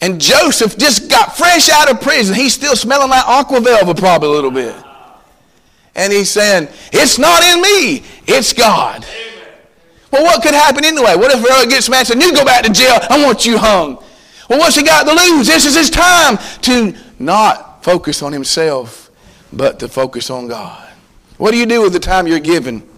And 0.00 0.20
Joseph 0.20 0.76
just 0.78 1.10
got 1.10 1.36
fresh 1.36 1.68
out 1.68 1.90
of 1.90 2.00
prison. 2.00 2.34
He's 2.34 2.54
still 2.54 2.76
smelling 2.76 3.10
like 3.10 3.26
Aqua 3.26 3.60
Velva 3.60 3.96
probably 3.96 4.28
a 4.28 4.32
little 4.32 4.50
bit. 4.50 4.74
And 5.94 6.12
he's 6.12 6.30
saying, 6.30 6.68
It's 6.92 7.18
not 7.18 7.42
in 7.42 7.60
me, 7.60 8.04
it's 8.26 8.52
God. 8.52 9.04
Well, 10.10 10.24
what 10.24 10.42
could 10.42 10.54
happen 10.54 10.84
anyway? 10.84 11.16
What 11.16 11.32
if 11.32 11.44
Pharaoh 11.44 11.68
gets 11.68 11.88
mad 11.88 12.10
and 12.10 12.22
You 12.22 12.34
go 12.34 12.44
back 12.44 12.64
to 12.64 12.72
jail, 12.72 12.98
I 13.10 13.24
want 13.24 13.44
you 13.44 13.58
hung. 13.58 14.02
Well, 14.48 14.58
what's 14.58 14.76
he 14.76 14.82
got 14.82 15.06
to 15.06 15.12
lose? 15.12 15.46
This 15.46 15.66
is 15.66 15.74
his 15.74 15.90
time 15.90 16.38
to 16.62 16.94
not 17.18 17.84
focus 17.84 18.22
on 18.22 18.32
himself, 18.32 19.10
but 19.52 19.78
to 19.80 19.88
focus 19.88 20.30
on 20.30 20.48
God. 20.48 20.88
What 21.36 21.50
do 21.50 21.58
you 21.58 21.66
do 21.66 21.82
with 21.82 21.92
the 21.92 22.00
time 22.00 22.26
you're 22.26 22.40
given? 22.40 22.88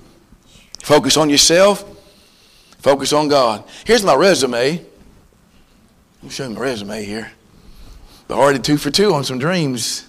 Focus 0.81 1.16
on 1.16 1.29
yourself, 1.29 1.85
focus 2.79 3.12
on 3.12 3.29
God. 3.29 3.64
Here's 3.85 4.05
my 4.05 4.14
resume. 4.14 4.85
I'm 6.23 6.29
showing 6.29 6.55
my 6.55 6.61
resume 6.61 7.05
here. 7.05 7.33
But 8.29 8.38
already 8.38 8.61
two 8.61 8.77
for 8.77 8.90
two 8.90 9.12
on 9.12 9.25
some 9.25 9.38
dreams. 9.38 10.09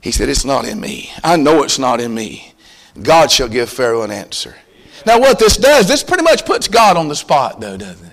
He 0.00 0.12
said, 0.12 0.28
It's 0.28 0.44
not 0.44 0.66
in 0.66 0.80
me. 0.80 1.10
I 1.22 1.36
know 1.36 1.62
it's 1.62 1.78
not 1.78 2.00
in 2.00 2.14
me. 2.14 2.54
God 3.02 3.30
shall 3.30 3.48
give 3.48 3.68
Pharaoh 3.68 4.02
an 4.02 4.10
answer. 4.10 4.54
Now, 5.06 5.18
what 5.18 5.38
this 5.38 5.56
does, 5.56 5.88
this 5.88 6.02
pretty 6.02 6.22
much 6.22 6.44
puts 6.44 6.68
God 6.68 6.96
on 6.96 7.08
the 7.08 7.16
spot, 7.16 7.60
though, 7.60 7.76
doesn't 7.76 8.06
it? 8.06 8.12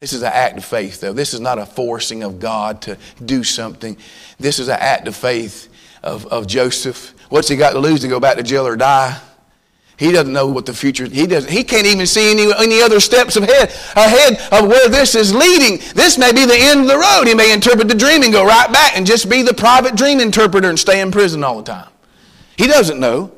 This 0.00 0.12
is 0.12 0.22
an 0.22 0.32
act 0.32 0.58
of 0.58 0.64
faith, 0.64 1.00
though. 1.00 1.12
This 1.12 1.34
is 1.34 1.40
not 1.40 1.58
a 1.58 1.66
forcing 1.66 2.22
of 2.22 2.38
God 2.38 2.82
to 2.82 2.96
do 3.24 3.42
something. 3.42 3.96
This 4.38 4.58
is 4.58 4.68
an 4.68 4.78
act 4.78 5.08
of 5.08 5.16
faith 5.16 5.68
of, 6.02 6.26
of 6.26 6.46
Joseph. 6.46 7.14
What's 7.30 7.48
he 7.48 7.56
got 7.56 7.72
to 7.72 7.80
lose 7.80 8.00
to 8.02 8.08
go 8.08 8.20
back 8.20 8.36
to 8.36 8.42
jail 8.42 8.66
or 8.66 8.76
die? 8.76 9.20
He 9.98 10.12
doesn't 10.12 10.32
know 10.32 10.46
what 10.46 10.64
the 10.64 10.72
future. 10.72 11.06
He 11.06 11.26
doesn't. 11.26 11.50
He 11.50 11.64
can't 11.64 11.86
even 11.86 12.06
see 12.06 12.30
any, 12.30 12.52
any 12.56 12.80
other 12.80 13.00
steps 13.00 13.34
ahead 13.34 13.70
ahead 13.96 14.38
of 14.52 14.68
where 14.68 14.88
this 14.88 15.16
is 15.16 15.34
leading. 15.34 15.78
This 15.94 16.16
may 16.16 16.32
be 16.32 16.46
the 16.46 16.56
end 16.56 16.82
of 16.82 16.86
the 16.86 16.96
road. 16.96 17.24
He 17.26 17.34
may 17.34 17.52
interpret 17.52 17.88
the 17.88 17.96
dream 17.96 18.22
and 18.22 18.32
go 18.32 18.46
right 18.46 18.72
back 18.72 18.96
and 18.96 19.04
just 19.04 19.28
be 19.28 19.42
the 19.42 19.52
private 19.52 19.96
dream 19.96 20.20
interpreter 20.20 20.68
and 20.68 20.78
stay 20.78 21.00
in 21.00 21.10
prison 21.10 21.42
all 21.42 21.56
the 21.56 21.64
time. 21.64 21.90
He 22.56 22.68
doesn't 22.68 23.00
know. 23.00 23.32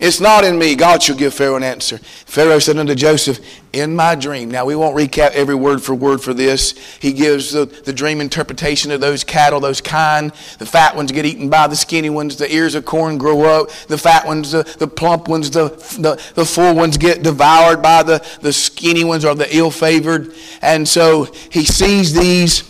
It's 0.00 0.18
not 0.18 0.44
in 0.44 0.58
me. 0.58 0.76
God 0.76 1.02
shall 1.02 1.14
give 1.14 1.34
Pharaoh 1.34 1.56
an 1.56 1.62
answer. 1.62 1.98
Pharaoh 1.98 2.58
said 2.58 2.78
unto 2.78 2.94
Joseph, 2.94 3.38
In 3.74 3.94
my 3.94 4.14
dream. 4.14 4.50
Now, 4.50 4.64
we 4.64 4.74
won't 4.74 4.96
recap 4.96 5.32
every 5.32 5.54
word 5.54 5.82
for 5.82 5.94
word 5.94 6.22
for 6.22 6.32
this. 6.32 6.72
He 7.00 7.12
gives 7.12 7.52
the, 7.52 7.66
the 7.66 7.92
dream 7.92 8.22
interpretation 8.22 8.90
of 8.92 9.02
those 9.02 9.24
cattle, 9.24 9.60
those 9.60 9.82
kine. 9.82 10.32
The 10.58 10.64
fat 10.64 10.96
ones 10.96 11.12
get 11.12 11.26
eaten 11.26 11.50
by 11.50 11.66
the 11.66 11.76
skinny 11.76 12.08
ones. 12.08 12.36
The 12.36 12.50
ears 12.50 12.74
of 12.74 12.86
corn 12.86 13.18
grow 13.18 13.42
up. 13.42 13.70
The 13.88 13.98
fat 13.98 14.26
ones, 14.26 14.52
the, 14.52 14.62
the 14.78 14.88
plump 14.88 15.28
ones, 15.28 15.50
the, 15.50 15.68
the, 15.98 16.18
the 16.34 16.46
full 16.46 16.74
ones 16.74 16.96
get 16.96 17.22
devoured 17.22 17.82
by 17.82 18.02
the, 18.02 18.26
the 18.40 18.54
skinny 18.54 19.04
ones 19.04 19.26
or 19.26 19.34
the 19.34 19.54
ill 19.54 19.70
favored. 19.70 20.32
And 20.62 20.88
so 20.88 21.24
he 21.50 21.66
sees 21.66 22.14
these. 22.14 22.64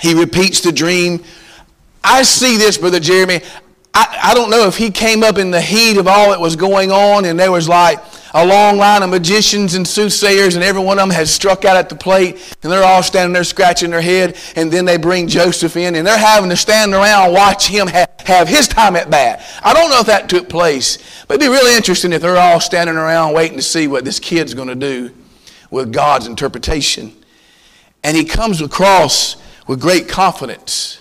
He 0.00 0.14
repeats 0.14 0.62
the 0.62 0.72
dream. 0.72 1.22
I 2.02 2.22
see 2.22 2.56
this, 2.56 2.78
Brother 2.78 3.00
Jeremy. 3.00 3.40
I, 3.94 4.18
I 4.24 4.34
don't 4.34 4.50
know 4.50 4.66
if 4.66 4.76
he 4.76 4.90
came 4.90 5.22
up 5.22 5.38
in 5.38 5.50
the 5.50 5.60
heat 5.60 5.98
of 5.98 6.08
all 6.08 6.30
that 6.30 6.40
was 6.40 6.56
going 6.56 6.90
on 6.90 7.24
and 7.24 7.38
there 7.38 7.52
was 7.52 7.68
like 7.68 8.00
a 8.34 8.44
long 8.44 8.78
line 8.78 9.04
of 9.04 9.10
magicians 9.10 9.74
and 9.74 9.86
soothsayers, 9.86 10.56
and 10.56 10.64
every 10.64 10.82
one 10.82 10.98
of 10.98 11.08
them 11.08 11.10
has 11.10 11.32
struck 11.32 11.64
out 11.64 11.76
at 11.76 11.88
the 11.88 11.94
plate, 11.94 12.56
and 12.64 12.72
they're 12.72 12.82
all 12.82 13.00
standing 13.00 13.32
there 13.32 13.44
scratching 13.44 13.90
their 13.90 14.00
head, 14.00 14.36
and 14.56 14.72
then 14.72 14.84
they 14.84 14.96
bring 14.96 15.28
Joseph 15.28 15.76
in, 15.76 15.94
and 15.94 16.04
they're 16.04 16.18
having 16.18 16.50
to 16.50 16.56
stand 16.56 16.92
around 16.92 17.32
watch 17.32 17.68
him 17.68 17.86
ha- 17.86 18.06
have 18.26 18.48
his 18.48 18.66
time 18.66 18.96
at 18.96 19.08
bat. 19.08 19.40
I 19.62 19.72
don't 19.72 19.88
know 19.88 20.00
if 20.00 20.06
that 20.06 20.28
took 20.28 20.48
place, 20.48 20.98
but 21.28 21.36
it'd 21.36 21.48
be 21.48 21.48
really 21.48 21.76
interesting 21.76 22.12
if 22.12 22.22
they're 22.22 22.36
all 22.36 22.58
standing 22.58 22.96
around 22.96 23.34
waiting 23.34 23.56
to 23.56 23.62
see 23.62 23.86
what 23.86 24.04
this 24.04 24.18
kid's 24.18 24.52
going 24.52 24.66
to 24.66 24.74
do 24.74 25.14
with 25.70 25.92
God's 25.92 26.26
interpretation. 26.26 27.14
And 28.02 28.16
he 28.16 28.24
comes 28.24 28.60
across 28.60 29.36
with 29.68 29.80
great 29.80 30.08
confidence 30.08 30.98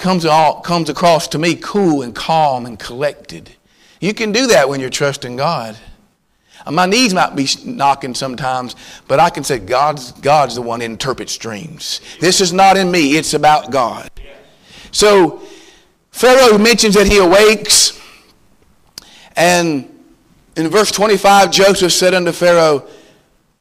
comes, 0.00 0.24
all, 0.24 0.60
comes 0.60 0.88
across 0.88 1.28
to 1.28 1.38
me 1.38 1.54
cool 1.54 2.02
and 2.02 2.14
calm 2.14 2.66
and 2.66 2.78
collected. 2.78 3.50
You 4.00 4.14
can 4.14 4.32
do 4.32 4.48
that 4.48 4.68
when 4.68 4.80
you're 4.80 4.90
trusting 4.90 5.36
God. 5.36 5.76
My 6.70 6.86
knees 6.86 7.14
might 7.14 7.34
be 7.36 7.48
knocking 7.64 8.14
sometimes, 8.14 8.76
but 9.08 9.18
I 9.20 9.30
can 9.30 9.44
say 9.44 9.58
God's, 9.58 10.12
God's 10.12 10.56
the 10.56 10.62
one 10.62 10.80
that 10.80 10.86
interprets 10.86 11.36
dreams. 11.38 12.00
This 12.18 12.40
is 12.40 12.52
not 12.52 12.76
in 12.76 12.90
me, 12.90 13.16
it's 13.16 13.34
about 13.34 13.70
God. 13.70 14.10
So 14.92 15.42
Pharaoh 16.10 16.58
mentions 16.58 16.94
that 16.94 17.06
he 17.06 17.18
awakes, 17.18 17.98
and 19.36 19.88
in 20.56 20.68
verse 20.68 20.90
25, 20.90 21.50
Joseph 21.50 21.92
said 21.92 22.12
unto 22.12 22.32
Pharaoh, 22.32 22.86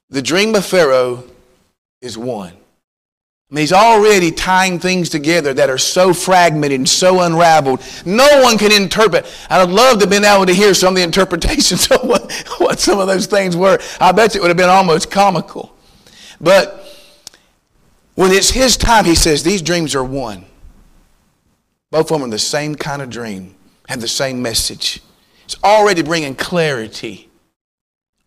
The 0.09 0.21
dream 0.21 0.55
of 0.55 0.65
Pharaoh 0.65 1.23
is 2.01 2.17
one. 2.17 2.53
I 3.51 3.55
mean, 3.55 3.63
he's 3.63 3.73
already 3.73 4.31
tying 4.31 4.77
things 4.77 5.09
together 5.09 5.55
that 5.55 5.71
are 5.71 5.79
so 5.79 6.13
fragmented 6.13 6.81
and 6.81 6.87
so 6.87 7.21
unraveled. 7.21 7.81
No 8.05 8.43
one 8.43 8.59
can 8.59 8.71
interpret. 8.71 9.25
I'd 9.49 9.69
love 9.69 9.97
to 9.97 10.01
have 10.01 10.09
been 10.09 10.23
able 10.23 10.45
to 10.45 10.53
hear 10.53 10.75
some 10.75 10.89
of 10.89 10.97
the 10.97 11.01
interpretations 11.03 11.89
of 11.89 12.03
what, 12.03 12.31
what 12.59 12.79
some 12.79 12.99
of 12.99 13.07
those 13.07 13.25
things 13.25 13.57
were. 13.57 13.79
I 13.99 14.11
bet 14.11 14.35
it 14.35 14.41
would 14.41 14.49
have 14.49 14.57
been 14.57 14.69
almost 14.69 15.09
comical. 15.09 15.75
But 16.39 16.85
when 18.13 18.31
it's 18.31 18.51
his 18.51 18.77
time, 18.77 19.05
he 19.05 19.15
says, 19.15 19.41
these 19.41 19.63
dreams 19.63 19.95
are 19.95 20.03
one. 20.03 20.45
Both 21.89 22.11
of 22.11 22.19
them 22.19 22.27
are 22.27 22.31
the 22.31 22.37
same 22.37 22.75
kind 22.75 23.01
of 23.01 23.09
dream, 23.09 23.55
have 23.87 23.99
the 23.99 24.07
same 24.07 24.43
message. 24.43 25.01
It's 25.45 25.55
already 25.63 26.03
bringing 26.03 26.35
clarity. 26.35 27.29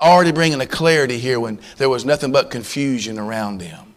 Already 0.00 0.32
bringing 0.32 0.60
a 0.60 0.66
clarity 0.66 1.18
here 1.18 1.38
when 1.38 1.60
there 1.76 1.88
was 1.88 2.04
nothing 2.04 2.32
but 2.32 2.50
confusion 2.50 3.20
around 3.20 3.58
them. 3.58 3.91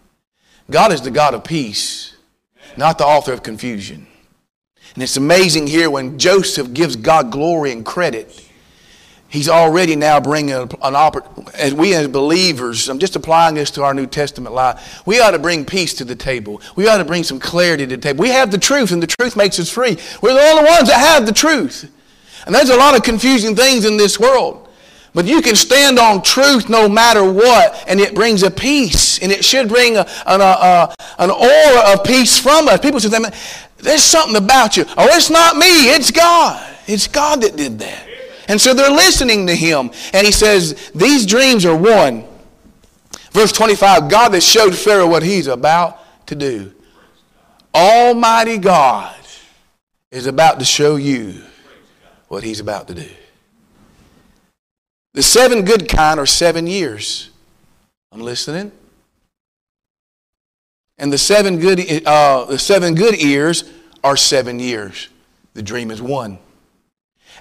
God 0.70 0.92
is 0.92 1.02
the 1.02 1.12
God 1.12 1.34
of 1.34 1.44
peace, 1.44 2.16
not 2.76 2.98
the 2.98 3.06
author 3.06 3.34
of 3.34 3.44
confusion. 3.44 4.08
And 4.94 5.04
it's 5.04 5.18
amazing 5.18 5.68
here 5.68 5.90
when 5.90 6.18
Joseph 6.18 6.74
gives 6.74 6.96
God 6.96 7.32
glory 7.32 7.72
and 7.72 7.86
credit. 7.86 8.42
He's 9.28 9.50
already 9.50 9.96
now 9.96 10.22
bringing 10.22 10.54
an 10.54 10.96
opportunity. 10.96 11.52
As 11.58 11.74
we 11.74 11.94
as 11.94 12.08
believers, 12.08 12.88
I'm 12.88 13.00
just 13.00 13.16
applying 13.16 13.56
this 13.56 13.70
to 13.72 13.84
our 13.84 13.94
New 13.94 14.06
Testament 14.06 14.56
life. 14.56 15.06
We 15.06 15.20
ought 15.20 15.32
to 15.32 15.40
bring 15.40 15.66
peace 15.66 15.94
to 15.96 16.06
the 16.06 16.16
table. 16.16 16.62
We 16.76 16.88
ought 16.88 17.00
to 17.00 17.06
bring 17.06 17.24
some 17.24 17.40
clarity 17.40 17.86
to 17.86 17.98
the 17.98 18.02
table. 18.02 18.22
We 18.22 18.30
have 18.30 18.52
the 18.52 18.58
truth, 18.58 18.92
and 18.92 19.04
the 19.04 19.08
truth 19.08 19.36
makes 19.36 19.60
us 19.60 19.70
free. 19.70 19.98
We're 20.22 20.34
the 20.34 20.40
only 20.40 20.64
ones 20.64 20.88
that 20.88 21.00
have 21.00 21.26
the 21.26 21.34
truth. 21.34 21.92
And 22.46 22.56
there's 22.56 22.70
a 22.70 22.78
lot 22.78 22.96
of 22.96 23.04
confusing 23.04 23.56
things 23.56 23.84
in 23.84 23.98
this 23.98 24.20
world. 24.20 24.65
But 25.16 25.26
you 25.26 25.42
can 25.42 25.56
stand 25.56 25.98
on 25.98 26.22
truth 26.22 26.68
no 26.68 26.90
matter 26.90 27.24
what, 27.24 27.86
and 27.88 28.02
it 28.02 28.14
brings 28.14 28.44
a 28.44 28.52
peace, 28.52 29.18
and 29.20 29.32
it 29.32 29.46
should 29.46 29.70
bring 29.70 29.96
a, 29.96 30.06
an, 30.28 30.42
a, 30.42 30.94
an 31.18 31.32
aura 31.32 31.94
of 31.94 32.04
peace 32.04 32.38
from 32.38 32.68
us. 32.68 32.82
People 32.82 33.00
say, 33.00 33.10
there's 33.78 34.04
something 34.04 34.36
about 34.36 34.76
you. 34.76 34.84
Oh, 34.98 35.08
it's 35.16 35.30
not 35.30 35.56
me, 35.56 35.90
it's 35.90 36.12
God. 36.12 36.62
It's 36.86 37.08
God 37.08 37.42
that 37.42 37.56
did 37.56 37.80
that. 37.80 38.08
And 38.50 38.60
so 38.60 38.74
they're 38.74 38.92
listening 38.92 39.48
to 39.48 39.56
him. 39.56 39.90
And 40.14 40.26
he 40.26 40.34
says, 40.34 40.92
These 40.94 41.26
dreams 41.26 41.66
are 41.66 41.76
one. 41.76 42.26
Verse 43.32 43.54
25 43.54 44.10
God 44.10 44.30
that 44.30 44.44
showed 44.44 44.76
Pharaoh 44.76 45.08
what 45.08 45.24
he's 45.24 45.48
about 45.48 45.98
to 46.28 46.36
do. 46.36 46.74
Almighty 47.74 48.58
God 48.58 49.16
is 50.12 50.28
about 50.28 50.60
to 50.60 50.66
show 50.66 50.98
you 50.98 51.42
what 52.28 52.44
he's 52.44 52.60
about 52.60 52.88
to 52.90 52.94
do. 52.94 53.10
The 55.16 55.24
seven 55.24 55.64
good 55.64 55.88
kind 55.88 56.20
are 56.20 56.26
seven 56.26 56.68
years. 56.68 57.30
I'm 58.12 58.20
listening. 58.20 58.74
And 60.98 61.12
the 61.12 61.18
seven 61.18 61.58
good, 61.58 62.06
uh, 62.06 62.44
the 62.44 62.60
seven 62.60 62.96
good 62.96 63.16
ears 63.16 63.64
are 64.04 64.18
seven 64.18 64.60
years. 64.60 65.08
The 65.54 65.64
dream 65.64 65.90
is 65.90 66.02
one. 66.02 66.38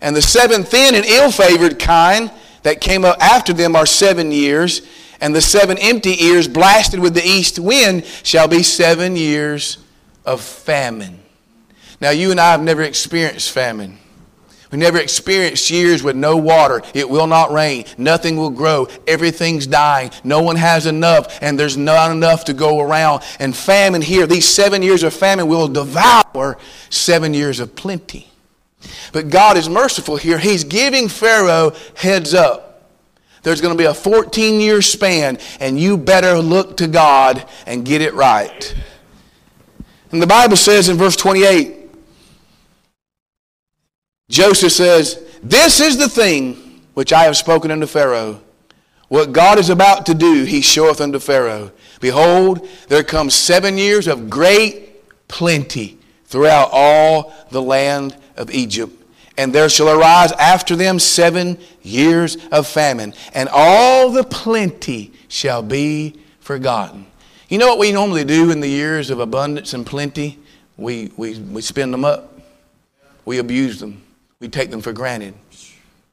And 0.00 0.14
the 0.14 0.22
seven 0.22 0.62
thin 0.62 0.94
and 0.94 1.04
ill-favored 1.04 1.80
kind 1.80 2.30
that 2.62 2.80
came 2.80 3.04
up 3.04 3.20
after 3.20 3.52
them 3.52 3.74
are 3.74 3.86
seven 3.86 4.30
years. 4.30 4.82
And 5.20 5.34
the 5.34 5.40
seven 5.40 5.76
empty 5.78 6.24
ears 6.24 6.46
blasted 6.46 7.00
with 7.00 7.14
the 7.14 7.26
east 7.26 7.58
wind 7.58 8.04
shall 8.22 8.46
be 8.46 8.62
seven 8.62 9.16
years 9.16 9.78
of 10.24 10.40
famine. 10.40 11.18
Now, 12.00 12.10
you 12.10 12.30
and 12.30 12.38
I 12.38 12.52
have 12.52 12.62
never 12.62 12.82
experienced 12.82 13.50
famine. 13.50 13.98
We 14.74 14.80
never 14.80 14.98
experienced 14.98 15.70
years 15.70 16.02
with 16.02 16.16
no 16.16 16.36
water. 16.36 16.82
It 16.94 17.08
will 17.08 17.28
not 17.28 17.52
rain. 17.52 17.84
Nothing 17.96 18.36
will 18.36 18.50
grow. 18.50 18.88
Everything's 19.06 19.68
dying. 19.68 20.10
No 20.24 20.42
one 20.42 20.56
has 20.56 20.86
enough, 20.86 21.38
and 21.40 21.56
there's 21.56 21.76
not 21.76 22.10
enough 22.10 22.46
to 22.46 22.54
go 22.54 22.80
around. 22.80 23.22
And 23.38 23.56
famine 23.56 24.02
here, 24.02 24.26
these 24.26 24.48
seven 24.48 24.82
years 24.82 25.04
of 25.04 25.14
famine 25.14 25.46
will 25.46 25.68
devour 25.68 26.58
seven 26.90 27.34
years 27.34 27.60
of 27.60 27.76
plenty. 27.76 28.26
But 29.12 29.30
God 29.30 29.56
is 29.56 29.68
merciful 29.68 30.16
here. 30.16 30.38
He's 30.38 30.64
giving 30.64 31.08
Pharaoh 31.08 31.72
heads 31.94 32.34
up. 32.34 32.90
There's 33.44 33.60
going 33.60 33.74
to 33.74 33.78
be 33.78 33.86
a 33.86 33.94
14 33.94 34.58
year 34.58 34.82
span, 34.82 35.38
and 35.60 35.78
you 35.78 35.96
better 35.96 36.40
look 36.40 36.78
to 36.78 36.88
God 36.88 37.48
and 37.64 37.84
get 37.84 38.02
it 38.02 38.12
right. 38.14 38.74
And 40.10 40.20
the 40.20 40.26
Bible 40.26 40.56
says 40.56 40.88
in 40.88 40.96
verse 40.96 41.14
28 41.14 41.83
Joseph 44.28 44.72
says, 44.72 45.22
This 45.42 45.80
is 45.80 45.98
the 45.98 46.08
thing 46.08 46.82
which 46.94 47.12
I 47.12 47.24
have 47.24 47.36
spoken 47.36 47.70
unto 47.70 47.86
Pharaoh. 47.86 48.40
what 49.08 49.32
God 49.32 49.58
is 49.58 49.68
about 49.68 50.06
to 50.06 50.14
do, 50.14 50.44
he 50.44 50.60
showeth 50.60 51.00
unto 51.00 51.18
Pharaoh. 51.18 51.70
Behold, 52.00 52.66
there 52.88 53.04
comes 53.04 53.34
seven 53.34 53.78
years 53.78 54.06
of 54.06 54.30
great 54.30 55.28
plenty 55.28 55.98
throughout 56.24 56.70
all 56.72 57.32
the 57.50 57.62
land 57.62 58.16
of 58.36 58.50
Egypt. 58.50 58.92
And 59.36 59.52
there 59.52 59.68
shall 59.68 59.88
arise 59.88 60.32
after 60.32 60.76
them 60.76 60.98
seven 60.98 61.58
years 61.82 62.36
of 62.52 62.66
famine, 62.66 63.14
and 63.34 63.48
all 63.52 64.10
the 64.10 64.24
plenty 64.24 65.12
shall 65.28 65.62
be 65.62 66.14
forgotten. 66.40 67.06
You 67.48 67.58
know 67.58 67.68
what 67.68 67.78
we 67.78 67.92
normally 67.92 68.24
do 68.24 68.50
in 68.50 68.60
the 68.60 68.68
years 68.68 69.10
of 69.10 69.18
abundance 69.18 69.74
and 69.74 69.84
plenty? 69.84 70.38
We, 70.76 71.12
we, 71.16 71.38
we 71.38 71.62
spend 71.62 71.92
them 71.92 72.04
up, 72.04 72.38
we 73.24 73.38
abuse 73.38 73.80
them, 73.80 74.03
we 74.40 74.48
take 74.48 74.70
them 74.70 74.80
for 74.80 74.92
granted, 74.92 75.34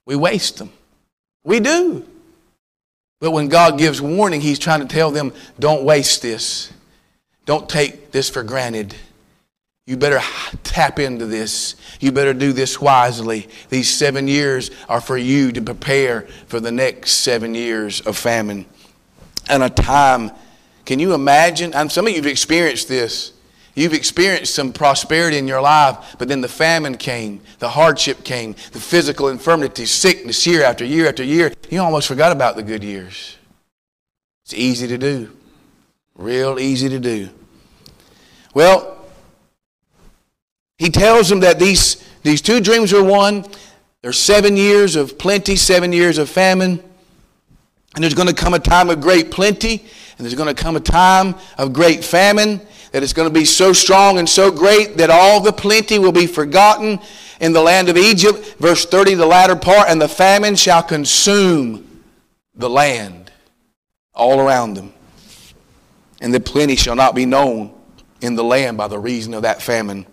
we 0.05 0.15
waste 0.15 0.57
them. 0.57 0.71
We 1.43 1.59
do. 1.59 2.05
But 3.19 3.31
when 3.31 3.49
God 3.49 3.77
gives 3.77 4.01
warning, 4.01 4.41
He's 4.41 4.59
trying 4.59 4.81
to 4.81 4.87
tell 4.87 5.11
them, 5.11 5.33
don't 5.59 5.83
waste 5.83 6.21
this. 6.21 6.71
Don't 7.45 7.69
take 7.69 8.11
this 8.11 8.29
for 8.29 8.43
granted. 8.43 8.95
You 9.87 9.97
better 9.97 10.21
tap 10.63 10.99
into 10.99 11.25
this. 11.25 11.75
You 11.99 12.11
better 12.11 12.33
do 12.33 12.53
this 12.53 12.79
wisely. 12.79 13.47
These 13.69 13.93
seven 13.93 14.27
years 14.27 14.71
are 14.87 15.01
for 15.01 15.17
you 15.17 15.51
to 15.51 15.61
prepare 15.61 16.21
for 16.47 16.59
the 16.59 16.71
next 16.71 17.11
seven 17.11 17.55
years 17.55 18.01
of 18.01 18.17
famine 18.17 18.65
and 19.49 19.63
a 19.63 19.69
time. 19.69 20.31
Can 20.85 20.99
you 20.99 21.13
imagine? 21.13 21.73
And 21.73 21.91
some 21.91 22.05
of 22.05 22.11
you 22.11 22.17
have 22.17 22.27
experienced 22.27 22.87
this. 22.87 23.33
You've 23.81 23.93
experienced 23.93 24.53
some 24.53 24.73
prosperity 24.73 25.39
in 25.39 25.47
your 25.47 25.59
life, 25.59 26.15
but 26.19 26.27
then 26.27 26.41
the 26.41 26.47
famine 26.47 26.97
came, 26.97 27.41
the 27.57 27.69
hardship 27.69 28.23
came, 28.23 28.53
the 28.73 28.79
physical 28.79 29.29
infirmity, 29.29 29.87
sickness 29.87 30.45
year 30.45 30.63
after 30.63 30.85
year 30.85 31.07
after 31.07 31.23
year. 31.23 31.51
You 31.67 31.81
almost 31.81 32.07
forgot 32.07 32.31
about 32.31 32.55
the 32.55 32.61
good 32.61 32.83
years. 32.83 33.39
It's 34.45 34.53
easy 34.53 34.87
to 34.87 34.99
do, 34.99 35.35
real 36.13 36.59
easy 36.59 36.89
to 36.89 36.99
do. 36.99 37.29
Well, 38.53 39.03
he 40.77 40.91
tells 40.91 41.27
them 41.27 41.39
that 41.39 41.57
these, 41.57 42.07
these 42.21 42.43
two 42.43 42.61
dreams 42.61 42.93
are 42.93 43.03
one. 43.03 43.45
There's 44.03 44.19
seven 44.19 44.57
years 44.57 44.95
of 44.95 45.17
plenty, 45.17 45.55
seven 45.55 45.91
years 45.91 46.19
of 46.19 46.29
famine. 46.29 46.83
And 47.95 48.03
there's 48.03 48.13
going 48.13 48.27
to 48.27 48.35
come 48.35 48.53
a 48.53 48.59
time 48.59 48.91
of 48.91 49.01
great 49.01 49.31
plenty, 49.31 49.79
and 49.79 50.19
there's 50.19 50.35
going 50.35 50.53
to 50.53 50.63
come 50.63 50.75
a 50.75 50.79
time 50.79 51.33
of 51.57 51.73
great 51.73 52.03
famine 52.03 52.61
that 52.91 53.03
it's 53.03 53.13
going 53.13 53.27
to 53.27 53.33
be 53.33 53.45
so 53.45 53.73
strong 53.73 54.17
and 54.17 54.29
so 54.29 54.51
great 54.51 54.97
that 54.97 55.09
all 55.09 55.39
the 55.39 55.53
plenty 55.53 55.97
will 55.97 56.11
be 56.11 56.27
forgotten 56.27 56.99
in 57.39 57.53
the 57.53 57.61
land 57.61 57.89
of 57.89 57.97
Egypt. 57.97 58.55
Verse 58.59 58.85
30, 58.85 59.15
the 59.15 59.25
latter 59.25 59.55
part, 59.55 59.89
and 59.89 60.01
the 60.01 60.07
famine 60.07 60.55
shall 60.55 60.83
consume 60.83 62.03
the 62.53 62.69
land 62.69 63.31
all 64.13 64.39
around 64.39 64.73
them. 64.73 64.93
And 66.19 66.33
the 66.33 66.39
plenty 66.39 66.75
shall 66.75 66.95
not 66.95 67.15
be 67.15 67.25
known 67.25 67.73
in 68.21 68.35
the 68.35 68.43
land 68.43 68.77
by 68.77 68.87
the 68.87 68.99
reason 68.99 69.33
of 69.33 69.41
that 69.41 69.61
famine 69.61 70.05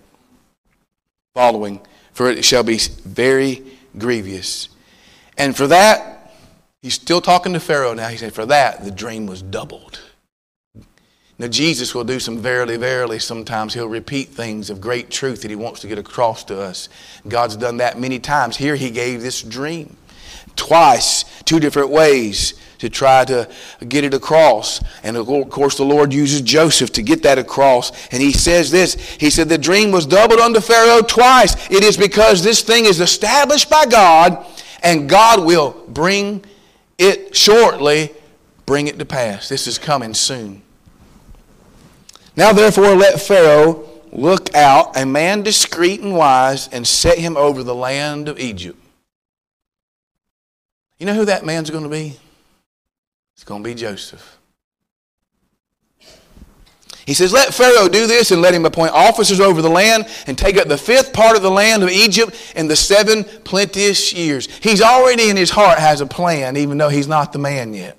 following, 1.35 1.81
for 2.13 2.31
it 2.31 2.45
shall 2.45 2.63
be 2.63 2.79
very 2.79 3.63
grievous. 3.97 4.69
And 5.37 5.57
for 5.57 5.67
that, 5.67 6.33
he's 6.81 6.95
still 6.95 7.21
talking 7.21 7.53
to 7.53 7.61
Pharaoh 7.61 7.95
now. 7.95 8.09
He 8.09 8.17
said, 8.17 8.33
For 8.33 8.47
that, 8.47 8.85
the 8.85 8.91
dream 8.91 9.27
was 9.27 9.43
doubled. 9.43 10.01
Now, 11.41 11.47
Jesus 11.47 11.95
will 11.95 12.03
do 12.05 12.19
some 12.19 12.39
verily, 12.39 12.77
verily 12.77 13.21
sometimes. 13.21 13.73
He'll 13.73 13.89
repeat 13.89 14.31
things 14.31 14.71
of 14.71 14.81
great 14.81 15.09
truth 15.09 15.43
that 15.43 15.51
he 15.51 15.57
wants 15.57 15.81
to 15.81 15.87
get 15.87 15.97
across 15.97 16.43
to 16.45 16.61
us. 16.61 16.89
God's 17.29 17.57
done 17.57 17.77
that 17.77 17.99
many 17.99 18.19
times. 18.19 18.57
Here, 18.57 18.75
he 18.75 18.91
gave 18.91 19.23
this 19.23 19.43
dream 19.43 19.97
twice, 20.57 21.25
two 21.45 21.61
different 21.61 21.91
ways 21.91 22.55
to 22.79 22.91
try 22.91 23.25
to 23.25 23.49
get 23.87 24.03
it 24.03 24.15
across. 24.15 24.83
And 25.05 25.17
of 25.17 25.27
course, 25.51 25.77
the 25.77 25.85
Lord 25.85 26.13
uses 26.13 26.41
Joseph 26.41 26.91
to 26.93 27.03
get 27.03 27.23
that 27.23 27.39
across. 27.39 27.93
And 28.09 28.21
he 28.21 28.33
says 28.33 28.73
this 28.73 28.95
He 28.95 29.31
said, 29.31 29.49
The 29.49 29.59
dream 29.59 29.93
was 29.93 30.07
doubled 30.07 30.41
unto 30.41 30.61
Pharaoh 30.61 31.03
twice. 31.03 31.71
It 31.71 31.85
is 31.85 31.97
because 31.97 32.43
this 32.43 32.63
thing 32.63 32.85
is 32.85 33.01
established 33.01 33.71
by 33.71 33.87
God, 33.87 34.45
and 34.83 35.09
God 35.09 35.45
will 35.45 35.85
bring 35.89 36.45
it 36.99 37.37
shortly, 37.37 38.13
bring 38.67 38.89
it 38.89 38.99
to 38.99 39.05
pass. 39.05 39.49
This 39.49 39.69
is 39.69 39.79
coming 39.79 40.15
soon. 40.15 40.63
Now, 42.39 42.53
therefore, 42.53 42.95
let 42.95 43.21
Pharaoh 43.21 43.85
look 44.13 44.55
out, 44.55 44.97
a 44.97 45.05
man 45.05 45.43
discreet 45.43 46.03
and 46.03 46.15
wise, 46.15 46.69
and 46.69 46.87
set 46.87 47.19
him 47.19 47.37
over 47.37 47.65
the 47.65 47.75
land 47.75 48.29
of 48.29 48.39
Egypt. 48.39 48.79
You 51.01 51.07
know 51.07 51.15
who 51.15 51.25
that 51.25 51.45
man's 51.45 51.69
going 51.69 51.83
to 51.83 51.91
be? 51.91 52.17
It's 53.35 53.43
going 53.43 53.65
to 53.65 53.69
be 53.69 53.75
Joseph. 53.75 54.39
He 57.07 57.15
says, 57.15 57.33
Let 57.33 57.53
Pharaoh 57.53 57.89
do 57.89 58.07
this 58.07 58.31
and 58.31 58.41
let 58.41 58.55
him 58.55 58.65
appoint 58.65 58.93
officers 58.93 59.41
over 59.41 59.61
the 59.61 59.69
land 59.69 60.07
and 60.29 60.39
take 60.39 60.57
up 60.59 60.69
the 60.69 60.79
fifth 60.79 61.13
part 61.13 61.37
of 61.37 61.43
the 61.43 61.51
land 61.51 61.83
of 61.83 61.89
Egypt 61.89 62.37
in 62.55 62.69
the 62.69 62.77
seven 62.77 63.25
plenteous 63.25 64.13
years. 64.13 64.47
He's 64.63 64.81
already 64.81 65.29
in 65.29 65.37
his 65.37 65.51
heart 65.51 65.81
has 65.81 66.01
a 66.01 66.07
plan, 66.07 66.57
even 66.57 66.79
though 66.79 66.89
he's 66.89 67.09
not 67.09 67.33
the 67.33 67.41
man 67.41 67.75
yet. 67.75 67.98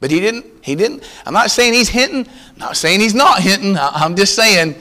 But 0.00 0.10
he 0.10 0.20
didn't, 0.20 0.46
he 0.62 0.76
didn't, 0.76 1.02
I'm 1.26 1.34
not 1.34 1.50
saying 1.50 1.72
he's 1.72 1.88
hinting, 1.88 2.26
I'm 2.52 2.58
not 2.58 2.76
saying 2.76 3.00
he's 3.00 3.14
not 3.14 3.40
hinting, 3.40 3.76
I'm 3.76 4.14
just 4.14 4.34
saying 4.36 4.76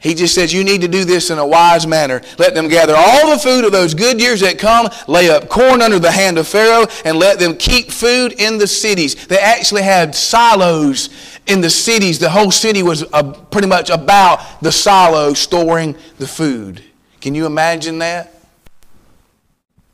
he 0.00 0.14
just 0.14 0.34
says 0.34 0.52
you 0.52 0.64
need 0.64 0.80
to 0.80 0.88
do 0.88 1.04
this 1.04 1.30
in 1.30 1.38
a 1.38 1.46
wise 1.46 1.86
manner. 1.86 2.22
Let 2.38 2.54
them 2.54 2.68
gather 2.68 2.94
all 2.96 3.30
the 3.30 3.38
food 3.38 3.66
of 3.66 3.72
those 3.72 3.92
good 3.92 4.18
years 4.18 4.40
that 4.40 4.58
come, 4.58 4.88
lay 5.06 5.28
up 5.28 5.50
corn 5.50 5.82
under 5.82 5.98
the 5.98 6.10
hand 6.10 6.38
of 6.38 6.48
Pharaoh, 6.48 6.86
and 7.04 7.18
let 7.18 7.38
them 7.38 7.54
keep 7.54 7.90
food 7.90 8.32
in 8.40 8.56
the 8.56 8.66
cities. 8.66 9.26
They 9.26 9.38
actually 9.38 9.82
had 9.82 10.14
silos 10.14 11.10
in 11.46 11.60
the 11.60 11.68
cities. 11.68 12.18
The 12.18 12.30
whole 12.30 12.50
city 12.50 12.82
was 12.82 13.04
uh, 13.12 13.32
pretty 13.50 13.68
much 13.68 13.90
about 13.90 14.62
the 14.62 14.72
silo 14.72 15.34
storing 15.34 15.94
the 16.16 16.26
food. 16.26 16.82
Can 17.20 17.34
you 17.34 17.44
imagine 17.44 17.98
that? 17.98 18.34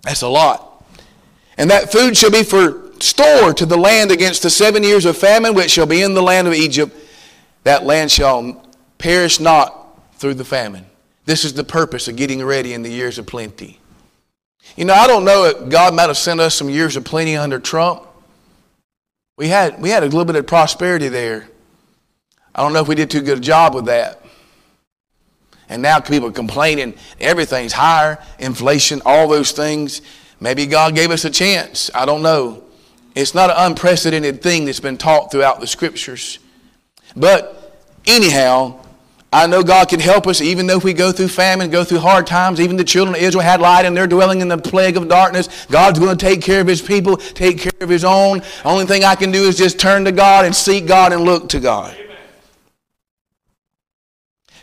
That's 0.03 0.22
a 0.22 0.29
lot. 0.29 0.85
And 1.59 1.68
that 1.70 1.90
food 1.90 2.16
shall 2.16 2.31
be 2.31 2.44
for 2.44 2.86
store 3.03 3.53
to 3.55 3.67
the 3.67 3.77
land 3.77 4.11
against 4.11 4.43
the 4.43 4.51
seven 4.51 4.83
years 4.83 5.05
of 5.05 5.17
famine 5.17 5.55
which 5.55 5.71
shall 5.71 5.87
be 5.87 6.03
in 6.03 6.15
the 6.15 6.23
land 6.23 6.47
of 6.47 6.55
Egypt. 6.55 6.97
That 7.65 7.85
land 7.85 8.11
shall 8.11 8.65
perish 8.99 9.41
not 9.41 10.01
through 10.15 10.35
the 10.35 10.45
famine. 10.45 10.87
This 11.25 11.45
is 11.45 11.55
the 11.55 11.65
purpose 11.65 12.09
of 12.09 12.17
getting 12.17 12.43
ready 12.45 12.73
in 12.73 12.83
the 12.83 12.91
years 12.91 13.19
of 13.19 13.27
plenty. 13.27 13.81
You 14.77 14.85
know, 14.85 14.95
I 14.95 15.07
don't 15.07 15.25
know 15.25 15.45
if 15.45 15.69
God 15.69 15.95
might 15.95 16.09
have 16.09 16.17
sent 16.17 16.41
us 16.41 16.55
some 16.55 16.69
years 16.69 16.97
of 16.97 17.05
plenty 17.05 17.37
under 17.37 17.59
Trump. 17.59 18.03
We 19.37 19.49
had, 19.49 19.81
we 19.81 19.91
had 19.91 20.03
a 20.03 20.07
little 20.07 20.25
bit 20.25 20.37
of 20.37 20.47
prosperity 20.47 21.09
there. 21.09 21.49
I 22.55 22.63
don't 22.63 22.73
know 22.73 22.81
if 22.81 22.89
we 22.89 22.95
did 22.95 23.11
too 23.11 23.21
good 23.21 23.39
a 23.39 23.41
job 23.41 23.75
with 23.75 23.87
that. 23.87 24.23
And 25.69 25.83
now 25.83 26.01
people 26.01 26.29
are 26.29 26.33
complaining 26.33 26.95
everything's 27.21 27.73
higher, 27.73 28.23
inflation, 28.39 29.03
all 29.05 29.29
those 29.29 29.53
things. 29.53 30.01
Maybe 30.41 30.67
God 30.67 30.95
gave 30.95 31.11
us 31.11 31.25
a 31.25 31.31
chance. 31.31 31.91
I 31.95 32.07
don't 32.07 32.23
know. 32.23 32.63
It's 33.17 33.35
not 33.35 33.49
an 33.49 33.57
unprecedented 33.59 34.43
thing 34.43 34.67
that's 34.67 34.79
been 34.79 34.99
taught 34.99 35.33
throughout 35.33 35.59
the 35.59 35.67
scriptures. 35.67 36.39
But 37.17 37.83
anyhow, 38.07 38.79
I 39.33 39.47
know 39.47 39.63
God 39.63 39.89
can 39.89 40.01
help 40.01 40.27
us 40.27 40.43
even 40.43 40.67
though 40.67 40.77
we 40.77 40.93
go 40.93 41.13
through 41.13 41.29
famine, 41.29 41.71
go 41.71 41.83
through 41.83 42.01
hard 42.01 42.27
times. 42.27 42.61
Even 42.61 42.77
the 42.77 42.85
children 42.85 43.17
of 43.17 43.23
Israel 43.23 43.43
had 43.43 43.63
light 43.63 43.87
and 43.87 43.97
they're 43.97 44.07
dwelling 44.07 44.43
in 44.43 44.49
the 44.49 44.59
plague 44.59 44.99
of 44.99 45.09
darkness. 45.09 45.65
God's 45.67 45.99
going 45.99 46.15
to 46.15 46.27
take 46.27 46.43
care 46.43 46.61
of 46.61 46.67
his 46.67 46.83
people, 46.83 47.17
take 47.17 47.59
care 47.59 47.73
of 47.81 47.89
his 47.89 48.05
own. 48.05 48.43
Only 48.67 48.85
thing 48.85 49.03
I 49.03 49.15
can 49.15 49.33
do 49.33 49.45
is 49.45 49.57
just 49.57 49.81
turn 49.81 50.05
to 50.05 50.13
God 50.13 50.45
and 50.45 50.55
seek 50.55 50.87
God 50.87 51.15
and 51.15 51.23
look 51.23 51.49
to 51.51 51.61
God. 51.61 51.97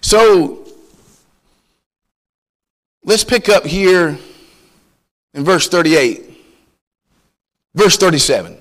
So, 0.02 0.68
let's 3.04 3.24
pick 3.24 3.50
up 3.50 3.66
here 3.66 4.20
in 5.34 5.44
verse 5.44 5.68
38. 5.68 6.33
Verse 7.76 7.98
37. 7.98 8.60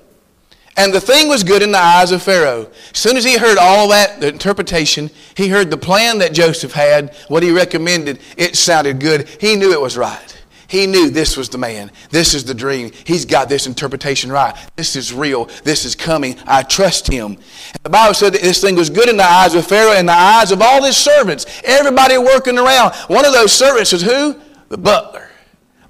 And 0.77 0.93
the 0.93 1.01
thing 1.01 1.29
was 1.29 1.45
good 1.45 1.63
in 1.63 1.71
the 1.71 1.79
eyes 1.79 2.13
of 2.13 2.23
Pharaoh. 2.23 2.71
As 2.93 2.99
soon 2.99 3.19
as 3.19 3.25
he 3.25 3.37
heard 3.37 3.59
all 3.59 3.89
that, 3.89 4.21
the 4.21 4.29
interpretation, 4.29 5.11
he 5.37 5.49
heard 5.49 5.71
the 5.71 5.77
plan 5.77 6.19
that 6.19 6.33
Joseph 6.33 6.73
had, 6.73 7.15
what 7.29 7.43
he 7.43 7.51
recommended, 7.51 8.21
it 8.39 8.57
sounded 8.57 8.99
good. 8.99 9.29
He 9.41 9.55
knew 9.55 9.73
it 9.73 9.81
was 9.81 9.99
right. 9.99 10.29
He 10.67 10.87
knew 10.87 11.11
this 11.11 11.37
was 11.37 11.51
the 11.51 11.59
man. 11.59 11.91
This 12.09 12.33
is 12.33 12.45
the 12.45 12.55
dream. 12.55 12.91
He's 13.05 13.27
got 13.27 13.51
this 13.51 13.67
interpretation 13.67 14.33
right. 14.33 14.57
This 14.75 14.97
is 14.97 15.13
real. 15.13 15.51
This 15.65 15.85
is 15.85 15.95
coming. 15.95 16.39
I 16.47 16.63
trust 16.63 17.07
him. 17.07 17.33
And 17.33 17.83
the 17.83 17.91
Bible 17.91 18.15
said 18.15 18.33
that 18.33 18.41
this 18.41 18.63
thing 18.63 18.77
was 18.77 18.89
good 18.89 19.11
in 19.11 19.19
the 19.19 19.31
eyes 19.31 19.55
of 19.55 19.67
Pharaoh 19.67 19.93
and 19.93 20.09
the 20.09 20.15
eyes 20.15 20.51
of 20.51 20.63
all 20.63 20.83
his 20.83 20.97
servants. 20.97 21.45
Everybody 21.65 22.17
working 22.17 22.57
around. 22.57 22.95
One 23.09 23.27
of 23.27 23.35
those 23.35 23.53
servants 23.53 23.93
is 23.93 24.01
who? 24.01 24.41
The 24.71 24.79
butler. 24.79 25.29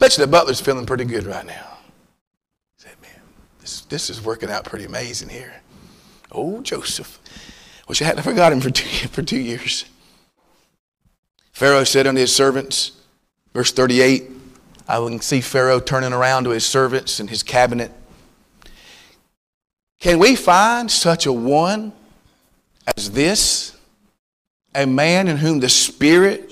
Bet 0.01 0.19
you 0.19 0.25
the 0.25 0.31
butler's 0.31 0.61
feeling 0.61 0.85
pretty 0.85 1.05
good 1.05 1.27
right 1.27 1.47
now. 1.47 1.72
This, 3.93 4.09
is 4.09 4.25
working 4.25 4.49
out 4.49 4.65
pretty 4.65 4.87
amazing 4.87 5.29
here. 5.29 5.53
Oh, 6.33 6.63
Joseph. 6.63 7.19
Wish 7.87 8.01
I 8.01 8.07
hadn't 8.07 8.23
forgot 8.25 8.51
him 8.51 8.63
for 8.63 8.71
two, 8.71 9.09
for 9.09 9.23
two 9.23 9.39
years. 9.39 9.85
Pharaoh 11.53 11.85
said 11.85 12.07
unto 12.07 12.19
his 12.19 12.35
servants, 12.35 12.93
verse 13.53 13.71
38, 13.71 14.31
I 14.89 14.97
can 14.97 15.21
see 15.21 15.43
Pharaoh 15.43 15.79
turning 15.79 16.15
around 16.15 16.45
to 16.45 16.51
his 16.51 16.65
servants 16.65 17.21
and 17.21 17.29
his 17.29 17.43
cabinet. 17.43 17.93
Can 20.01 20.19
we 20.19 20.37
find 20.37 20.91
such 20.91 21.27
a 21.27 21.33
one 21.33 21.93
as 22.97 23.11
this? 23.11 23.77
A 24.75 24.87
man 24.87 25.29
in 25.29 25.37
whom 25.37 25.61
the 25.61 25.69
Spirit, 25.69 26.51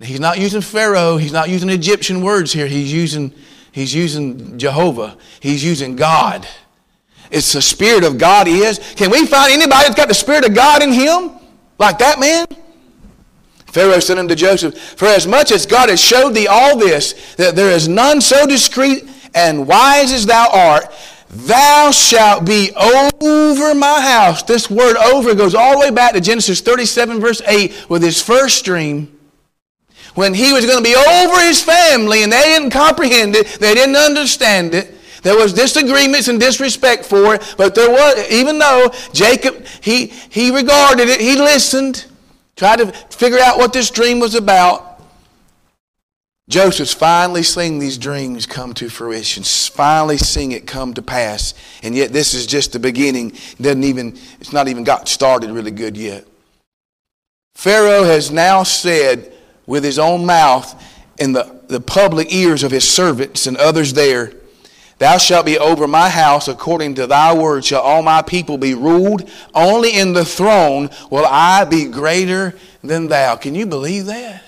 he's 0.00 0.18
not 0.18 0.40
using 0.40 0.62
Pharaoh, 0.62 1.16
he's 1.16 1.32
not 1.32 1.48
using 1.48 1.70
Egyptian 1.70 2.22
words 2.22 2.52
here, 2.52 2.66
he's 2.66 2.92
using, 2.92 3.32
he's 3.72 3.94
using 3.94 4.58
Jehovah, 4.58 5.16
he's 5.40 5.64
using 5.64 5.96
God. 5.96 6.46
It's 7.30 7.52
the 7.52 7.62
Spirit 7.62 8.04
of 8.04 8.18
God 8.18 8.46
he 8.46 8.58
is. 8.58 8.78
Can 8.96 9.10
we 9.10 9.26
find 9.26 9.52
anybody 9.52 9.84
that's 9.84 9.94
got 9.94 10.08
the 10.08 10.14
Spirit 10.14 10.44
of 10.44 10.54
God 10.54 10.82
in 10.82 10.92
him? 10.92 11.30
Like 11.78 11.98
that 11.98 12.18
man? 12.18 12.46
Pharaoh 13.66 14.00
said 14.00 14.18
unto 14.18 14.34
Joseph, 14.34 14.76
For 14.76 15.06
as 15.06 15.26
much 15.26 15.52
as 15.52 15.64
God 15.64 15.88
has 15.88 16.00
showed 16.00 16.30
thee 16.30 16.48
all 16.48 16.76
this, 16.76 17.36
that 17.36 17.54
there 17.54 17.70
is 17.70 17.86
none 17.86 18.20
so 18.20 18.46
discreet 18.46 19.08
and 19.34 19.66
wise 19.66 20.12
as 20.12 20.26
thou 20.26 20.48
art, 20.52 20.92
thou 21.28 21.92
shalt 21.92 22.44
be 22.44 22.72
over 22.74 23.74
my 23.74 24.00
house. 24.00 24.42
This 24.42 24.68
word 24.68 24.96
over 24.96 25.34
goes 25.36 25.54
all 25.54 25.74
the 25.74 25.78
way 25.78 25.90
back 25.90 26.14
to 26.14 26.20
Genesis 26.20 26.60
37, 26.60 27.20
verse 27.20 27.40
8, 27.46 27.88
with 27.88 28.02
his 28.02 28.20
first 28.20 28.64
dream. 28.64 29.19
When 30.14 30.34
he 30.34 30.52
was 30.52 30.66
going 30.66 30.78
to 30.78 30.84
be 30.84 30.96
over 30.96 31.40
his 31.40 31.62
family 31.62 32.22
and 32.22 32.32
they 32.32 32.42
didn't 32.42 32.70
comprehend 32.70 33.36
it, 33.36 33.46
they 33.60 33.74
didn't 33.74 33.96
understand 33.96 34.74
it. 34.74 34.94
There 35.22 35.36
was 35.36 35.52
disagreements 35.52 36.28
and 36.28 36.40
disrespect 36.40 37.04
for 37.04 37.34
it, 37.34 37.54
but 37.56 37.74
there 37.74 37.90
was, 37.90 38.30
even 38.30 38.58
though 38.58 38.90
Jacob, 39.12 39.64
he, 39.82 40.06
he 40.06 40.50
regarded 40.50 41.08
it, 41.08 41.20
he 41.20 41.36
listened, 41.36 42.06
tried 42.56 42.78
to 42.78 42.92
figure 43.10 43.38
out 43.38 43.58
what 43.58 43.72
this 43.72 43.90
dream 43.90 44.18
was 44.18 44.34
about. 44.34 44.86
Joseph's 46.48 46.92
finally 46.92 47.44
seeing 47.44 47.78
these 47.78 47.96
dreams 47.96 48.44
come 48.44 48.74
to 48.74 48.88
fruition, 48.88 49.44
finally 49.44 50.16
seeing 50.16 50.50
it 50.50 50.66
come 50.66 50.94
to 50.94 51.02
pass. 51.02 51.54
And 51.82 51.94
yet 51.94 52.12
this 52.12 52.34
is 52.34 52.44
just 52.44 52.72
the 52.72 52.80
beginning. 52.80 53.30
It 53.30 53.62
doesn't 53.62 53.84
even, 53.84 54.18
it's 54.40 54.52
not 54.52 54.66
even 54.66 54.82
got 54.82 55.08
started 55.08 55.50
really 55.50 55.70
good 55.70 55.96
yet. 55.96 56.26
Pharaoh 57.54 58.04
has 58.04 58.32
now 58.32 58.64
said 58.64 59.32
with 59.70 59.84
his 59.84 60.00
own 60.00 60.26
mouth 60.26 60.84
in 61.20 61.32
the, 61.32 61.60
the 61.68 61.80
public 61.80 62.32
ears 62.32 62.64
of 62.64 62.72
his 62.72 62.86
servants 62.86 63.46
and 63.46 63.56
others 63.56 63.92
there, 63.92 64.32
Thou 64.98 65.16
shalt 65.16 65.46
be 65.46 65.58
over 65.58 65.88
my 65.88 66.10
house 66.10 66.46
according 66.46 66.96
to 66.96 67.06
thy 67.06 67.32
word 67.32 67.64
shall 67.64 67.80
all 67.80 68.02
my 68.02 68.20
people 68.20 68.58
be 68.58 68.74
ruled. 68.74 69.30
Only 69.54 69.96
in 69.96 70.12
the 70.12 70.26
throne 70.26 70.90
will 71.08 71.24
I 71.24 71.64
be 71.64 71.86
greater 71.86 72.54
than 72.82 73.06
thou. 73.08 73.36
Can 73.36 73.54
you 73.54 73.64
believe 73.64 74.04
that? 74.06 74.42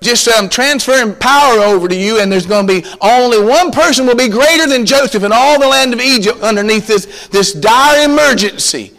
Just 0.00 0.28
um, 0.28 0.48
transferring 0.48 1.16
power 1.16 1.58
over 1.58 1.88
to 1.88 1.96
you, 1.96 2.20
and 2.20 2.30
there's 2.30 2.46
going 2.46 2.68
to 2.68 2.80
be 2.80 2.88
only 3.00 3.42
one 3.42 3.72
person 3.72 4.06
will 4.06 4.14
be 4.14 4.28
greater 4.28 4.68
than 4.68 4.86
Joseph 4.86 5.24
in 5.24 5.32
all 5.32 5.58
the 5.58 5.66
land 5.66 5.92
of 5.92 6.00
Egypt 6.00 6.40
underneath 6.40 6.86
this, 6.86 7.26
this 7.26 7.52
dire 7.52 8.04
emergency. 8.04 8.92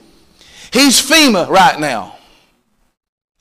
He's 0.73 1.01
FEMA 1.01 1.47
right 1.47 1.79
now 1.79 2.18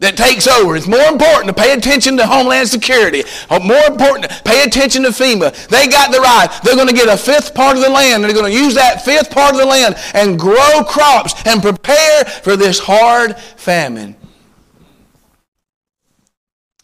that 0.00 0.16
takes 0.16 0.46
over. 0.46 0.76
It's 0.76 0.86
more 0.86 1.08
important 1.08 1.48
to 1.48 1.52
pay 1.52 1.72
attention 1.72 2.16
to 2.18 2.26
Homeland 2.26 2.68
Security. 2.68 3.24
Uh, 3.50 3.58
more 3.58 3.84
important 3.86 4.30
to 4.30 4.42
pay 4.44 4.62
attention 4.62 5.02
to 5.02 5.08
FEMA. 5.08 5.66
They 5.68 5.88
got 5.88 6.12
the 6.12 6.20
right. 6.20 6.48
They're 6.62 6.76
going 6.76 6.88
to 6.88 6.94
get 6.94 7.08
a 7.08 7.16
fifth 7.16 7.54
part 7.54 7.76
of 7.76 7.82
the 7.82 7.90
land. 7.90 8.22
They're 8.22 8.32
going 8.32 8.50
to 8.50 8.56
use 8.56 8.74
that 8.74 9.04
fifth 9.04 9.30
part 9.30 9.54
of 9.54 9.60
the 9.60 9.66
land 9.66 9.96
and 10.14 10.38
grow 10.38 10.84
crops 10.84 11.34
and 11.46 11.60
prepare 11.60 12.24
for 12.24 12.56
this 12.56 12.78
hard 12.78 13.36
famine. 13.38 14.14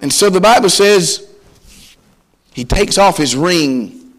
And 0.01 0.13
so 0.13 0.29
the 0.29 0.41
Bible 0.41 0.69
says 0.69 1.29
he 2.53 2.65
takes 2.65 2.99
off 2.99 3.17
his 3.17 3.37
ring 3.37 4.13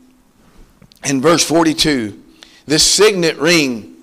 in 1.04 1.22
verse 1.22 1.44
42. 1.44 2.22
This 2.66 2.84
signet 2.84 3.38
ring, 3.38 3.94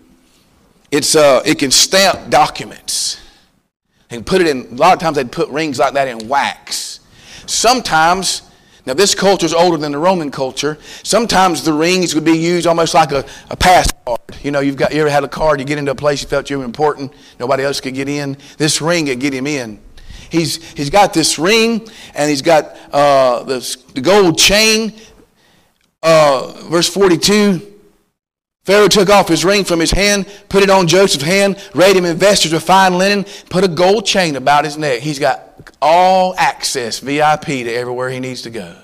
it's, 0.90 1.16
uh, 1.16 1.42
it 1.46 1.59
can 1.59 1.70
stamp 1.70 2.28
documents 2.28 3.21
and 4.12 4.27
put 4.27 4.40
it 4.40 4.46
in, 4.46 4.66
a 4.66 4.75
lot 4.75 4.92
of 4.92 5.01
times 5.01 5.16
they'd 5.16 5.33
put 5.33 5.48
rings 5.48 5.79
like 5.79 5.94
that 5.94 6.07
in 6.07 6.29
wax. 6.29 7.01
Sometimes, 7.46 8.42
now 8.85 8.94
this 8.94 9.14
culture 9.14 9.46
is 9.46 9.55
older 9.55 9.79
than 9.79 9.92
the 9.92 9.98
Roman 9.98 10.31
culture, 10.31 10.79
sometimes 11.03 11.64
the 11.64 11.72
rings 11.72 12.14
would 12.14 12.25
be 12.25 12.37
used 12.37 12.66
almost 12.66 12.94
like 12.94 13.11
a, 13.12 13.25
a 13.51 13.57
pass 13.57 13.90
card. 14.05 14.20
You 14.42 14.51
know, 14.51 14.61
you've 14.61 14.77
got, 14.77 14.92
you 14.94 15.01
ever 15.01 15.11
had 15.11 15.25
a 15.25 15.29
card, 15.29 15.61
you 15.61 15.66
get 15.66 15.79
into 15.79 15.90
a 15.90 15.96
place 15.96 16.22
you 16.22 16.29
felt 16.29 16.51
you 16.51 16.59
were 16.59 16.64
important, 16.64 17.12
nobody 17.40 17.64
else 17.64 17.81
could 17.81 17.94
get 17.94 18.09
in. 18.09 18.37
This 18.59 18.83
ring 18.83 19.07
could 19.07 19.20
get 19.20 19.33
him 19.33 19.46
in. 19.46 19.81
He's, 20.31 20.62
he's 20.72 20.90
got 20.90 21.12
this 21.12 21.38
ring 21.38 21.88
and 22.14 22.31
he's 22.31 22.42
got 22.42 22.77
uh, 22.92 23.42
this, 23.44 23.77
the 23.77 24.01
gold 24.01 24.38
chain. 24.38 24.94
Uh, 26.03 26.53
verse 26.68 26.88
42 26.88 27.71
Pharaoh 28.64 28.88
took 28.88 29.11
off 29.11 29.29
his 29.29 29.44
ring 29.44 29.64
from 29.64 29.81
his 29.81 29.90
hand, 29.90 30.27
put 30.48 30.62
it 30.62 30.70
on 30.70 30.87
Joseph's 30.87 31.25
hand, 31.25 31.57
arrayed 31.75 31.96
him 31.96 32.05
in 32.05 32.16
vestures 32.16 32.53
of 32.53 32.62
fine 32.62 32.96
linen, 32.96 33.25
put 33.51 33.64
a 33.64 33.68
gold 33.68 34.07
chain 34.07 34.37
about 34.37 34.64
his 34.64 34.79
neck. 34.79 35.01
He's 35.01 35.18
got 35.18 35.75
all 35.81 36.35
access, 36.38 37.01
VIP, 37.01 37.44
to 37.44 37.72
everywhere 37.72 38.11
he 38.11 38.20
needs 38.20 38.42
to 38.42 38.51
go. 38.51 38.77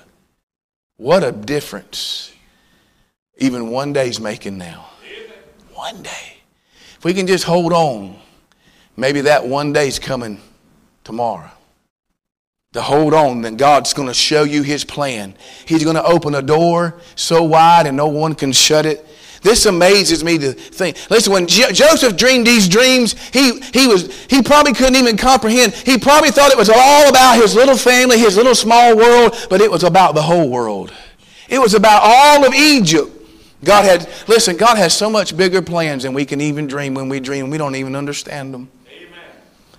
What 0.97 1.23
a 1.23 1.31
difference 1.31 2.33
even 3.39 3.69
one 3.69 3.93
day's 3.93 4.19
making 4.19 4.57
now. 4.57 4.85
One 5.73 6.01
day. 6.03 6.37
If 6.97 7.05
we 7.05 7.13
can 7.13 7.25
just 7.25 7.45
hold 7.45 7.71
on, 7.71 8.19
maybe 8.97 9.21
that 9.21 9.47
one 9.47 9.71
day's 9.71 9.97
coming 9.97 10.41
tomorrow. 11.03 11.49
To 12.73 12.81
hold 12.81 13.13
on, 13.13 13.41
then 13.41 13.55
God's 13.55 13.93
going 13.93 14.09
to 14.09 14.13
show 14.13 14.43
you 14.43 14.61
His 14.61 14.83
plan. 14.83 15.35
He's 15.65 15.83
going 15.83 15.95
to 15.95 16.03
open 16.03 16.35
a 16.35 16.41
door 16.41 16.99
so 17.15 17.41
wide 17.43 17.87
and 17.87 17.97
no 17.97 18.07
one 18.07 18.35
can 18.35 18.51
shut 18.51 18.85
it. 18.85 19.07
This 19.41 19.65
amazes 19.65 20.23
me 20.23 20.37
to 20.37 20.53
think. 20.53 20.97
Listen, 21.09 21.33
when 21.33 21.47
jo- 21.47 21.71
Joseph 21.71 22.17
dreamed 22.17 22.45
these 22.45 22.67
dreams, 22.67 23.13
he, 23.29 23.59
he, 23.73 23.87
was, 23.87 24.13
he 24.25 24.41
probably 24.41 24.73
couldn't 24.73 24.95
even 24.95 25.15
comprehend. 25.15 25.73
He 25.73 25.97
probably 25.97 26.31
thought 26.31 26.51
it 26.51 26.57
was 26.57 26.69
all 26.69 27.09
about 27.09 27.37
his 27.41 27.55
little 27.55 27.77
family, 27.77 28.17
his 28.17 28.35
little 28.35 28.55
small 28.55 28.97
world, 28.97 29.35
but 29.49 29.61
it 29.61 29.71
was 29.71 29.83
about 29.83 30.13
the 30.15 30.21
whole 30.21 30.49
world. 30.49 30.93
It 31.47 31.59
was 31.59 31.73
about 31.73 32.01
all 32.03 32.45
of 32.45 32.53
Egypt. 32.53 33.11
God 33.63 33.83
had, 33.83 34.09
listen, 34.27 34.55
God 34.55 34.77
has 34.77 34.93
so 34.93 35.09
much 35.09 35.35
bigger 35.35 35.61
plans 35.61 36.03
than 36.03 36.13
we 36.13 36.25
can 36.25 36.39
even 36.39 36.67
dream 36.67 36.93
when 36.93 37.09
we 37.09 37.19
dream. 37.19 37.49
We 37.49 37.57
don't 37.57 37.75
even 37.75 37.95
understand 37.95 38.53
them. 38.53 38.69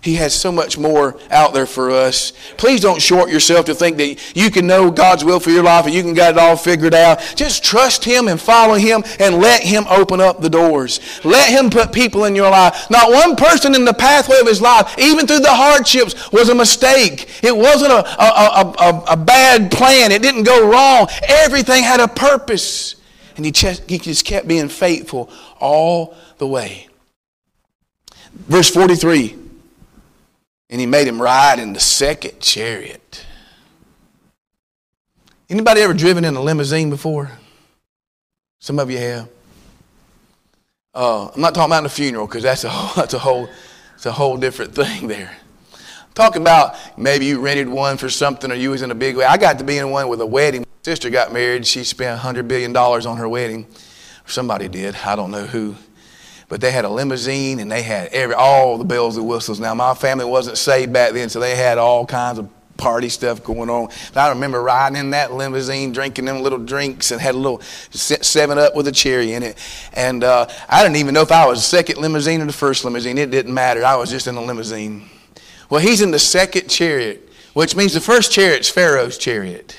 He 0.02 0.14
has 0.14 0.34
so 0.34 0.50
much 0.50 0.78
more 0.78 1.18
out 1.30 1.52
there 1.52 1.66
for 1.66 1.90
us. 1.90 2.32
Please 2.56 2.80
don't 2.80 3.02
short 3.02 3.30
yourself 3.30 3.66
to 3.66 3.74
think 3.74 3.98
that 3.98 4.34
you 4.34 4.50
can 4.50 4.66
know 4.66 4.90
God's 4.90 5.24
will 5.24 5.40
for 5.40 5.50
your 5.50 5.62
life 5.62 5.84
and 5.84 5.94
you 5.94 6.02
can 6.02 6.14
get 6.14 6.34
it 6.34 6.38
all 6.38 6.56
figured 6.56 6.94
out. 6.94 7.20
Just 7.36 7.62
trust 7.62 8.02
Him 8.04 8.26
and 8.28 8.40
follow 8.40 8.74
Him 8.74 9.04
and 9.18 9.36
let 9.36 9.62
Him 9.62 9.84
open 9.90 10.20
up 10.20 10.40
the 10.40 10.48
doors. 10.48 11.00
Let 11.22 11.50
Him 11.50 11.68
put 11.68 11.92
people 11.92 12.24
in 12.24 12.34
your 12.34 12.50
life. 12.50 12.88
Not 12.90 13.10
one 13.10 13.36
person 13.36 13.74
in 13.74 13.84
the 13.84 13.92
pathway 13.92 14.40
of 14.40 14.46
His 14.46 14.62
life, 14.62 14.98
even 14.98 15.26
through 15.26 15.40
the 15.40 15.52
hardships, 15.52 16.32
was 16.32 16.48
a 16.48 16.54
mistake. 16.54 17.28
It 17.42 17.54
wasn't 17.54 17.92
a, 17.92 18.22
a, 18.22 18.74
a, 18.78 19.04
a 19.10 19.16
bad 19.18 19.70
plan. 19.70 20.12
It 20.12 20.22
didn't 20.22 20.44
go 20.44 20.66
wrong. 20.66 21.08
Everything 21.28 21.82
had 21.82 22.00
a 22.00 22.08
purpose. 22.08 22.96
And 23.36 23.44
he 23.44 23.52
just, 23.52 23.88
he 23.88 23.98
just 23.98 24.24
kept 24.24 24.48
being 24.48 24.68
faithful 24.68 25.30
all 25.60 26.14
the 26.38 26.46
way. 26.46 26.88
Verse 28.32 28.70
43 28.70 29.36
and 30.70 30.80
he 30.80 30.86
made 30.86 31.06
him 31.06 31.20
ride 31.20 31.58
in 31.58 31.72
the 31.72 31.80
second 31.80 32.40
chariot. 32.40 33.26
Anybody 35.50 35.80
ever 35.80 35.92
driven 35.92 36.24
in 36.24 36.36
a 36.36 36.40
limousine 36.40 36.90
before? 36.90 37.32
Some 38.60 38.78
of 38.78 38.88
you 38.88 38.98
have. 38.98 39.28
Uh, 40.94 41.28
I'm 41.28 41.40
not 41.40 41.54
talking 41.54 41.72
about 41.72 41.84
a 41.84 41.88
funeral 41.88 42.26
because 42.26 42.42
that's 42.44 42.62
a 42.62 42.68
whole, 42.68 42.94
that's 42.94 43.14
a 43.14 43.18
whole, 43.18 43.48
a 44.04 44.12
whole 44.12 44.36
different 44.36 44.74
thing 44.74 45.08
there. 45.08 45.36
I'm 45.72 46.14
talking 46.14 46.42
about 46.42 46.76
maybe 46.96 47.26
you 47.26 47.40
rented 47.40 47.68
one 47.68 47.96
for 47.96 48.08
something 48.08 48.50
or 48.50 48.54
you 48.54 48.70
was 48.70 48.82
in 48.82 48.92
a 48.92 48.94
big 48.94 49.16
way. 49.16 49.24
I 49.24 49.36
got 49.36 49.58
to 49.58 49.64
be 49.64 49.78
in 49.78 49.90
one 49.90 50.08
with 50.08 50.20
a 50.20 50.26
wedding. 50.26 50.60
My 50.62 50.66
sister 50.84 51.10
got 51.10 51.32
married. 51.32 51.66
She 51.66 51.82
spent 51.82 52.20
$100 52.20 52.46
billion 52.46 52.76
on 52.76 53.16
her 53.16 53.28
wedding. 53.28 53.66
Somebody 54.26 54.68
did. 54.68 54.94
I 55.04 55.16
don't 55.16 55.32
know 55.32 55.46
who 55.46 55.74
but 56.50 56.60
they 56.60 56.72
had 56.72 56.84
a 56.84 56.88
limousine 56.88 57.60
and 57.60 57.70
they 57.70 57.80
had 57.80 58.08
every 58.08 58.34
all 58.34 58.76
the 58.76 58.84
bells 58.84 59.16
and 59.16 59.26
whistles. 59.26 59.60
Now 59.60 59.72
my 59.72 59.94
family 59.94 60.24
wasn't 60.26 60.58
saved 60.58 60.92
back 60.92 61.12
then, 61.12 61.30
so 61.30 61.40
they 61.40 61.56
had 61.56 61.78
all 61.78 62.04
kinds 62.04 62.38
of 62.38 62.50
party 62.76 63.08
stuff 63.08 63.44
going 63.44 63.70
on. 63.70 63.88
I 64.16 64.30
remember 64.30 64.60
riding 64.60 64.98
in 64.98 65.10
that 65.10 65.32
limousine, 65.32 65.92
drinking 65.92 66.24
them 66.24 66.42
little 66.42 66.58
drinks, 66.58 67.12
and 67.12 67.20
had 67.20 67.36
a 67.36 67.38
little 67.38 67.60
Seven 67.62 68.58
Up 68.58 68.74
with 68.74 68.88
a 68.88 68.92
cherry 68.92 69.32
in 69.32 69.44
it. 69.44 69.56
And 69.92 70.24
uh, 70.24 70.48
I 70.68 70.82
didn't 70.82 70.96
even 70.96 71.14
know 71.14 71.22
if 71.22 71.30
I 71.30 71.46
was 71.46 71.60
the 71.60 71.64
second 71.64 71.98
limousine 71.98 72.40
or 72.40 72.46
the 72.46 72.52
first 72.52 72.84
limousine. 72.84 73.16
It 73.16 73.30
didn't 73.30 73.54
matter. 73.54 73.84
I 73.84 73.94
was 73.94 74.10
just 74.10 74.26
in 74.26 74.34
the 74.34 74.40
limousine. 74.40 75.08
Well, 75.68 75.80
he's 75.80 76.00
in 76.00 76.10
the 76.10 76.18
second 76.18 76.68
chariot, 76.68 77.28
which 77.54 77.76
means 77.76 77.94
the 77.94 78.00
first 78.00 78.32
chariot's 78.32 78.68
Pharaoh's 78.68 79.18
chariot. 79.18 79.76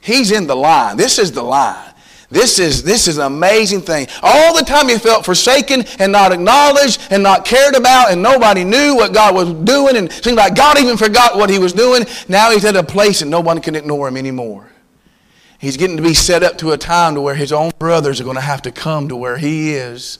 He's 0.00 0.32
in 0.32 0.48
the 0.48 0.56
line. 0.56 0.96
This 0.96 1.18
is 1.20 1.30
the 1.30 1.42
line. 1.42 1.94
This 2.30 2.58
is, 2.58 2.82
this 2.82 3.08
is 3.08 3.16
an 3.16 3.24
amazing 3.24 3.80
thing. 3.80 4.06
All 4.22 4.54
the 4.54 4.62
time 4.62 4.88
he 4.88 4.98
felt 4.98 5.24
forsaken 5.24 5.84
and 5.98 6.12
not 6.12 6.30
acknowledged 6.30 7.00
and 7.10 7.22
not 7.22 7.46
cared 7.46 7.74
about 7.74 8.10
and 8.10 8.22
nobody 8.22 8.64
knew 8.64 8.94
what 8.94 9.14
God 9.14 9.34
was 9.34 9.52
doing 9.64 9.96
and 9.96 10.12
seemed 10.12 10.36
like 10.36 10.54
God 10.54 10.78
even 10.78 10.98
forgot 10.98 11.36
what 11.36 11.48
he 11.48 11.58
was 11.58 11.72
doing. 11.72 12.04
Now 12.28 12.50
he's 12.50 12.66
at 12.66 12.76
a 12.76 12.82
place 12.82 13.22
and 13.22 13.30
no 13.30 13.40
one 13.40 13.62
can 13.62 13.74
ignore 13.74 14.08
him 14.08 14.16
anymore. 14.18 14.70
He's 15.58 15.78
getting 15.78 15.96
to 15.96 16.02
be 16.02 16.14
set 16.14 16.42
up 16.42 16.58
to 16.58 16.72
a 16.72 16.78
time 16.78 17.14
to 17.14 17.22
where 17.22 17.34
his 17.34 17.50
own 17.50 17.72
brothers 17.78 18.20
are 18.20 18.24
going 18.24 18.36
to 18.36 18.42
have 18.42 18.62
to 18.62 18.70
come 18.70 19.08
to 19.08 19.16
where 19.16 19.38
he 19.38 19.74
is 19.74 20.18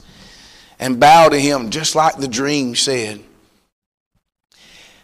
and 0.79 0.99
bow 0.99 1.29
to 1.29 1.39
him, 1.39 1.71
just 1.71 1.95
like 1.95 2.17
the 2.17 2.29
dream 2.29 2.75
said. 2.75 3.21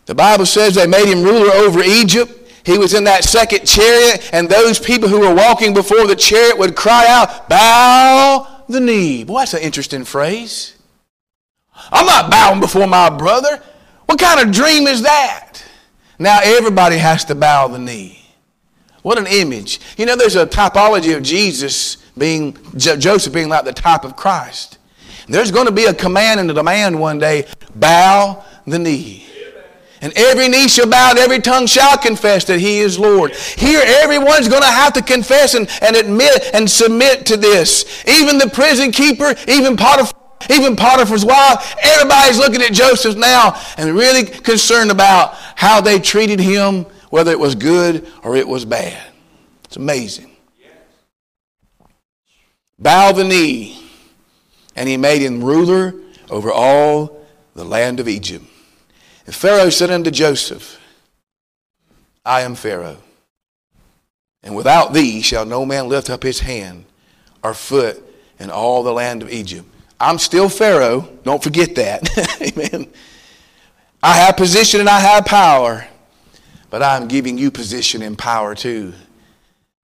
The 0.06 0.14
Bible 0.14 0.46
says 0.46 0.74
they 0.74 0.86
made 0.86 1.06
him 1.06 1.22
ruler 1.22 1.52
over 1.52 1.82
Egypt. 1.82 2.43
He 2.64 2.78
was 2.78 2.94
in 2.94 3.04
that 3.04 3.24
second 3.24 3.66
chariot, 3.66 4.30
and 4.32 4.48
those 4.48 4.78
people 4.78 5.08
who 5.08 5.20
were 5.20 5.34
walking 5.34 5.74
before 5.74 6.06
the 6.06 6.16
chariot 6.16 6.58
would 6.58 6.74
cry 6.74 7.06
out, 7.06 7.48
Bow 7.48 8.62
the 8.68 8.80
knee. 8.80 9.24
Boy, 9.24 9.40
that's 9.40 9.54
an 9.54 9.62
interesting 9.62 10.04
phrase. 10.04 10.74
I'm 11.92 12.06
not 12.06 12.30
bowing 12.30 12.60
before 12.60 12.86
my 12.86 13.10
brother. 13.10 13.62
What 14.06 14.18
kind 14.18 14.40
of 14.40 14.54
dream 14.54 14.86
is 14.86 15.02
that? 15.02 15.62
Now 16.18 16.40
everybody 16.42 16.96
has 16.96 17.24
to 17.26 17.34
bow 17.34 17.68
the 17.68 17.78
knee. 17.78 18.20
What 19.02 19.18
an 19.18 19.26
image. 19.26 19.80
You 19.98 20.06
know, 20.06 20.16
there's 20.16 20.36
a 20.36 20.46
typology 20.46 21.14
of 21.14 21.22
Jesus 21.22 21.96
being, 22.16 22.56
Joseph 22.76 23.34
being 23.34 23.48
like 23.48 23.64
the 23.64 23.72
type 23.72 24.04
of 24.04 24.16
Christ. 24.16 24.78
There's 25.26 25.50
going 25.50 25.66
to 25.66 25.72
be 25.72 25.84
a 25.84 25.94
command 25.94 26.40
and 26.40 26.50
a 26.50 26.54
demand 26.54 26.98
one 26.98 27.18
day 27.18 27.46
bow 27.74 28.44
the 28.66 28.78
knee. 28.78 29.26
And 30.04 30.12
every 30.16 30.48
knee 30.48 30.68
shall 30.68 30.86
bow 30.86 31.12
and 31.12 31.18
every 31.18 31.40
tongue 31.40 31.66
shall 31.66 31.96
confess 31.96 32.44
that 32.44 32.60
he 32.60 32.80
is 32.80 32.98
Lord. 32.98 33.34
Here, 33.34 33.80
everyone's 33.82 34.48
going 34.48 34.60
to 34.60 34.68
have 34.68 34.92
to 34.92 35.02
confess 35.02 35.54
and, 35.54 35.66
and 35.80 35.96
admit 35.96 36.50
and 36.52 36.70
submit 36.70 37.24
to 37.24 37.38
this. 37.38 38.04
Even 38.06 38.36
the 38.36 38.50
prison 38.50 38.92
keeper, 38.92 39.34
even 39.48 39.78
Potiphar, 39.78 40.12
even 40.50 40.76
Potiphar's 40.76 41.24
wife, 41.24 41.74
everybody's 41.82 42.36
looking 42.36 42.60
at 42.60 42.74
Joseph 42.74 43.16
now 43.16 43.58
and 43.78 43.94
really 43.94 44.26
concerned 44.26 44.90
about 44.90 45.36
how 45.56 45.80
they 45.80 45.98
treated 45.98 46.38
him, 46.38 46.84
whether 47.08 47.30
it 47.30 47.40
was 47.40 47.54
good 47.54 48.06
or 48.22 48.36
it 48.36 48.46
was 48.46 48.66
bad. 48.66 49.10
It's 49.64 49.76
amazing. 49.76 50.30
Bow 52.78 53.12
the 53.12 53.24
knee, 53.24 53.82
and 54.76 54.86
he 54.86 54.98
made 54.98 55.22
him 55.22 55.42
ruler 55.42 55.94
over 56.28 56.52
all 56.52 57.24
the 57.54 57.64
land 57.64 58.00
of 58.00 58.06
Egypt. 58.06 58.44
And 59.26 59.34
Pharaoh 59.34 59.70
said 59.70 59.90
unto 59.90 60.10
Joseph, 60.10 60.80
I 62.24 62.42
am 62.42 62.54
Pharaoh, 62.54 62.98
and 64.42 64.56
without 64.56 64.92
thee 64.92 65.22
shall 65.22 65.44
no 65.44 65.64
man 65.64 65.88
lift 65.88 66.10
up 66.10 66.22
his 66.22 66.40
hand 66.40 66.84
or 67.42 67.54
foot 67.54 68.02
in 68.38 68.50
all 68.50 68.82
the 68.82 68.92
land 68.92 69.22
of 69.22 69.30
Egypt. 69.30 69.68
I'm 70.00 70.18
still 70.18 70.48
Pharaoh. 70.48 71.08
Don't 71.22 71.42
forget 71.42 71.74
that. 71.76 72.08
Amen. 72.42 72.88
I 74.02 74.14
have 74.14 74.36
position 74.36 74.80
and 74.80 74.88
I 74.88 75.00
have 75.00 75.24
power, 75.24 75.86
but 76.68 76.82
I'm 76.82 77.08
giving 77.08 77.38
you 77.38 77.50
position 77.50 78.02
and 78.02 78.18
power 78.18 78.54
too. 78.54 78.92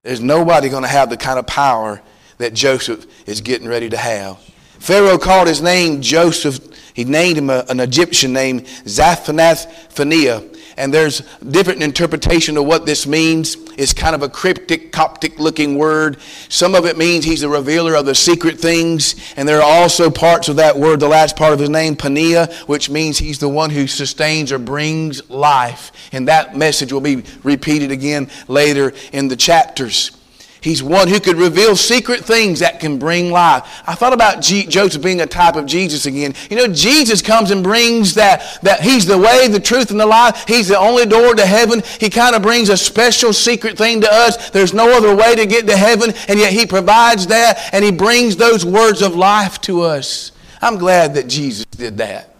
There's 0.03 0.21
nobody 0.21 0.69
going 0.69 0.83
to 0.83 0.89
have 0.89 1.11
the 1.11 1.17
kind 1.17 1.39
of 1.39 1.47
power 1.47 2.03
that 2.39 2.55
Joseph 2.55 3.07
is 3.29 3.41
getting 3.41 3.69
ready 3.69 3.89
to 3.91 3.97
have. 3.97 4.39
Pharaoh 4.79 5.19
called 5.19 5.47
his 5.47 5.61
name 5.61 6.01
Joseph. 6.01 6.59
He 7.01 7.05
named 7.05 7.39
him 7.39 7.49
a, 7.49 7.65
an 7.71 7.81
Egyptian 7.81 8.35
name, 8.35 8.61
Zaphanath 8.61 9.67
Phaneah. 9.89 10.47
And 10.77 10.93
there's 10.93 11.23
different 11.43 11.83
interpretation 11.83 12.59
of 12.59 12.67
what 12.67 12.85
this 12.85 13.07
means. 13.07 13.57
It's 13.79 13.95
kind 13.95 14.15
of 14.15 14.23
a 14.23 14.29
cryptic, 14.29 14.93
Coptic 14.93 15.39
looking 15.39 15.79
word. 15.79 16.21
Some 16.51 16.75
of 16.75 16.85
it 16.85 16.99
means 16.99 17.25
he's 17.25 17.41
the 17.41 17.49
revealer 17.49 17.95
of 17.95 18.05
the 18.05 18.15
secret 18.15 18.61
things. 18.61 19.15
And 19.39 19.49
there 19.49 19.63
are 19.63 19.81
also 19.81 20.11
parts 20.11 20.51
of 20.51 20.57
that 20.57 20.77
word, 20.77 21.01
the 21.01 21.09
last 21.09 21.37
part 21.37 21.55
of 21.55 21.59
his 21.59 21.71
name, 21.71 21.97
Pania, 21.97 22.53
which 22.67 22.91
means 22.91 23.17
he's 23.17 23.39
the 23.39 23.49
one 23.49 23.71
who 23.71 23.87
sustains 23.87 24.53
or 24.53 24.59
brings 24.59 25.31
life. 25.31 25.93
And 26.13 26.29
that 26.29 26.55
message 26.55 26.93
will 26.93 27.01
be 27.01 27.25
repeated 27.43 27.93
again 27.93 28.29
later 28.47 28.93
in 29.11 29.29
the 29.29 29.37
chapters. 29.37 30.20
He's 30.61 30.83
one 30.83 31.09
who 31.09 31.21
could 31.21 31.37
reveal 31.37 31.75
secret 31.75 32.25
things 32.25 32.61
that 32.61 32.81
can 32.81 32.99
bring 32.99 33.31
life. 33.31 33.83
I 33.87 33.95
thought 33.95 34.13
about 34.13 34.43
G- 34.43 34.67
Joseph 34.67 35.03
being 35.03 35.23
a 35.23 35.27
type 35.27 35.57
of 35.57 35.65
Jesus 35.65 36.05
again. 36.05 36.35
You 36.51 36.57
know, 36.57 36.67
Jesus 36.67 37.23
comes 37.23 37.51
and 37.51 37.63
brings 37.63 38.15
that, 38.15 38.59
that 38.63 38.83
he's 38.83 39.07
the 39.07 39.17
way, 39.17 39.49
the 39.49 39.61
truth, 39.61 39.91
and 39.91 39.99
the 39.99 40.07
life. 40.07 40.45
He's 40.47 40.69
the 40.69 40.79
only 40.79 41.07
door 41.07 41.35
to 41.35 41.47
heaven. 41.47 41.83
He 41.99 42.11
kind 42.11 42.37
of 42.37 42.43
brings 42.43 42.69
a 42.69 42.77
special 42.77 43.33
secret 43.33 43.79
thing 43.79 44.03
to 44.03 44.13
us. 44.13 44.51
There's 44.51 44.75
no 44.75 44.91
other 44.97 45.17
way 45.17 45.35
to 45.35 45.47
get 45.47 45.67
to 45.67 45.77
heaven, 45.77 46.13
and 46.29 46.39
yet 46.39 46.53
he 46.53 46.67
provides 46.67 47.29
that, 47.29 47.71
and 47.73 47.83
he 47.83 47.91
brings 47.91 48.37
those 48.37 48.65
words 48.65 49.01
of 49.01 49.17
life 49.17 49.61
to 49.63 49.81
us. 49.83 50.33
I'm 50.61 50.77
glad 50.77 51.15
that 51.15 51.27
Jesus 51.27 51.65
did 51.65 51.99
that. 51.99 52.35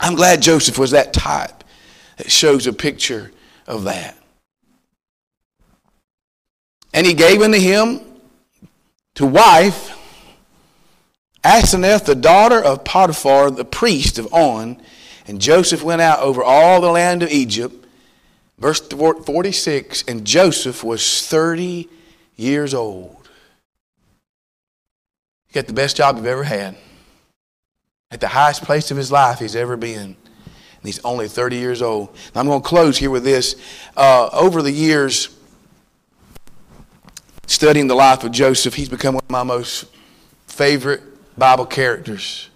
I'm 0.00 0.14
glad 0.14 0.42
Joseph 0.42 0.78
was 0.78 0.90
that 0.90 1.12
type 1.12 1.64
that 2.16 2.30
shows 2.30 2.66
a 2.66 2.72
picture 2.72 3.30
of 3.66 3.84
that. 3.84 4.16
And 6.96 7.06
he 7.06 7.14
gave 7.14 7.42
unto 7.42 7.58
him 7.58 8.00
to 9.14 9.26
wife 9.26 9.92
Aseneth, 11.44 12.06
the 12.06 12.16
daughter 12.16 12.60
of 12.62 12.82
Potiphar, 12.84 13.52
the 13.52 13.64
priest 13.64 14.18
of 14.18 14.32
On. 14.32 14.82
And 15.28 15.40
Joseph 15.40 15.82
went 15.82 16.02
out 16.02 16.20
over 16.20 16.42
all 16.42 16.80
the 16.80 16.90
land 16.90 17.22
of 17.22 17.30
Egypt. 17.30 17.86
Verse 18.58 18.80
46 18.80 20.04
And 20.08 20.24
Joseph 20.24 20.82
was 20.82 21.24
30 21.26 21.88
years 22.34 22.74
old. 22.74 23.28
He 25.46 25.52
got 25.52 25.66
the 25.66 25.72
best 25.72 25.96
job 25.96 26.16
he's 26.16 26.26
ever 26.26 26.44
had. 26.44 26.76
At 28.10 28.20
the 28.20 28.28
highest 28.28 28.62
place 28.62 28.90
of 28.90 28.96
his 28.96 29.12
life 29.12 29.38
he's 29.38 29.54
ever 29.54 29.76
been. 29.76 30.16
And 30.16 30.16
he's 30.82 31.04
only 31.04 31.28
30 31.28 31.56
years 31.56 31.82
old. 31.82 32.14
Now 32.34 32.40
I'm 32.40 32.48
going 32.48 32.62
to 32.62 32.68
close 32.68 32.96
here 32.96 33.10
with 33.10 33.22
this. 33.22 33.54
Uh, 33.96 34.30
over 34.32 34.62
the 34.62 34.72
years, 34.72 35.35
studying 37.46 37.86
the 37.86 37.94
life 37.94 38.24
of 38.24 38.32
Joseph, 38.32 38.74
he's 38.74 38.88
become 38.88 39.14
one 39.14 39.24
of 39.24 39.30
my 39.30 39.42
most 39.42 39.86
favorite 40.46 41.02
Bible 41.38 41.66
characters. 41.66 42.50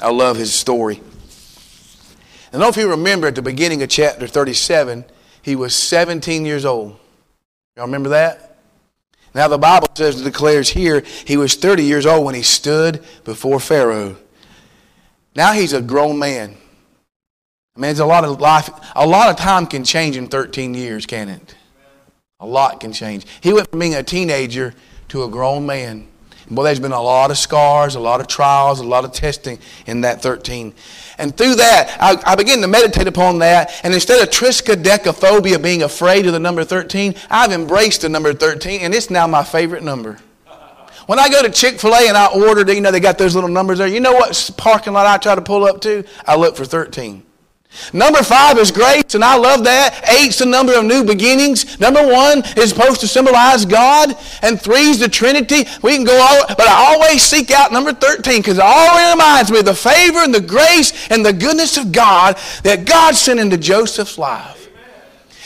I 0.00 0.10
love 0.10 0.36
his 0.36 0.52
story. 0.52 1.00
I 2.48 2.52
don't 2.52 2.60
know 2.60 2.68
if 2.68 2.76
you 2.76 2.90
remember 2.90 3.28
at 3.28 3.34
the 3.34 3.42
beginning 3.42 3.82
of 3.82 3.88
chapter 3.88 4.26
37, 4.26 5.04
he 5.42 5.56
was 5.56 5.74
17 5.74 6.44
years 6.44 6.64
old. 6.64 6.96
Y'all 7.76 7.86
remember 7.86 8.10
that? 8.10 8.58
Now 9.34 9.48
the 9.48 9.58
Bible 9.58 9.88
says 9.94 10.20
it 10.20 10.24
declares 10.24 10.68
here 10.68 11.02
he 11.24 11.36
was 11.36 11.54
30 11.54 11.84
years 11.84 12.04
old 12.04 12.26
when 12.26 12.34
he 12.34 12.42
stood 12.42 13.02
before 13.24 13.60
Pharaoh. 13.60 14.16
Now 15.34 15.52
he's 15.52 15.72
a 15.72 15.80
grown 15.80 16.18
man. 16.18 16.56
I 17.74 17.80
mean, 17.80 17.90
it's 17.90 18.00
a 18.00 18.06
lot 18.06 18.24
of 18.24 18.38
life. 18.38 18.68
A 18.94 19.06
lot 19.06 19.30
of 19.30 19.36
time 19.36 19.66
can 19.66 19.82
change 19.82 20.18
in 20.18 20.28
13 20.28 20.74
years, 20.74 21.06
can 21.06 21.30
it? 21.30 21.54
A 22.42 22.46
lot 22.46 22.80
can 22.80 22.92
change. 22.92 23.24
He 23.40 23.52
went 23.52 23.70
from 23.70 23.78
being 23.78 23.94
a 23.94 24.02
teenager 24.02 24.74
to 25.08 25.22
a 25.22 25.28
grown 25.28 25.64
man. 25.64 26.08
Boy, 26.50 26.64
there's 26.64 26.80
been 26.80 26.90
a 26.90 27.00
lot 27.00 27.30
of 27.30 27.38
scars, 27.38 27.94
a 27.94 28.00
lot 28.00 28.20
of 28.20 28.26
trials, 28.26 28.80
a 28.80 28.84
lot 28.84 29.04
of 29.04 29.12
testing 29.12 29.60
in 29.86 30.00
that 30.00 30.20
13. 30.20 30.74
And 31.18 31.36
through 31.36 31.54
that, 31.54 31.96
I, 32.00 32.32
I 32.32 32.34
began 32.34 32.60
to 32.60 32.66
meditate 32.66 33.06
upon 33.06 33.38
that. 33.38 33.70
And 33.84 33.94
instead 33.94 34.20
of 34.20 34.34
triskaidekaphobia, 34.34 35.62
being 35.62 35.84
afraid 35.84 36.26
of 36.26 36.32
the 36.32 36.40
number 36.40 36.64
13, 36.64 37.14
I've 37.30 37.52
embraced 37.52 38.02
the 38.02 38.08
number 38.08 38.34
13, 38.34 38.80
and 38.80 38.92
it's 38.92 39.08
now 39.08 39.28
my 39.28 39.44
favorite 39.44 39.84
number. 39.84 40.18
When 41.06 41.20
I 41.20 41.28
go 41.28 41.42
to 41.42 41.50
Chick 41.50 41.78
fil 41.78 41.94
A 41.94 42.08
and 42.08 42.16
I 42.16 42.26
order, 42.26 42.70
you 42.72 42.80
know, 42.80 42.90
they 42.90 43.00
got 43.00 43.18
those 43.18 43.36
little 43.36 43.50
numbers 43.50 43.78
there. 43.78 43.86
You 43.86 44.00
know 44.00 44.14
what 44.14 44.50
parking 44.56 44.94
lot 44.94 45.06
I 45.06 45.16
try 45.16 45.36
to 45.36 45.42
pull 45.42 45.64
up 45.64 45.80
to? 45.82 46.04
I 46.26 46.34
look 46.34 46.56
for 46.56 46.64
13. 46.64 47.22
Number 47.92 48.22
five 48.22 48.58
is 48.58 48.70
grace, 48.70 49.14
and 49.14 49.24
I 49.24 49.36
love 49.36 49.64
that. 49.64 50.08
Eight's 50.08 50.38
the 50.38 50.46
number 50.46 50.74
of 50.74 50.84
new 50.84 51.04
beginnings. 51.04 51.80
Number 51.80 52.06
one 52.06 52.42
is 52.56 52.70
supposed 52.70 53.00
to 53.00 53.08
symbolize 53.08 53.64
God, 53.64 54.14
and 54.42 54.60
three 54.60 54.90
is 54.90 55.00
the 55.00 55.08
Trinity. 55.08 55.64
We 55.82 55.96
can 55.96 56.04
go 56.04 56.18
all, 56.20 56.46
but 56.48 56.68
I 56.68 56.94
always 56.94 57.22
seek 57.22 57.50
out 57.50 57.72
number 57.72 57.92
13 57.92 58.40
because 58.40 58.58
it 58.58 58.64
always 58.64 59.12
reminds 59.12 59.50
me 59.50 59.58
of 59.60 59.64
the 59.64 59.74
favor 59.74 60.18
and 60.18 60.34
the 60.34 60.40
grace 60.40 61.08
and 61.10 61.24
the 61.24 61.32
goodness 61.32 61.76
of 61.76 61.92
God 61.92 62.38
that 62.62 62.84
God 62.84 63.14
sent 63.14 63.40
into 63.40 63.56
Joseph's 63.56 64.18
life. 64.18 64.68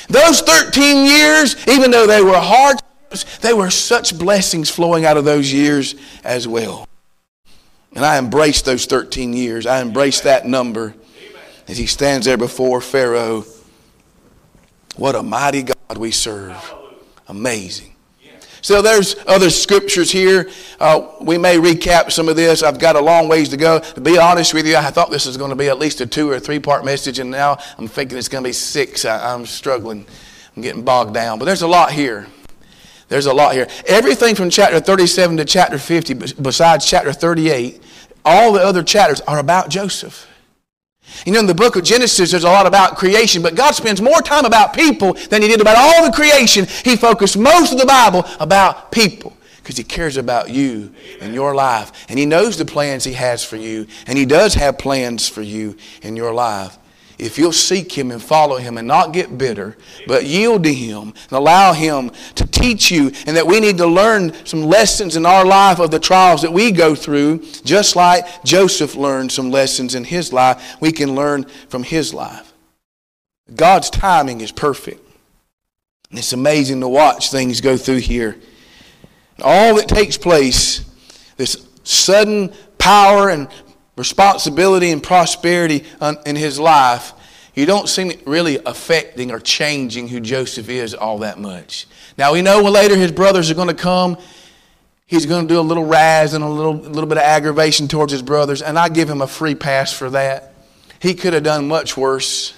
Those 0.08 0.40
13 0.40 1.06
years, 1.06 1.56
even 1.68 1.90
though 1.90 2.06
they 2.06 2.22
were 2.22 2.38
hard, 2.38 2.78
they 3.40 3.52
were 3.52 3.70
such 3.70 4.16
blessings 4.18 4.68
flowing 4.68 5.04
out 5.04 5.16
of 5.16 5.24
those 5.24 5.52
years 5.52 5.94
as 6.22 6.46
well. 6.46 6.86
And 7.94 8.04
I 8.04 8.18
embraced 8.18 8.66
those 8.66 8.84
13 8.84 9.32
years. 9.32 9.64
I 9.64 9.80
embraced 9.80 10.24
that 10.24 10.44
number 10.44 10.94
as 11.68 11.78
he 11.78 11.86
stands 11.86 12.26
there 12.26 12.36
before 12.36 12.80
Pharaoh. 12.80 13.44
What 14.96 15.14
a 15.14 15.22
mighty 15.22 15.62
God 15.62 15.98
we 15.98 16.10
serve. 16.10 16.74
Amazing. 17.28 17.96
So 18.66 18.82
there's 18.82 19.14
other 19.28 19.48
scriptures 19.50 20.10
here. 20.10 20.50
Uh, 20.80 21.08
we 21.20 21.38
may 21.38 21.56
recap 21.56 22.10
some 22.10 22.28
of 22.28 22.34
this. 22.34 22.64
I've 22.64 22.80
got 22.80 22.96
a 22.96 23.00
long 23.00 23.28
ways 23.28 23.48
to 23.50 23.56
go. 23.56 23.78
To 23.78 24.00
be 24.00 24.18
honest 24.18 24.54
with 24.54 24.66
you, 24.66 24.76
I 24.76 24.90
thought 24.90 25.08
this 25.08 25.24
was 25.24 25.36
going 25.36 25.50
to 25.50 25.56
be 25.56 25.68
at 25.68 25.78
least 25.78 26.00
a 26.00 26.06
two 26.06 26.28
or 26.28 26.40
three 26.40 26.58
part 26.58 26.84
message, 26.84 27.20
and 27.20 27.30
now 27.30 27.58
I'm 27.78 27.86
thinking 27.86 28.18
it's 28.18 28.26
going 28.26 28.42
to 28.42 28.48
be 28.48 28.52
six. 28.52 29.04
I, 29.04 29.32
I'm 29.32 29.46
struggling. 29.46 30.04
I'm 30.56 30.62
getting 30.62 30.82
bogged 30.82 31.14
down. 31.14 31.38
But 31.38 31.44
there's 31.44 31.62
a 31.62 31.68
lot 31.68 31.92
here. 31.92 32.26
There's 33.08 33.26
a 33.26 33.32
lot 33.32 33.54
here. 33.54 33.68
Everything 33.86 34.34
from 34.34 34.50
chapter 34.50 34.80
37 34.80 35.36
to 35.36 35.44
chapter 35.44 35.78
50, 35.78 36.14
besides 36.42 36.84
chapter 36.84 37.12
38, 37.12 37.80
all 38.24 38.52
the 38.52 38.60
other 38.60 38.82
chapters 38.82 39.20
are 39.20 39.38
about 39.38 39.68
Joseph. 39.68 40.26
You 41.24 41.32
know, 41.32 41.40
in 41.40 41.46
the 41.46 41.54
book 41.54 41.76
of 41.76 41.84
Genesis, 41.84 42.30
there's 42.30 42.44
a 42.44 42.48
lot 42.48 42.66
about 42.66 42.96
creation, 42.96 43.42
but 43.42 43.54
God 43.54 43.74
spends 43.74 44.00
more 44.00 44.20
time 44.20 44.44
about 44.44 44.74
people 44.74 45.14
than 45.14 45.42
He 45.42 45.48
did 45.48 45.60
about 45.60 45.76
all 45.76 46.04
the 46.04 46.12
creation. 46.14 46.66
He 46.84 46.96
focused 46.96 47.38
most 47.38 47.72
of 47.72 47.78
the 47.78 47.86
Bible 47.86 48.24
about 48.38 48.92
people. 48.92 49.36
because 49.56 49.76
He 49.76 49.84
cares 49.84 50.16
about 50.16 50.50
you 50.50 50.92
and 51.20 51.34
your 51.34 51.54
life. 51.54 51.90
And 52.08 52.18
He 52.18 52.26
knows 52.26 52.56
the 52.56 52.64
plans 52.64 53.04
He 53.04 53.14
has 53.14 53.42
for 53.44 53.56
you. 53.56 53.86
And 54.06 54.16
He 54.18 54.24
does 54.24 54.54
have 54.54 54.78
plans 54.78 55.28
for 55.28 55.42
you 55.42 55.76
in 56.02 56.16
your 56.16 56.32
life. 56.32 56.78
If 57.18 57.38
you'll 57.38 57.52
seek 57.52 57.96
Him 57.96 58.10
and 58.10 58.22
follow 58.22 58.56
Him 58.56 58.76
and 58.76 58.86
not 58.86 59.12
get 59.12 59.38
bitter, 59.38 59.76
but 60.06 60.26
yield 60.26 60.64
to 60.64 60.74
Him 60.74 61.14
and 61.28 61.32
allow 61.32 61.72
Him 61.72 62.10
to 62.34 62.46
teach 62.46 62.90
you, 62.90 63.10
and 63.26 63.36
that 63.36 63.46
we 63.46 63.60
need 63.60 63.78
to 63.78 63.86
learn 63.86 64.34
some 64.44 64.62
lessons 64.62 65.16
in 65.16 65.24
our 65.24 65.44
life 65.44 65.78
of 65.78 65.90
the 65.90 65.98
trials 65.98 66.42
that 66.42 66.52
we 66.52 66.72
go 66.72 66.94
through, 66.94 67.44
just 67.64 67.96
like 67.96 68.44
Joseph 68.44 68.94
learned 68.94 69.32
some 69.32 69.50
lessons 69.50 69.94
in 69.94 70.04
his 70.04 70.32
life, 70.32 70.76
we 70.80 70.92
can 70.92 71.14
learn 71.14 71.44
from 71.68 71.82
his 71.82 72.12
life. 72.12 72.52
God's 73.54 73.90
timing 73.90 74.40
is 74.40 74.52
perfect. 74.52 75.00
And 76.10 76.18
it's 76.18 76.32
amazing 76.32 76.80
to 76.80 76.88
watch 76.88 77.30
things 77.30 77.60
go 77.60 77.76
through 77.76 77.98
here. 77.98 78.36
All 79.42 79.76
that 79.76 79.88
takes 79.88 80.16
place, 80.16 80.84
this 81.36 81.66
sudden 81.82 82.52
power 82.78 83.30
and 83.30 83.48
responsibility 83.96 84.90
and 84.90 85.02
prosperity 85.02 85.84
in 86.24 86.36
his 86.36 86.60
life, 86.60 87.12
you 87.54 87.64
don't 87.64 87.88
see 87.88 88.08
it 88.08 88.26
really 88.26 88.58
affecting 88.66 89.30
or 89.30 89.40
changing 89.40 90.08
who 90.08 90.20
Joseph 90.20 90.68
is 90.68 90.94
all 90.94 91.18
that 91.18 91.38
much. 91.38 91.86
Now 92.18 92.34
we 92.34 92.42
know 92.42 92.60
later 92.62 92.96
his 92.96 93.12
brothers 93.12 93.50
are 93.50 93.54
going 93.54 93.68
to 93.68 93.74
come. 93.74 94.18
He's 95.06 95.24
going 95.24 95.48
to 95.48 95.54
do 95.54 95.58
a 95.58 95.62
little 95.62 95.84
razz 95.84 96.34
and 96.34 96.44
a 96.44 96.48
little, 96.48 96.74
little 96.74 97.06
bit 97.06 97.16
of 97.16 97.24
aggravation 97.24 97.88
towards 97.88 98.12
his 98.12 98.22
brothers, 98.22 98.60
and 98.60 98.78
I 98.78 98.88
give 98.88 99.08
him 99.08 99.22
a 99.22 99.26
free 99.26 99.54
pass 99.54 99.92
for 99.92 100.10
that. 100.10 100.52
He 101.00 101.14
could 101.14 101.32
have 101.32 101.44
done 101.44 101.68
much 101.68 101.96
worse. 101.96 102.54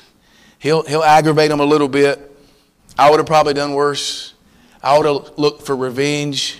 He'll, 0.58 0.82
he'll 0.82 1.02
aggravate 1.02 1.50
them 1.50 1.60
a 1.60 1.64
little 1.64 1.88
bit. 1.88 2.24
I 2.98 3.10
would 3.10 3.18
have 3.18 3.26
probably 3.26 3.54
done 3.54 3.74
worse. 3.74 4.34
I 4.82 4.96
would 4.98 5.06
have 5.06 5.38
looked 5.38 5.66
for 5.66 5.76
revenge, 5.76 6.58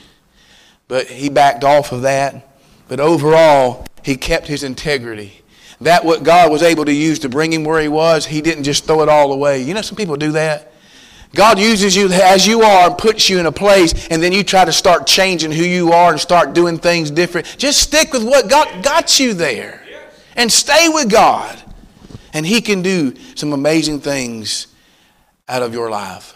but 0.87 1.07
he 1.07 1.31
backed 1.31 1.65
off 1.65 1.91
of 1.91 2.03
that. 2.03 2.49
But 2.89 3.01
overall, 3.01 3.87
he 4.09 4.17
kept 4.17 4.47
his 4.47 4.65
integrity. 4.65 5.43
That 5.83 6.05
what 6.05 6.25
God 6.25 6.51
was 6.51 6.63
able 6.63 6.87
to 6.87 6.93
use 6.93 7.21
to 7.21 7.29
bring 7.29 7.53
him 7.53 7.63
where 7.63 7.81
he 7.81 7.89
was, 7.89 8.27
he 8.27 8.41
didn't 8.41 8.65
just 8.65 8.87
throw 8.87 9.03
it 9.03 9.09
all 9.09 9.33
away. 9.33 9.63
You 9.63 9.75
know, 9.75 9.83
some 9.83 9.97
people 9.97 10.17
do 10.17 10.33
that. 10.33 10.73
God 11.35 11.59
uses 11.59 11.95
you 11.95 12.09
as 12.09 12.47
you 12.47 12.63
are 12.63 12.89
and 12.89 12.99
puts 12.99 13.29
you 13.29 13.39
in 13.39 13.45
a 13.45 13.53
place, 13.53 14.09
and 14.09 14.23
then 14.23 14.33
you 14.33 14.43
try 14.43 14.65
to 14.65 14.73
start 14.73 15.07
changing 15.07 15.53
who 15.53 15.63
you 15.63 15.93
are 15.93 16.11
and 16.11 16.19
start 16.19 16.55
doing 16.55 16.79
things 16.79 17.11
different. 17.11 17.55
Just 17.59 17.83
stick 17.83 18.13
with 18.13 18.25
what 18.25 18.49
God 18.49 18.83
got 18.83 19.21
you 19.21 19.35
there 19.35 19.85
and 20.37 20.51
stay 20.51 20.89
with 20.89 21.11
God. 21.11 21.63
And 22.33 22.47
He 22.47 22.63
can 22.63 22.81
do 22.81 23.15
some 23.35 23.53
amazing 23.53 24.01
things 24.01 24.69
out 25.49 25.63
of 25.63 25.75
your 25.75 25.91
life. 25.91 26.35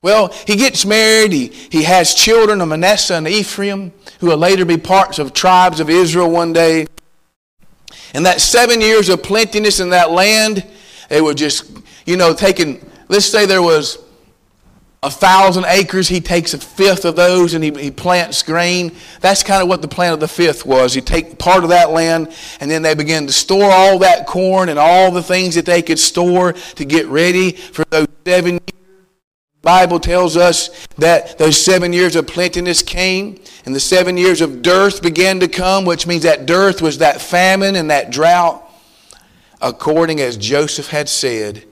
Well, 0.00 0.32
he 0.46 0.54
gets 0.54 0.86
married. 0.86 1.32
He, 1.32 1.48
he 1.48 1.82
has 1.82 2.14
children 2.14 2.60
of 2.60 2.68
Manasseh 2.68 3.14
and 3.14 3.26
Ephraim, 3.26 3.92
who 4.20 4.28
will 4.28 4.36
later 4.36 4.64
be 4.64 4.76
parts 4.76 5.18
of 5.18 5.32
tribes 5.32 5.80
of 5.80 5.90
Israel 5.90 6.30
one 6.30 6.52
day. 6.52 6.86
And 8.14 8.24
that 8.26 8.40
seven 8.40 8.80
years 8.80 9.08
of 9.08 9.22
plentiness 9.22 9.80
in 9.80 9.90
that 9.90 10.10
land, 10.10 10.66
they 11.08 11.20
were 11.20 11.34
just, 11.34 11.70
you 12.06 12.16
know, 12.16 12.34
taking, 12.34 12.84
let's 13.08 13.26
say 13.26 13.46
there 13.46 13.62
was 13.62 13.98
a 15.02 15.10
thousand 15.10 15.64
acres, 15.66 16.08
he 16.08 16.20
takes 16.20 16.54
a 16.54 16.58
fifth 16.58 17.04
of 17.04 17.14
those 17.14 17.54
and 17.54 17.62
he, 17.62 17.70
he 17.70 17.90
plants 17.90 18.42
grain. 18.42 18.96
That's 19.20 19.44
kind 19.44 19.62
of 19.62 19.68
what 19.68 19.80
the 19.80 19.88
plan 19.88 20.12
of 20.12 20.20
the 20.20 20.28
fifth 20.28 20.66
was. 20.66 20.96
You 20.96 21.02
take 21.02 21.38
part 21.38 21.62
of 21.62 21.70
that 21.70 21.90
land 21.90 22.34
and 22.60 22.70
then 22.70 22.82
they 22.82 22.94
begin 22.94 23.26
to 23.26 23.32
store 23.32 23.70
all 23.70 24.00
that 24.00 24.26
corn 24.26 24.68
and 24.68 24.78
all 24.78 25.12
the 25.12 25.22
things 25.22 25.54
that 25.54 25.66
they 25.66 25.82
could 25.82 26.00
store 26.00 26.52
to 26.52 26.84
get 26.84 27.06
ready 27.06 27.52
for 27.52 27.84
those 27.90 28.08
seven 28.26 28.54
years. 28.54 28.77
Bible 29.62 29.98
tells 29.98 30.36
us 30.36 30.86
that 30.96 31.36
those 31.38 31.62
seven 31.62 31.92
years 31.92 32.14
of 32.14 32.26
plentiness 32.26 32.80
came 32.82 33.40
and 33.64 33.74
the 33.74 33.80
seven 33.80 34.16
years 34.16 34.40
of 34.40 34.62
dearth 34.62 35.02
began 35.02 35.40
to 35.40 35.48
come, 35.48 35.84
which 35.84 36.06
means 36.06 36.22
that 36.22 36.46
dearth 36.46 36.80
was 36.80 36.98
that 36.98 37.20
famine 37.20 37.74
and 37.74 37.90
that 37.90 38.10
drought, 38.10 38.62
according 39.60 40.20
as 40.20 40.36
Joseph 40.36 40.88
had 40.88 41.08
said. 41.08 41.64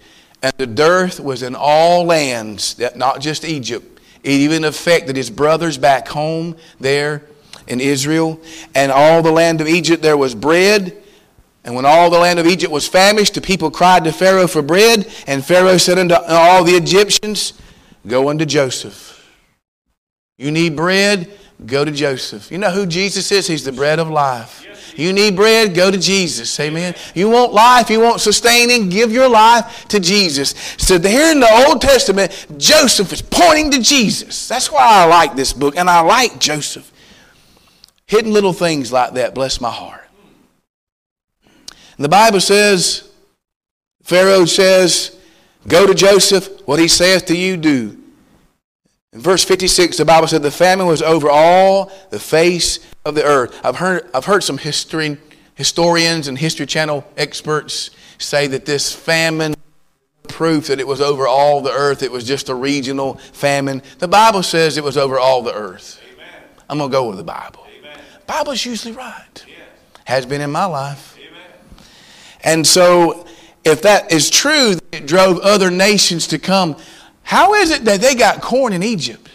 And 0.42 0.52
the 0.58 0.66
dearth 0.66 1.20
was 1.20 1.42
in 1.42 1.54
all 1.54 2.04
lands, 2.04 2.80
not 2.96 3.20
just 3.20 3.44
Egypt. 3.44 4.00
It 4.22 4.32
even 4.32 4.64
affected 4.64 5.16
his 5.16 5.30
brothers 5.30 5.78
back 5.78 6.08
home 6.08 6.56
there 6.80 7.22
in 7.68 7.80
Israel. 7.80 8.40
And 8.74 8.90
all 8.90 9.22
the 9.22 9.30
land 9.30 9.60
of 9.60 9.68
Egypt 9.68 10.02
there 10.02 10.16
was 10.16 10.34
bread. 10.34 11.00
And 11.64 11.74
when 11.74 11.86
all 11.86 12.10
the 12.10 12.18
land 12.18 12.38
of 12.38 12.46
Egypt 12.46 12.72
was 12.72 12.86
famished, 12.86 13.34
the 13.34 13.40
people 13.40 13.70
cried 13.70 14.04
to 14.04 14.12
Pharaoh 14.12 14.48
for 14.48 14.62
bread. 14.62 15.10
And 15.26 15.44
Pharaoh 15.44 15.78
said 15.78 15.98
unto 15.98 16.16
all 16.28 16.64
the 16.64 16.74
Egyptians, 16.74 17.54
Go 18.06 18.28
unto 18.28 18.44
Joseph. 18.44 19.12
You 20.38 20.50
need 20.50 20.76
bread? 20.76 21.30
Go 21.64 21.84
to 21.84 21.90
Joseph. 21.90 22.52
You 22.52 22.58
know 22.58 22.70
who 22.70 22.86
Jesus 22.86 23.32
is? 23.32 23.46
He's 23.46 23.64
the 23.64 23.72
bread 23.72 23.98
of 23.98 24.10
life. 24.10 24.64
You 24.96 25.12
need 25.12 25.36
bread? 25.36 25.74
Go 25.74 25.90
to 25.90 25.98
Jesus. 25.98 26.58
Amen. 26.60 26.94
You 27.14 27.28
want 27.28 27.52
life? 27.52 27.90
You 27.90 28.00
want 28.00 28.20
sustaining? 28.20 28.88
Give 28.88 29.12
your 29.12 29.28
life 29.28 29.86
to 29.88 30.00
Jesus. 30.00 30.50
So 30.78 30.98
here 31.00 31.32
in 31.32 31.40
the 31.40 31.66
Old 31.66 31.80
Testament, 31.80 32.46
Joseph 32.56 33.12
is 33.12 33.22
pointing 33.22 33.70
to 33.72 33.80
Jesus. 33.80 34.48
That's 34.48 34.70
why 34.70 34.86
I 34.86 35.04
like 35.06 35.34
this 35.34 35.52
book, 35.52 35.76
and 35.76 35.88
I 35.88 36.00
like 36.00 36.38
Joseph. 36.38 36.92
Hidden 38.06 38.32
little 38.32 38.52
things 38.52 38.92
like 38.92 39.14
that 39.14 39.34
bless 39.34 39.60
my 39.60 39.70
heart. 39.70 40.08
The 41.98 42.08
Bible 42.08 42.40
says, 42.40 43.10
Pharaoh 44.02 44.44
says, 44.44 45.15
Go 45.68 45.86
to 45.86 45.94
Joseph, 45.94 46.66
what 46.66 46.78
he 46.78 46.88
saith 46.88 47.26
to 47.26 47.36
you, 47.36 47.56
do. 47.56 47.98
In 49.12 49.20
verse 49.20 49.44
56, 49.44 49.96
the 49.96 50.04
Bible 50.04 50.28
said, 50.28 50.42
The 50.42 50.50
famine 50.50 50.86
was 50.86 51.02
over 51.02 51.28
all 51.30 51.90
the 52.10 52.18
face 52.18 52.78
of 53.04 53.14
the 53.14 53.24
earth. 53.24 53.58
I've 53.64 53.76
heard, 53.76 54.08
I've 54.14 54.26
heard 54.26 54.44
some 54.44 54.58
history, 54.58 55.18
historians 55.54 56.28
and 56.28 56.38
History 56.38 56.66
Channel 56.66 57.04
experts 57.16 57.90
say 58.18 58.46
that 58.48 58.66
this 58.66 58.92
famine 58.92 59.54
proof 60.28 60.66
that 60.66 60.80
it 60.80 60.86
was 60.86 61.00
over 61.00 61.26
all 61.26 61.60
the 61.60 61.72
earth. 61.72 62.02
It 62.02 62.12
was 62.12 62.24
just 62.24 62.48
a 62.48 62.54
regional 62.54 63.14
famine. 63.14 63.82
The 63.98 64.08
Bible 64.08 64.42
says 64.42 64.76
it 64.76 64.84
was 64.84 64.96
over 64.96 65.18
all 65.18 65.42
the 65.42 65.54
earth. 65.54 66.00
Amen. 66.12 66.28
I'm 66.68 66.78
going 66.78 66.90
to 66.90 66.92
go 66.92 67.08
with 67.08 67.16
the 67.16 67.24
Bible. 67.24 67.66
Amen. 67.78 67.98
Bible's 68.26 68.64
usually 68.64 68.94
right. 68.94 69.44
Yes. 69.46 69.58
Has 70.04 70.26
been 70.26 70.40
in 70.40 70.50
my 70.50 70.66
life. 70.66 71.16
Amen. 71.18 71.40
And 72.44 72.66
so 72.66 73.26
if 73.66 73.82
that 73.82 74.12
is 74.12 74.30
true, 74.30 74.78
it 74.92 75.06
drove 75.06 75.40
other 75.40 75.70
nations 75.70 76.28
to 76.28 76.38
come. 76.38 76.76
How 77.24 77.54
is 77.54 77.72
it 77.72 77.84
that 77.84 78.00
they 78.00 78.14
got 78.14 78.40
corn 78.40 78.72
in 78.72 78.84
Egypt? 78.84 79.28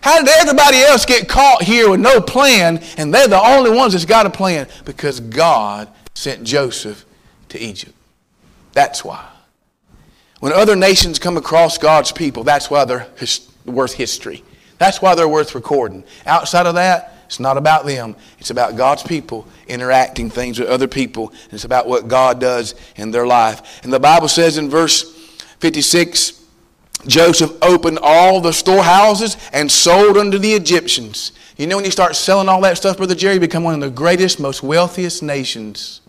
How 0.00 0.18
did 0.18 0.28
everybody 0.28 0.78
else 0.78 1.04
get 1.04 1.28
caught 1.28 1.62
here 1.62 1.90
with 1.90 2.00
no 2.00 2.20
plan 2.20 2.82
and 2.96 3.12
they're 3.12 3.28
the 3.28 3.40
only 3.40 3.70
ones 3.70 3.92
that's 3.92 4.06
got 4.06 4.24
a 4.24 4.30
plan? 4.30 4.66
Because 4.86 5.20
God 5.20 5.88
sent 6.14 6.44
Joseph 6.44 7.04
to 7.50 7.58
Egypt. 7.58 7.92
That's 8.72 9.04
why. 9.04 9.26
When 10.40 10.52
other 10.52 10.76
nations 10.76 11.18
come 11.18 11.36
across 11.36 11.76
God's 11.76 12.12
people, 12.12 12.44
that's 12.44 12.70
why 12.70 12.86
they're 12.86 13.08
his, 13.16 13.46
worth 13.66 13.92
history. 13.92 14.42
That's 14.78 15.02
why 15.02 15.14
they're 15.14 15.28
worth 15.28 15.54
recording. 15.54 16.04
Outside 16.24 16.66
of 16.66 16.76
that, 16.76 17.15
it's 17.26 17.40
not 17.40 17.56
about 17.56 17.84
them. 17.86 18.16
It's 18.38 18.50
about 18.50 18.76
God's 18.76 19.02
people 19.02 19.46
interacting 19.68 20.30
things 20.30 20.58
with 20.58 20.68
other 20.68 20.88
people. 20.88 21.32
It's 21.50 21.64
about 21.64 21.86
what 21.86 22.08
God 22.08 22.40
does 22.40 22.74
in 22.96 23.10
their 23.10 23.26
life. 23.26 23.84
And 23.84 23.92
the 23.92 24.00
Bible 24.00 24.28
says 24.28 24.58
in 24.58 24.70
verse 24.70 25.12
56 25.60 26.44
Joseph 27.06 27.52
opened 27.62 27.98
all 28.02 28.40
the 28.40 28.52
storehouses 28.52 29.36
and 29.52 29.70
sold 29.70 30.16
unto 30.16 30.38
the 30.38 30.54
Egyptians. 30.54 31.32
You 31.56 31.66
know, 31.66 31.76
when 31.76 31.84
you 31.84 31.90
start 31.90 32.16
selling 32.16 32.48
all 32.48 32.60
that 32.62 32.76
stuff, 32.76 32.96
Brother 32.96 33.14
Jerry, 33.14 33.34
you 33.34 33.40
become 33.40 33.64
one 33.64 33.74
of 33.74 33.80
the 33.80 33.90
greatest, 33.90 34.40
most 34.40 34.62
wealthiest 34.62 35.22
nations. 35.22 36.00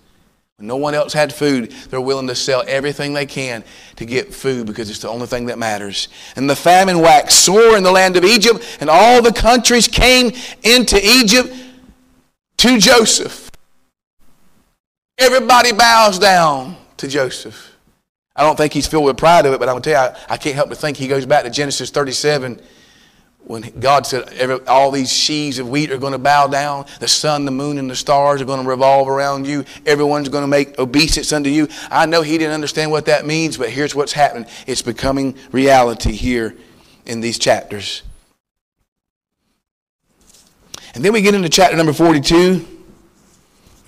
When 0.58 0.66
no 0.66 0.78
one 0.78 0.95
else 0.95 1.14
had 1.14 1.32
food, 1.32 1.72
they're 1.91 2.01
willing 2.01 2.26
to 2.28 2.36
sell 2.36 2.64
everything 2.68 3.14
they 3.14 3.28
can 3.28 3.64
to 3.97 4.05
get 4.05 4.34
food 4.34 4.66
because 4.66 4.89
it's 4.89 4.97
the 4.97 5.10
only 5.10 5.28
thing 5.28 5.45
that 5.45 5.60
matters. 5.60 6.08
And 6.36 6.49
the 6.49 6.55
famine 6.55 6.99
waxed 6.99 7.45
sore 7.45 7.78
in 7.78 7.84
the 7.84 7.91
land 7.91 8.18
of 8.18 8.24
Egypt, 8.24 8.78
and 8.80 8.89
all 8.89 9.22
the 9.22 9.32
countries 9.32 9.88
came 9.88 10.32
into 10.64 10.99
Egypt 10.99 11.53
to 12.58 12.80
Joseph. 12.80 13.51
Everybody 15.20 15.74
bows 15.74 16.18
down 16.18 16.76
to 16.97 17.08
Joseph. 17.08 17.76
I 18.36 18.41
don't 18.41 18.55
think 18.55 18.74
he's 18.74 18.88
filled 18.88 19.05
with 19.05 19.18
pride 19.18 19.45
of 19.45 19.53
it, 19.53 19.60
but 19.60 19.70
I'm 19.70 19.74
going 19.74 19.84
to 19.84 19.91
tell 19.91 20.10
you, 20.10 20.16
I, 20.28 20.34
I, 20.34 20.38
can't 20.38 20.55
help 20.55 20.70
but 20.70 20.80
think 20.80 20.97
he 20.97 21.08
goes 21.08 21.28
back 21.28 21.43
to 21.43 21.51
Genesis 21.51 21.91
37 21.91 22.60
when 23.47 23.61
God 23.79 24.05
said 24.05 24.27
every, 24.33 24.59
all 24.67 24.91
these 24.91 25.09
sheaves 25.11 25.57
of 25.57 25.69
wheat 25.69 25.89
are 25.89 25.97
going 25.97 26.11
to 26.11 26.19
bow 26.19 26.47
down. 26.47 26.85
The 26.99 27.07
sun, 27.07 27.45
the 27.45 27.51
moon, 27.51 27.77
and 27.77 27.89
the 27.89 27.95
stars 27.95 28.41
are 28.41 28.45
going 28.45 28.61
to 28.61 28.67
revolve 28.67 29.07
around 29.07 29.47
you. 29.47 29.63
Everyone's 29.85 30.27
going 30.27 30.43
to 30.43 30.49
make 30.49 30.77
obeisance 30.77 31.31
unto 31.31 31.49
you. 31.49 31.69
I 31.89 32.07
know 32.07 32.21
he 32.21 32.37
didn't 32.37 32.53
understand 32.53 32.91
what 32.91 33.05
that 33.05 33.25
means, 33.25 33.57
but 33.57 33.69
here's 33.69 33.95
what's 33.95 34.11
happening. 34.11 34.49
It's 34.67 34.81
becoming 34.81 35.33
reality 35.53 36.11
here 36.11 36.57
in 37.05 37.21
these 37.21 37.39
chapters. 37.39 38.03
And 40.93 41.05
then 41.05 41.13
we 41.13 41.21
get 41.21 41.33
into 41.33 41.47
chapter 41.47 41.77
number 41.77 41.93
42. 41.93 42.65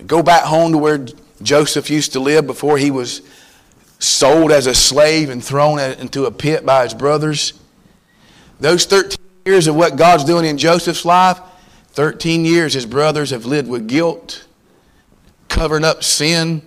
Go 0.06 0.22
back 0.22 0.44
home 0.44 0.72
to 0.72 0.78
where 0.78 1.06
Joseph 1.42 1.90
used 1.90 2.14
to 2.14 2.20
live 2.20 2.46
before 2.46 2.78
he 2.78 2.90
was 2.90 3.20
sold 3.98 4.52
as 4.52 4.66
a 4.66 4.74
slave 4.74 5.28
and 5.28 5.44
thrown 5.44 5.78
into 5.78 6.24
a 6.24 6.30
pit 6.30 6.64
by 6.64 6.84
his 6.84 6.94
brothers. 6.94 7.52
Those 8.58 8.86
13 8.86 9.18
years 9.44 9.66
of 9.66 9.74
what 9.74 9.96
God's 9.96 10.24
doing 10.24 10.44
in 10.44 10.58
Joseph's 10.58 11.04
life, 11.04 11.40
13 11.88 12.44
years 12.44 12.74
his 12.74 12.86
brothers 12.86 13.30
have 13.30 13.46
lived 13.46 13.68
with 13.68 13.88
guilt, 13.88 14.46
covering 15.48 15.84
up 15.84 16.04
sin, 16.04 16.62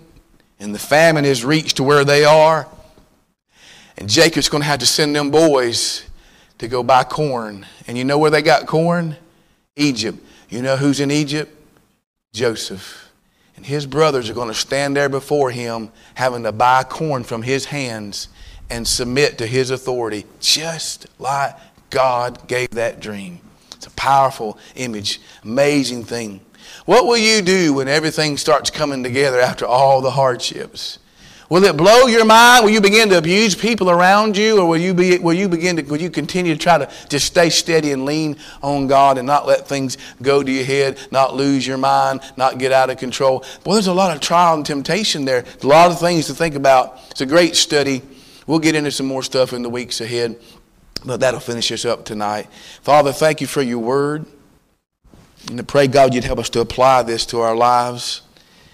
and 0.60 0.74
the 0.74 0.80
famine 0.80 1.24
has 1.24 1.44
reached 1.44 1.78
to 1.78 1.84
where 1.84 2.04
they 2.04 2.26
are. 2.26 2.68
And 3.98 4.10
Jacob's 4.10 4.50
going 4.50 4.62
to 4.62 4.68
have 4.68 4.80
to 4.80 4.86
send 4.86 5.16
them 5.16 5.30
boys 5.30 6.04
to 6.58 6.68
go 6.68 6.84
buy 6.84 7.04
corn. 7.04 7.66
And 7.88 7.98
you 7.98 8.04
know 8.04 8.18
where 8.18 8.32
they 8.32 8.42
got 8.42 8.66
corn? 8.66 9.16
Egypt. 9.76 10.20
You 10.50 10.62
know 10.62 10.78
who's 10.78 11.00
in 11.00 11.12
Egypt? 11.12 11.54
Joseph. 12.34 13.12
And 13.56 13.66
his 13.66 13.86
brothers 13.86 14.30
are 14.30 14.34
going 14.34 14.48
to 14.48 14.54
stand 14.54 14.96
there 14.96 15.10
before 15.10 15.52
him, 15.52 15.92
having 16.16 16.44
to 16.44 16.52
buy 16.52 16.84
corn 16.84 17.24
from 17.24 17.44
his 17.44 17.66
hands 17.66 18.30
and 18.70 18.88
submit 18.88 19.38
to 19.38 19.46
his 19.46 19.70
authority, 19.70 20.26
just 20.40 21.06
like 21.20 21.56
God 21.94 22.48
gave 22.48 22.72
that 22.72 23.00
dream. 23.00 23.40
It's 23.74 23.86
a 23.86 23.92
powerful 23.92 24.58
image, 24.76 25.22
amazing 25.44 26.06
thing. 26.06 26.42
What 26.86 27.06
will 27.06 27.18
you 27.18 27.44
do 27.44 27.76
when 27.76 27.88
everything 27.88 28.38
starts 28.38 28.72
coming 28.72 29.04
together 29.04 29.40
after 29.40 29.68
all 29.68 30.02
the 30.02 30.10
hardships? 30.10 30.98
Will 31.50 31.66
it 31.66 31.78
blow 31.78 32.08
your 32.08 32.26
mind? 32.26 32.66
Will 32.66 32.72
you 32.72 32.82
begin 32.82 33.10
to 33.10 33.18
abuse 33.20 33.54
people 33.54 33.92
around 33.92 34.36
you? 34.36 34.60
Or 34.60 34.68
will 34.68 34.80
you, 34.80 34.96
be, 34.96 35.20
will 35.20 35.36
you 35.36 35.48
begin 35.48 35.76
to, 35.76 35.84
will 35.84 36.02
you 36.02 36.10
continue 36.10 36.56
to 36.56 36.60
try 36.60 36.80
to 36.80 36.90
just 37.10 37.28
stay 37.28 37.52
steady 37.52 37.92
and 37.92 38.06
lean 38.06 38.38
on 38.64 38.88
God 38.88 39.20
and 39.20 39.28
not 39.28 39.46
let 39.46 39.68
things 39.68 40.00
go 40.20 40.42
to 40.42 40.52
your 40.52 40.66
head, 40.66 40.98
not 41.12 41.36
lose 41.36 41.68
your 41.68 41.78
mind, 41.78 42.22
not 42.38 42.58
get 42.58 42.72
out 42.72 42.90
of 42.90 42.98
control? 42.98 43.46
Boy, 43.64 43.74
there's 43.74 43.86
a 43.86 43.94
lot 43.94 44.16
of 44.16 44.20
trial 44.20 44.56
and 44.56 44.66
temptation 44.66 45.26
there. 45.26 45.46
A 45.62 45.68
lot 45.68 45.92
of 45.92 46.00
things 46.00 46.26
to 46.26 46.34
think 46.34 46.56
about. 46.56 47.00
It's 47.12 47.22
a 47.22 47.28
great 47.28 47.56
study. 47.56 48.02
We'll 48.48 48.58
get 48.58 48.74
into 48.74 48.90
some 48.90 49.06
more 49.06 49.22
stuff 49.22 49.54
in 49.54 49.62
the 49.62 49.70
weeks 49.70 50.02
ahead, 50.02 50.40
that'll 51.06 51.40
finish 51.40 51.72
us 51.72 51.86
up 51.86 52.06
tonight. 52.06 52.48
Father, 52.82 53.12
thank 53.12 53.42
you 53.42 53.48
for 53.48 53.62
your 53.62 53.80
word. 53.80 54.26
And 55.48 55.58
to 55.58 55.64
pray, 55.64 55.88
God, 55.88 56.14
you'd 56.14 56.24
help 56.24 56.40
us 56.40 56.50
to 56.52 56.62
apply 56.62 57.04
this 57.04 57.26
to 57.28 57.42
our 57.42 57.56
lives. 57.56 58.22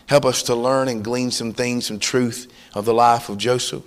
Help 0.08 0.26
us 0.26 0.44
to 0.44 0.56
learn 0.56 0.88
and 0.88 1.04
glean 1.04 1.32
some 1.32 1.54
things, 1.54 1.88
some 1.88 2.00
truth 2.00 2.52
of 2.74 2.86
the 2.86 2.94
life 2.94 3.30
of 3.30 3.38
Joseph. 3.38 3.84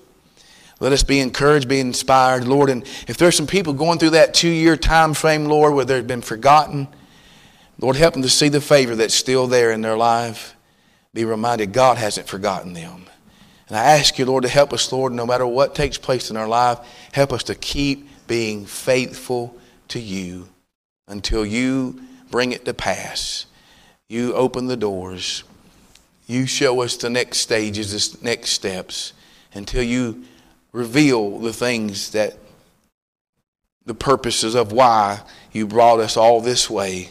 Let 0.80 0.92
us 0.92 1.04
be 1.04 1.20
encouraged, 1.20 1.68
be 1.68 1.78
inspired, 1.78 2.44
Lord. 2.44 2.68
And 2.68 2.82
if 3.06 3.16
there's 3.16 3.36
some 3.36 3.46
people 3.46 3.72
going 3.72 4.00
through 4.00 4.10
that 4.10 4.34
two 4.34 4.48
year 4.48 4.76
time 4.76 5.14
frame, 5.14 5.44
Lord, 5.44 5.74
where 5.74 5.84
they've 5.84 6.06
been 6.06 6.22
forgotten, 6.22 6.88
Lord, 7.78 7.96
help 7.96 8.14
them 8.14 8.22
to 8.22 8.28
see 8.28 8.48
the 8.48 8.60
favor 8.60 8.96
that's 8.96 9.14
still 9.14 9.46
there 9.46 9.70
in 9.70 9.80
their 9.80 9.96
life. 9.96 10.56
Be 11.14 11.24
reminded 11.24 11.72
God 11.72 11.98
hasn't 11.98 12.26
forgotten 12.26 12.72
them. 12.72 13.06
And 13.68 13.76
I 13.76 13.98
ask 13.98 14.18
you, 14.18 14.26
Lord, 14.26 14.42
to 14.42 14.48
help 14.48 14.72
us, 14.72 14.92
Lord, 14.92 15.12
no 15.12 15.24
matter 15.24 15.46
what 15.46 15.74
takes 15.74 15.98
place 15.98 16.30
in 16.30 16.36
our 16.36 16.48
life, 16.48 16.78
help 17.12 17.32
us 17.32 17.44
to 17.44 17.54
keep 17.54 18.08
being 18.26 18.66
faithful 18.66 19.56
to 19.88 20.00
you 20.00 20.48
until 21.08 21.44
you 21.44 22.00
bring 22.30 22.52
it 22.52 22.64
to 22.64 22.74
pass. 22.74 23.46
You 24.08 24.34
open 24.34 24.66
the 24.66 24.76
doors. 24.76 25.44
You 26.26 26.46
show 26.46 26.82
us 26.82 26.96
the 26.96 27.10
next 27.10 27.38
stages, 27.38 28.12
the 28.12 28.24
next 28.24 28.50
steps, 28.50 29.12
until 29.52 29.82
you 29.82 30.24
reveal 30.72 31.38
the 31.38 31.52
things 31.52 32.10
that 32.12 32.36
the 33.84 33.94
purposes 33.94 34.54
of 34.54 34.72
why 34.72 35.20
you 35.52 35.66
brought 35.66 36.00
us 36.00 36.16
all 36.16 36.40
this 36.40 36.70
way. 36.70 37.10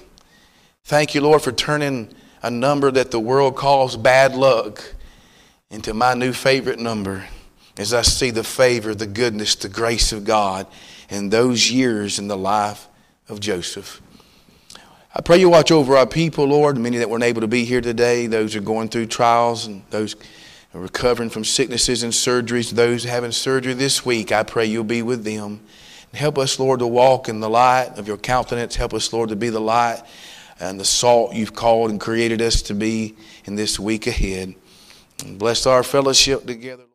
Thank 0.86 1.14
you, 1.14 1.22
Lord, 1.22 1.42
for 1.42 1.52
turning 1.52 2.14
a 2.42 2.50
number 2.50 2.90
that 2.92 3.12
the 3.12 3.20
world 3.20 3.56
calls 3.56 3.98
bad 3.98 4.36
luck 4.36 4.96
into 5.70 5.94
my 5.94 6.14
new 6.14 6.34
favorite 6.34 6.80
number 6.80 7.26
as 7.78 7.94
I 7.94 8.02
see 8.02 8.32
the 8.32 8.44
favor, 8.44 8.96
the 8.96 9.08
goodness, 9.08 9.56
the 9.56 9.70
grace 9.70 10.12
of 10.12 10.24
God 10.24 10.66
in 11.12 11.30
those 11.30 11.70
years 11.70 12.18
in 12.18 12.28
the 12.28 12.38
life 12.38 12.88
of 13.30 13.40
Joseph. 13.40 14.02
I 15.14 15.20
pray 15.22 15.38
you 15.38 15.50
watch 15.50 15.72
over 15.72 15.98
our 15.98 16.08
people, 16.08 16.46
Lord, 16.46 16.78
many 16.78 16.98
that 16.98 17.10
weren't 17.10 17.26
able 17.26 17.42
to 17.42 17.48
be 17.48 17.66
here 17.66 17.82
today, 17.82 18.28
those 18.28 18.54
who 18.54 18.60
are 18.60 18.64
going 18.64 18.88
through 18.88 19.08
trials 19.08 19.68
and 19.68 19.84
those 19.90 20.16
recovering 20.74 21.30
from 21.30 21.44
sicknesses 21.44 22.04
and 22.04 22.14
surgeries, 22.14 22.72
those 22.72 23.04
having 23.04 23.34
surgery 23.34 23.74
this 23.74 24.06
week. 24.06 24.32
I 24.32 24.44
pray 24.44 24.66
you'll 24.66 24.86
be 24.86 25.02
with 25.02 25.26
them. 25.26 25.60
And 26.12 26.20
help 26.20 26.38
us, 26.38 26.58
Lord, 26.58 26.80
to 26.80 26.88
walk 26.88 27.28
in 27.28 27.42
the 27.42 27.50
light 27.50 27.98
of 27.98 28.08
your 28.08 28.18
countenance. 28.18 28.76
Help 28.78 28.94
us, 28.94 29.12
Lord, 29.12 29.30
to 29.30 29.36
be 29.36 29.50
the 29.50 29.60
light 29.60 30.02
and 30.62 30.80
the 30.80 30.86
salt 30.86 31.36
you've 31.36 31.54
called 31.54 31.90
and 31.90 32.00
created 32.00 32.42
us 32.42 32.62
to 32.64 32.74
be 32.74 33.16
in 33.44 33.56
this 33.56 33.78
week 33.78 34.08
ahead. 34.08 34.56
And 35.26 35.38
bless 35.38 35.66
our 35.66 35.84
fellowship 35.84 36.46
together. 36.46 36.91